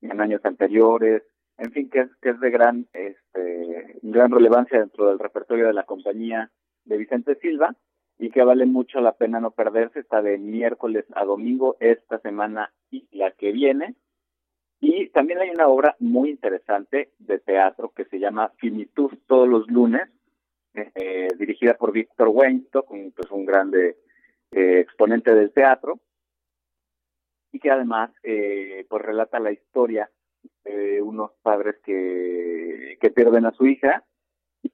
[0.00, 1.22] en años anteriores.
[1.58, 5.72] En fin que es que es de gran este gran relevancia dentro del repertorio de
[5.72, 6.50] la compañía
[6.84, 7.74] de Vicente Silva
[8.18, 10.00] y que vale mucho la pena no perderse.
[10.00, 13.94] Está de miércoles a domingo esta semana y la que viene.
[14.80, 19.68] Y también hay una obra muy interesante de teatro que se llama Finitud todos los
[19.70, 20.08] lunes,
[20.74, 23.96] eh, dirigida por Víctor Weinstock, un, pues un grande
[24.50, 25.98] eh, exponente del teatro,
[27.52, 30.10] y que además eh, pues relata la historia
[30.64, 34.04] de unos padres que, que pierden a su hija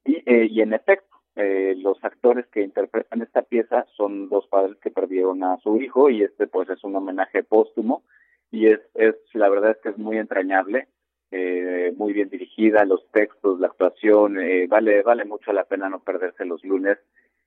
[0.04, 4.76] y, eh, y en efecto eh, los actores que interpretan esta pieza son dos padres
[4.82, 8.02] que perdieron a su hijo y este pues es un homenaje póstumo
[8.50, 10.88] y es, es la verdad es que es muy entrañable,
[11.30, 16.00] eh, muy bien dirigida, los textos, la actuación, eh, vale vale mucho la pena no
[16.00, 16.98] perderse los lunes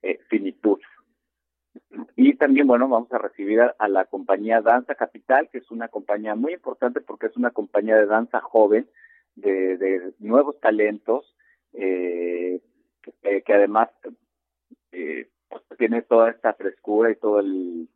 [0.02, 0.80] eh, Finitud.
[2.16, 6.36] Y también, bueno, vamos a recibir a, la compañía Danza Capital, que es una compañía
[6.36, 8.90] muy importante porque es una compañía de danza joven,
[9.36, 11.36] de, de nuevos talentos,
[11.74, 12.62] eh,
[13.22, 13.90] que, que además
[14.92, 17.90] eh, pues tiene toda esta frescura y todo el,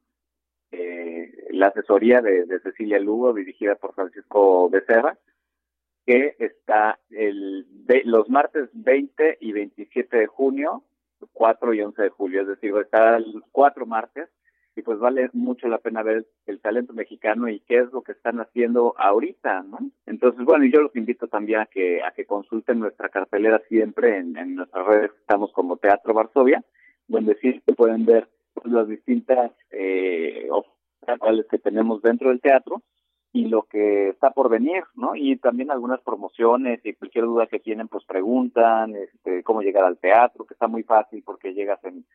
[0.71, 5.17] eh, la asesoría de, Cecilia Lugo, dirigida por Francisco Becerra,
[6.05, 7.65] que está el
[8.05, 10.83] los martes 20 y 27 de junio,
[11.33, 14.29] 4 y 11 de julio, es decir, está los cuatro martes,
[14.75, 18.13] y pues vale mucho la pena ver el talento mexicano y qué es lo que
[18.13, 19.79] están haciendo ahorita, ¿no?
[20.05, 24.17] Entonces, bueno, y yo los invito también a que a que consulten nuestra cartelera siempre
[24.17, 26.63] en, en nuestras redes, estamos como Teatro Varsovia,
[27.07, 28.29] donde sí se pueden ver
[28.63, 32.81] las distintas eh, ofertas que tenemos dentro del teatro
[33.31, 35.15] y lo que está por venir, ¿no?
[35.15, 39.99] Y también algunas promociones y cualquier duda que tienen, pues preguntan, este, cómo llegar al
[39.99, 42.05] teatro, que está muy fácil porque llegas en,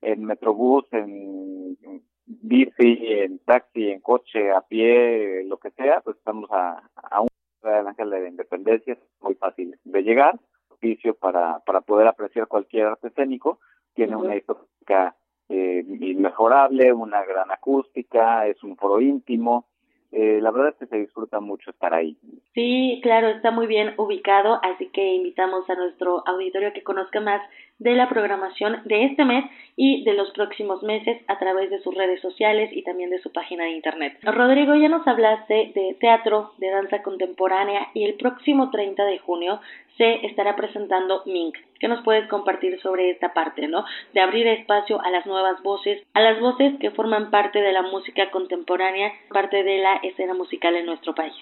[0.00, 6.16] en Metrobús, en, en bici, en taxi, en coche, a pie, lo que sea, pues
[6.16, 7.28] estamos a, a un
[7.62, 10.38] del Ángel de la Independencia, es muy fácil de llegar,
[10.70, 13.58] oficio para, para poder apreciar cualquier arte escénico,
[13.94, 14.24] tiene uh -huh.
[14.24, 15.16] una histórica
[15.48, 19.66] eh, inmejorable, una gran acústica, es un foro íntimo,
[20.12, 22.16] eh, la verdad es que se disfruta mucho estar ahí.
[22.52, 27.20] Sí, claro, está muy bien ubicado, así que invitamos a nuestro auditorio a que conozca
[27.20, 27.40] más
[27.78, 29.44] de la programación de este mes
[29.76, 33.32] y de los próximos meses a través de sus redes sociales y también de su
[33.32, 34.18] página de internet.
[34.22, 39.60] Rodrigo, ya nos hablaste de teatro, de danza contemporánea y el próximo 30 de junio
[40.00, 41.58] se estará presentando Mink.
[41.78, 43.84] ¿Qué nos puedes compartir sobre esta parte, no?
[44.14, 47.82] De abrir espacio a las nuevas voces, a las voces que forman parte de la
[47.82, 51.34] música contemporánea, parte de la escena musical en nuestro país.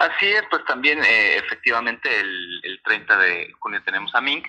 [0.00, 4.46] Así es, pues también eh, efectivamente el, el 30 de junio tenemos a Mink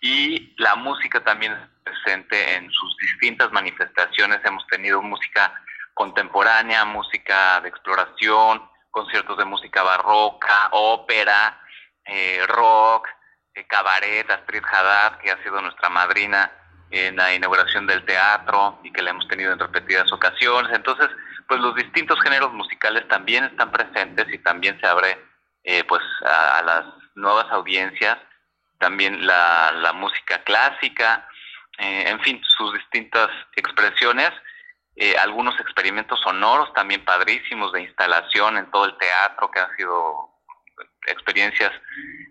[0.00, 1.54] y la música también
[1.84, 4.40] presente en sus distintas manifestaciones.
[4.44, 5.54] Hemos tenido música
[5.94, 11.61] contemporánea, música de exploración, conciertos de música barroca, ópera,
[12.04, 13.08] eh, rock,
[13.54, 16.50] eh, cabaret, Astrid Haddad, que ha sido nuestra madrina
[16.90, 20.72] en la inauguración del teatro y que la hemos tenido en repetidas ocasiones.
[20.74, 21.08] Entonces,
[21.48, 25.18] pues los distintos géneros musicales también están presentes y también se abre
[25.64, 26.84] eh, pues a, las
[27.14, 28.18] nuevas audiencias,
[28.78, 31.26] también la, la música clásica,
[31.78, 34.30] eh, en fin, sus distintas expresiones,
[34.96, 40.31] eh, algunos experimentos sonoros también padrísimos de instalación en todo el teatro que han sido
[41.06, 41.72] experiencias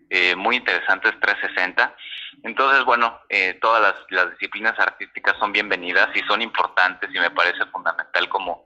[0.09, 1.95] eh, muy interesantes 360
[2.43, 7.65] Entonces, bueno, eh, todas las, disciplinas artísticas son bienvenidas y son importantes y me parece
[7.67, 8.63] fundamental como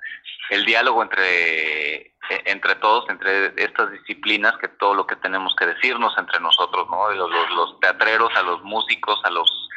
[0.49, 2.13] el diálogo entre, eh,
[2.45, 7.11] entre todos, entre estas disciplinas, que todo lo que tenemos que decirnos entre nosotros, ¿no?
[7.11, 9.69] Los, los, teatreros, a los músicos, a los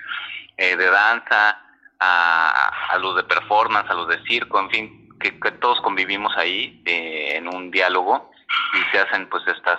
[0.57, 1.61] eh, de danza,
[2.01, 6.83] a, a, los de performance, a los de circo, en fin, que, todos convivimos ahí
[6.87, 8.31] en un diálogo
[8.75, 9.79] y se hacen pues estas...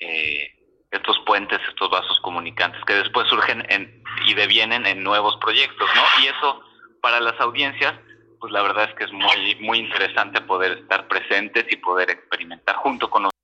[0.00, 0.54] Eh,
[0.90, 6.22] estos puentes, estos vasos comunicantes que después surgen en, y devienen en nuevos proyectos, ¿no?
[6.22, 6.62] Y eso
[7.02, 7.94] para las audiencias,
[8.40, 12.76] pues la verdad es que es muy muy interesante poder estar presentes y poder experimentar
[12.76, 13.38] junto con nosotros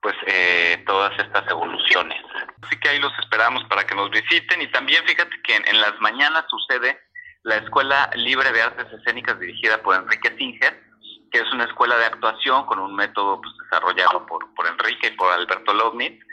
[0.00, 2.22] pues eh, todas estas evoluciones.
[2.62, 5.98] Así que ahí los esperamos para que nos visiten y también fíjate que en, las
[6.00, 6.98] mañanas sucede
[7.42, 10.82] la Escuela Libre de Artes Escénicas dirigida por Enrique Singer,
[11.30, 15.16] que es una escuela de actuación con un método pues, desarrollado por, por Enrique y
[15.16, 16.24] por Alberto Lovnitz,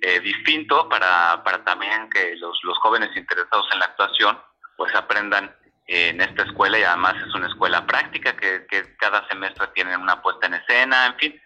[0.00, 4.38] eh, distinto para, para también que los, los jóvenes interesados en la actuación
[4.76, 5.54] pues aprendan
[5.86, 10.20] en esta escuela y además es una escuela práctica que, que cada semestre tienen una
[10.20, 11.42] puesta en escena, en fin,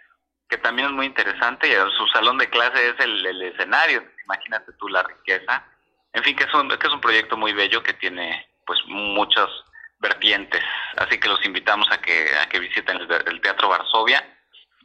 [0.49, 4.73] que también es muy interesante y su salón de clase es el, el escenario, imagínate
[4.75, 5.65] tú la riqueza,
[6.13, 9.65] en fin, que es un, que es un proyecto muy bello que tiene pues muchos
[10.01, 10.63] vertientes,
[10.97, 14.25] así que los invitamos a que, a que visiten el, el Teatro Varsovia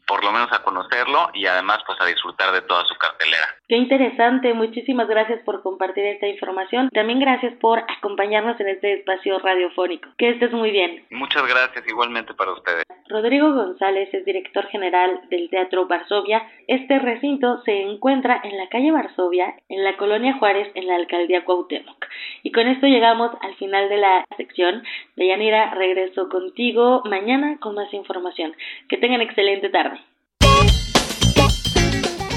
[0.06, 3.56] por lo menos a conocerlo y además pues a disfrutar de toda su cartelera.
[3.74, 6.90] Qué interesante, muchísimas gracias por compartir esta información.
[6.94, 10.10] También gracias por acompañarnos en este espacio radiofónico.
[10.16, 11.04] Que estés muy bien.
[11.10, 12.84] Muchas gracias igualmente para ustedes.
[13.10, 16.44] Rodrigo González es director general del Teatro Varsovia.
[16.68, 21.44] Este recinto se encuentra en la calle Varsovia, en la colonia Juárez, en la alcaldía
[21.44, 22.06] Cuauhtémoc.
[22.44, 24.84] Y con esto llegamos al final de la sección.
[25.16, 28.54] Deyanira, regreso contigo mañana con más información.
[28.88, 30.00] Que tengan excelente tarde.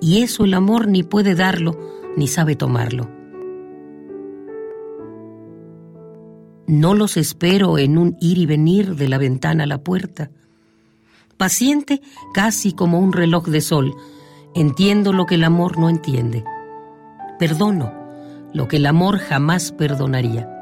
[0.00, 1.78] Y eso el amor ni puede darlo
[2.16, 3.08] ni sabe tomarlo.
[6.66, 10.30] No los espero en un ir y venir de la ventana a la puerta.
[11.36, 12.00] Paciente,
[12.32, 13.94] casi como un reloj de sol,
[14.54, 16.44] entiendo lo que el amor no entiende.
[17.38, 18.00] Perdono
[18.52, 20.59] lo que el amor jamás perdonaría.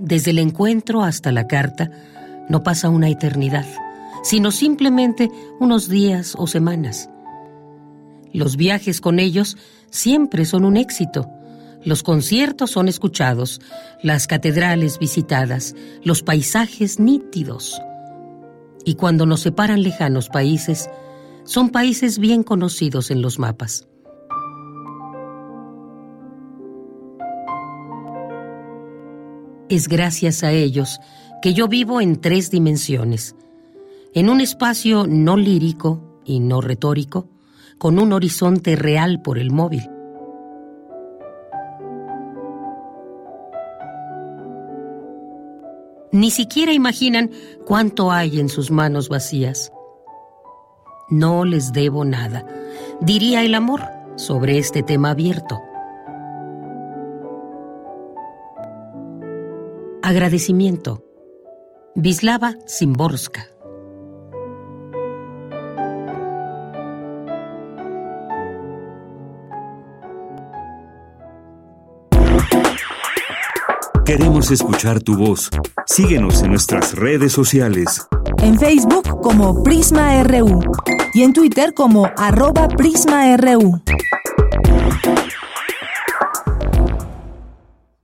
[0.00, 1.90] Desde el encuentro hasta la carta
[2.48, 3.66] no pasa una eternidad,
[4.22, 7.10] sino simplemente unos días o semanas.
[8.32, 9.58] Los viajes con ellos
[9.90, 11.28] siempre son un éxito.
[11.84, 13.60] Los conciertos son escuchados,
[14.02, 17.78] las catedrales visitadas, los paisajes nítidos.
[18.86, 20.88] Y cuando nos separan lejanos países,
[21.44, 23.86] son países bien conocidos en los mapas.
[29.70, 30.98] Es gracias a ellos
[31.40, 33.36] que yo vivo en tres dimensiones,
[34.14, 37.28] en un espacio no lírico y no retórico,
[37.78, 39.88] con un horizonte real por el móvil.
[46.10, 47.30] Ni siquiera imaginan
[47.64, 49.70] cuánto hay en sus manos vacías.
[51.10, 52.44] No les debo nada,
[53.00, 53.82] diría el amor
[54.16, 55.60] sobre este tema abierto.
[60.10, 61.04] Agradecimiento.
[61.94, 63.46] Vislava Simborska.
[74.04, 75.48] Queremos escuchar tu voz.
[75.86, 78.08] Síguenos en nuestras redes sociales.
[78.38, 80.60] En Facebook como Prisma RU
[81.14, 83.80] y en Twitter como arroba PrismaRU.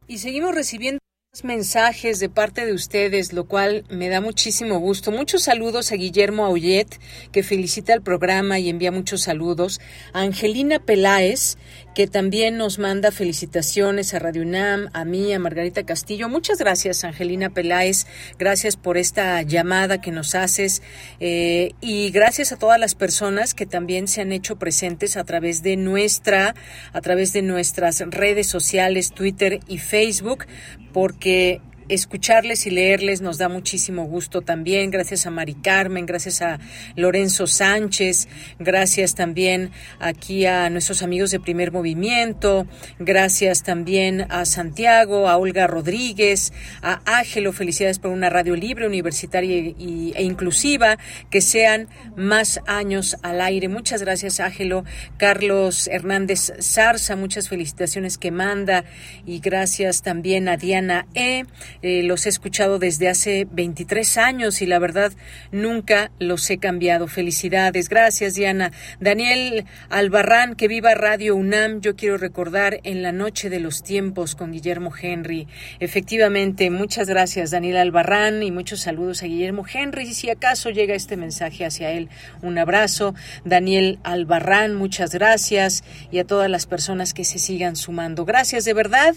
[0.06, 1.00] Y seguimos recibiendo
[1.44, 5.10] mensajes de parte de ustedes, lo cual me da muchísimo gusto.
[5.10, 6.98] Muchos saludos a Guillermo Aullet,
[7.32, 9.80] que felicita el programa y envía muchos saludos.
[10.12, 11.58] A Angelina Peláez,
[11.96, 16.28] que también nos manda felicitaciones a Radio UNAM, a mí, a Margarita Castillo.
[16.28, 18.06] Muchas gracias, Angelina Peláez.
[18.38, 20.82] Gracias por esta llamada que nos haces.
[21.20, 25.62] Eh, y gracias a todas las personas que también se han hecho presentes a través
[25.62, 26.54] de nuestra,
[26.92, 30.44] a través de nuestras redes sociales, Twitter y Facebook,
[30.92, 34.90] porque escucharles y leerles nos da muchísimo gusto también.
[34.90, 36.58] Gracias a Mari Carmen, gracias a
[36.96, 42.66] Lorenzo Sánchez, gracias también aquí a nuestros amigos de Primer Movimiento,
[42.98, 46.52] gracias también a Santiago, a Olga Rodríguez,
[46.82, 50.98] a Ángelo, felicidades por una radio libre, universitaria e inclusiva,
[51.30, 53.68] que sean más años al aire.
[53.68, 54.84] Muchas gracias, Ángelo.
[55.16, 58.84] Carlos Hernández Zarza, muchas felicitaciones que manda
[59.24, 61.44] y gracias también a Diana E.
[61.82, 65.12] Eh, los he escuchado desde hace 23 años y la verdad
[65.52, 67.08] nunca los he cambiado.
[67.08, 67.88] Felicidades.
[67.88, 68.72] Gracias, Diana.
[69.00, 71.80] Daniel Albarrán, que viva Radio UNAM.
[71.80, 75.46] Yo quiero recordar en la noche de los tiempos con Guillermo Henry.
[75.80, 80.12] Efectivamente, muchas gracias, Daniel Albarrán, y muchos saludos a Guillermo Henry.
[80.12, 82.08] Si acaso llega este mensaje hacia él,
[82.42, 83.14] un abrazo.
[83.44, 85.84] Daniel Albarrán, muchas gracias.
[86.10, 88.24] Y a todas las personas que se sigan sumando.
[88.24, 89.14] Gracias de verdad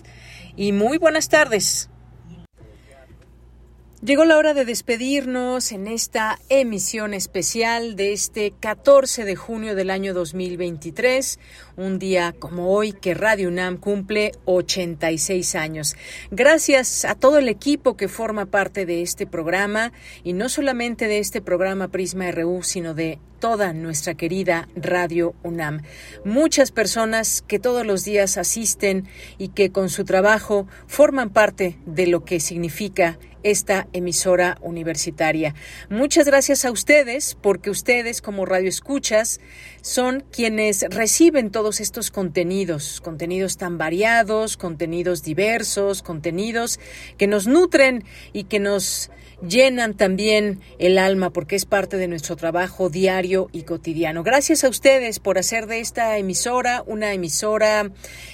[0.55, 1.88] y muy buenas tardes.
[4.01, 9.89] Llegó la hora de despedirnos en esta emisión especial de este 14 de junio del
[9.89, 11.37] año 2023,
[11.75, 15.97] un día como hoy que Radio UNAM cumple 86 años.
[16.31, 19.91] Gracias a todo el equipo que forma parte de este programa
[20.23, 25.81] y no solamente de este programa Prisma RU, sino de toda nuestra querida Radio UNAM.
[26.23, 29.07] Muchas personas que todos los días asisten
[29.37, 35.55] y que con su trabajo forman parte de lo que significa esta emisora universitaria.
[35.89, 39.39] Muchas gracias a ustedes porque ustedes como Radio Escuchas
[39.81, 46.79] son quienes reciben todos estos contenidos, contenidos tan variados, contenidos diversos, contenidos
[47.17, 48.03] que nos nutren
[48.33, 49.09] y que nos
[49.47, 54.23] llenan también el alma porque es parte de nuestro trabajo diario y cotidiano.
[54.23, 57.91] Gracias a ustedes por hacer de esta emisora una emisora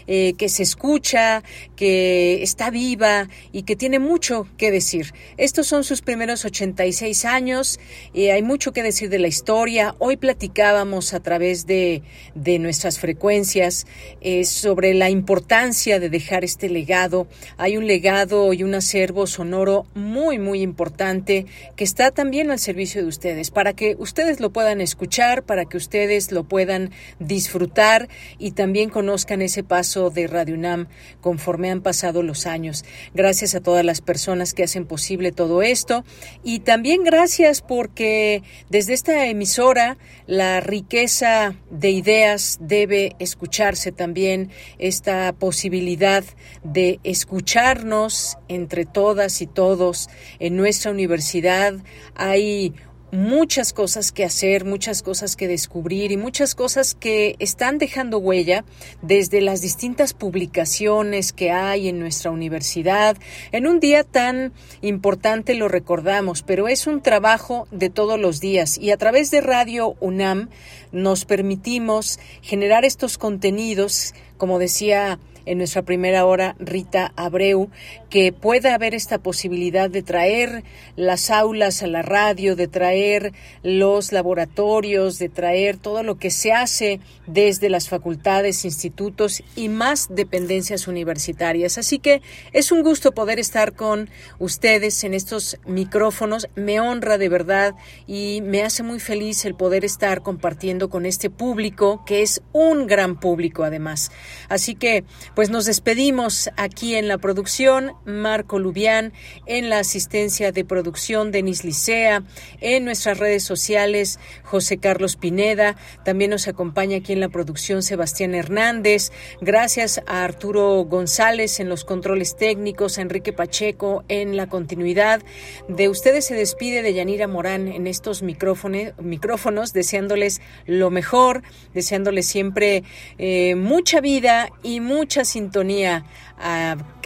[0.07, 1.44] eh, que se escucha,
[1.76, 5.14] que está viva y que tiene mucho que decir.
[5.38, 7.80] Estos son sus primeros 86 años,
[8.14, 9.95] y hay mucho que decir de la historia.
[9.99, 12.03] Hoy platicábamos a través de,
[12.34, 13.86] de nuestras frecuencias
[14.22, 17.27] eh, sobre la importancia de dejar este legado.
[17.57, 23.02] Hay un legado y un acervo sonoro muy, muy importante que está también al servicio
[23.02, 28.10] de ustedes, para que ustedes lo puedan escuchar, para que ustedes lo puedan disfrutar
[28.40, 30.88] y también conozcan ese paso de Radio UNAM
[31.22, 32.86] conforme han pasado los años.
[33.14, 36.04] Gracias a todas las personas que hacen posible todo esto
[36.44, 39.98] y también gracias porque desde esta emisora
[40.28, 44.50] la riqueza de ideas debe escucharse también,
[44.80, 46.24] esta posibilidad
[46.64, 50.10] de escucharnos entre todas y todos
[50.40, 50.56] en
[50.91, 51.76] universidad
[52.16, 52.74] hay
[53.16, 58.66] muchas cosas que hacer, muchas cosas que descubrir y muchas cosas que están dejando huella
[59.02, 63.18] desde las distintas publicaciones que hay en nuestra universidad.
[63.52, 68.78] En un día tan importante lo recordamos, pero es un trabajo de todos los días
[68.78, 70.49] y a través de Radio UNAM
[70.91, 77.70] nos permitimos generar estos contenidos, como decía en nuestra primera hora Rita Abreu,
[78.10, 80.64] que pueda haber esta posibilidad de traer
[80.96, 86.52] las aulas a la radio, de traer los laboratorios, de traer todo lo que se
[86.52, 91.78] hace desde las facultades, institutos y más dependencias universitarias.
[91.78, 92.22] Así que
[92.54, 94.10] es un gusto poder estar con
[94.40, 96.48] ustedes en estos micrófonos.
[96.56, 97.76] Me honra de verdad
[98.08, 102.88] y me hace muy feliz el poder estar compartiendo con este público, que es un
[102.88, 104.12] gran público además.
[104.50, 105.04] Así que
[105.36, 109.12] pues nos despedimos aquí en la producción, Marco Lubián,
[109.45, 112.24] en la asistencia de producción, Denis Licea,
[112.62, 115.76] en nuestras redes sociales, José Carlos Pineda,
[116.06, 121.84] también nos acompaña aquí en la producción Sebastián Hernández, gracias a Arturo González en los
[121.84, 125.22] controles técnicos, a Enrique Pacheco en la continuidad.
[125.68, 131.41] De ustedes se despide de Yanira Morán en estos micrófonos, micrófonos deseándoles lo mejor,
[131.74, 132.84] deseándoles siempre
[133.18, 136.06] eh, mucha vida y mucha sintonía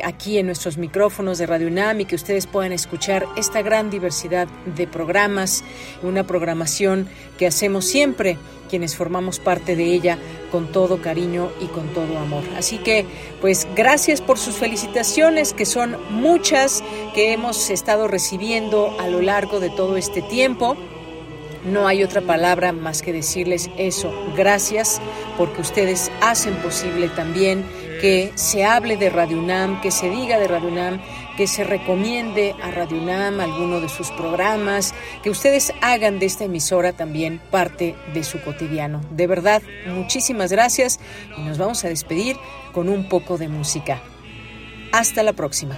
[0.04, 4.48] aquí en nuestros micrófonos de Radio UNAM y que ustedes puedan escuchar esta gran diversidad
[4.76, 5.64] de programas,
[6.04, 8.38] una programación que hacemos siempre
[8.70, 10.18] quienes formamos parte de ella
[10.52, 12.44] con todo cariño y con todo amor.
[12.58, 13.06] Así que,
[13.42, 16.82] pues gracias por sus felicitaciones, que son muchas
[17.14, 20.78] que hemos estado recibiendo a lo largo de todo este tiempo.
[21.66, 24.14] No hay otra palabra más que decirles eso.
[24.38, 25.02] Gracias
[25.38, 27.66] porque ustedes hacen posible también
[28.00, 31.02] que se hable de Radio UNAM, que se diga de Radio UNAM,
[31.38, 34.94] que se recomiende a Radio UNAM alguno de sus programas,
[35.24, 39.02] que ustedes hagan de esta emisora también parte de su cotidiano.
[39.12, 41.00] De verdad, muchísimas gracias
[41.38, 42.38] y nos vamos a despedir
[42.72, 44.02] con un poco de música.
[44.92, 45.78] Hasta la próxima.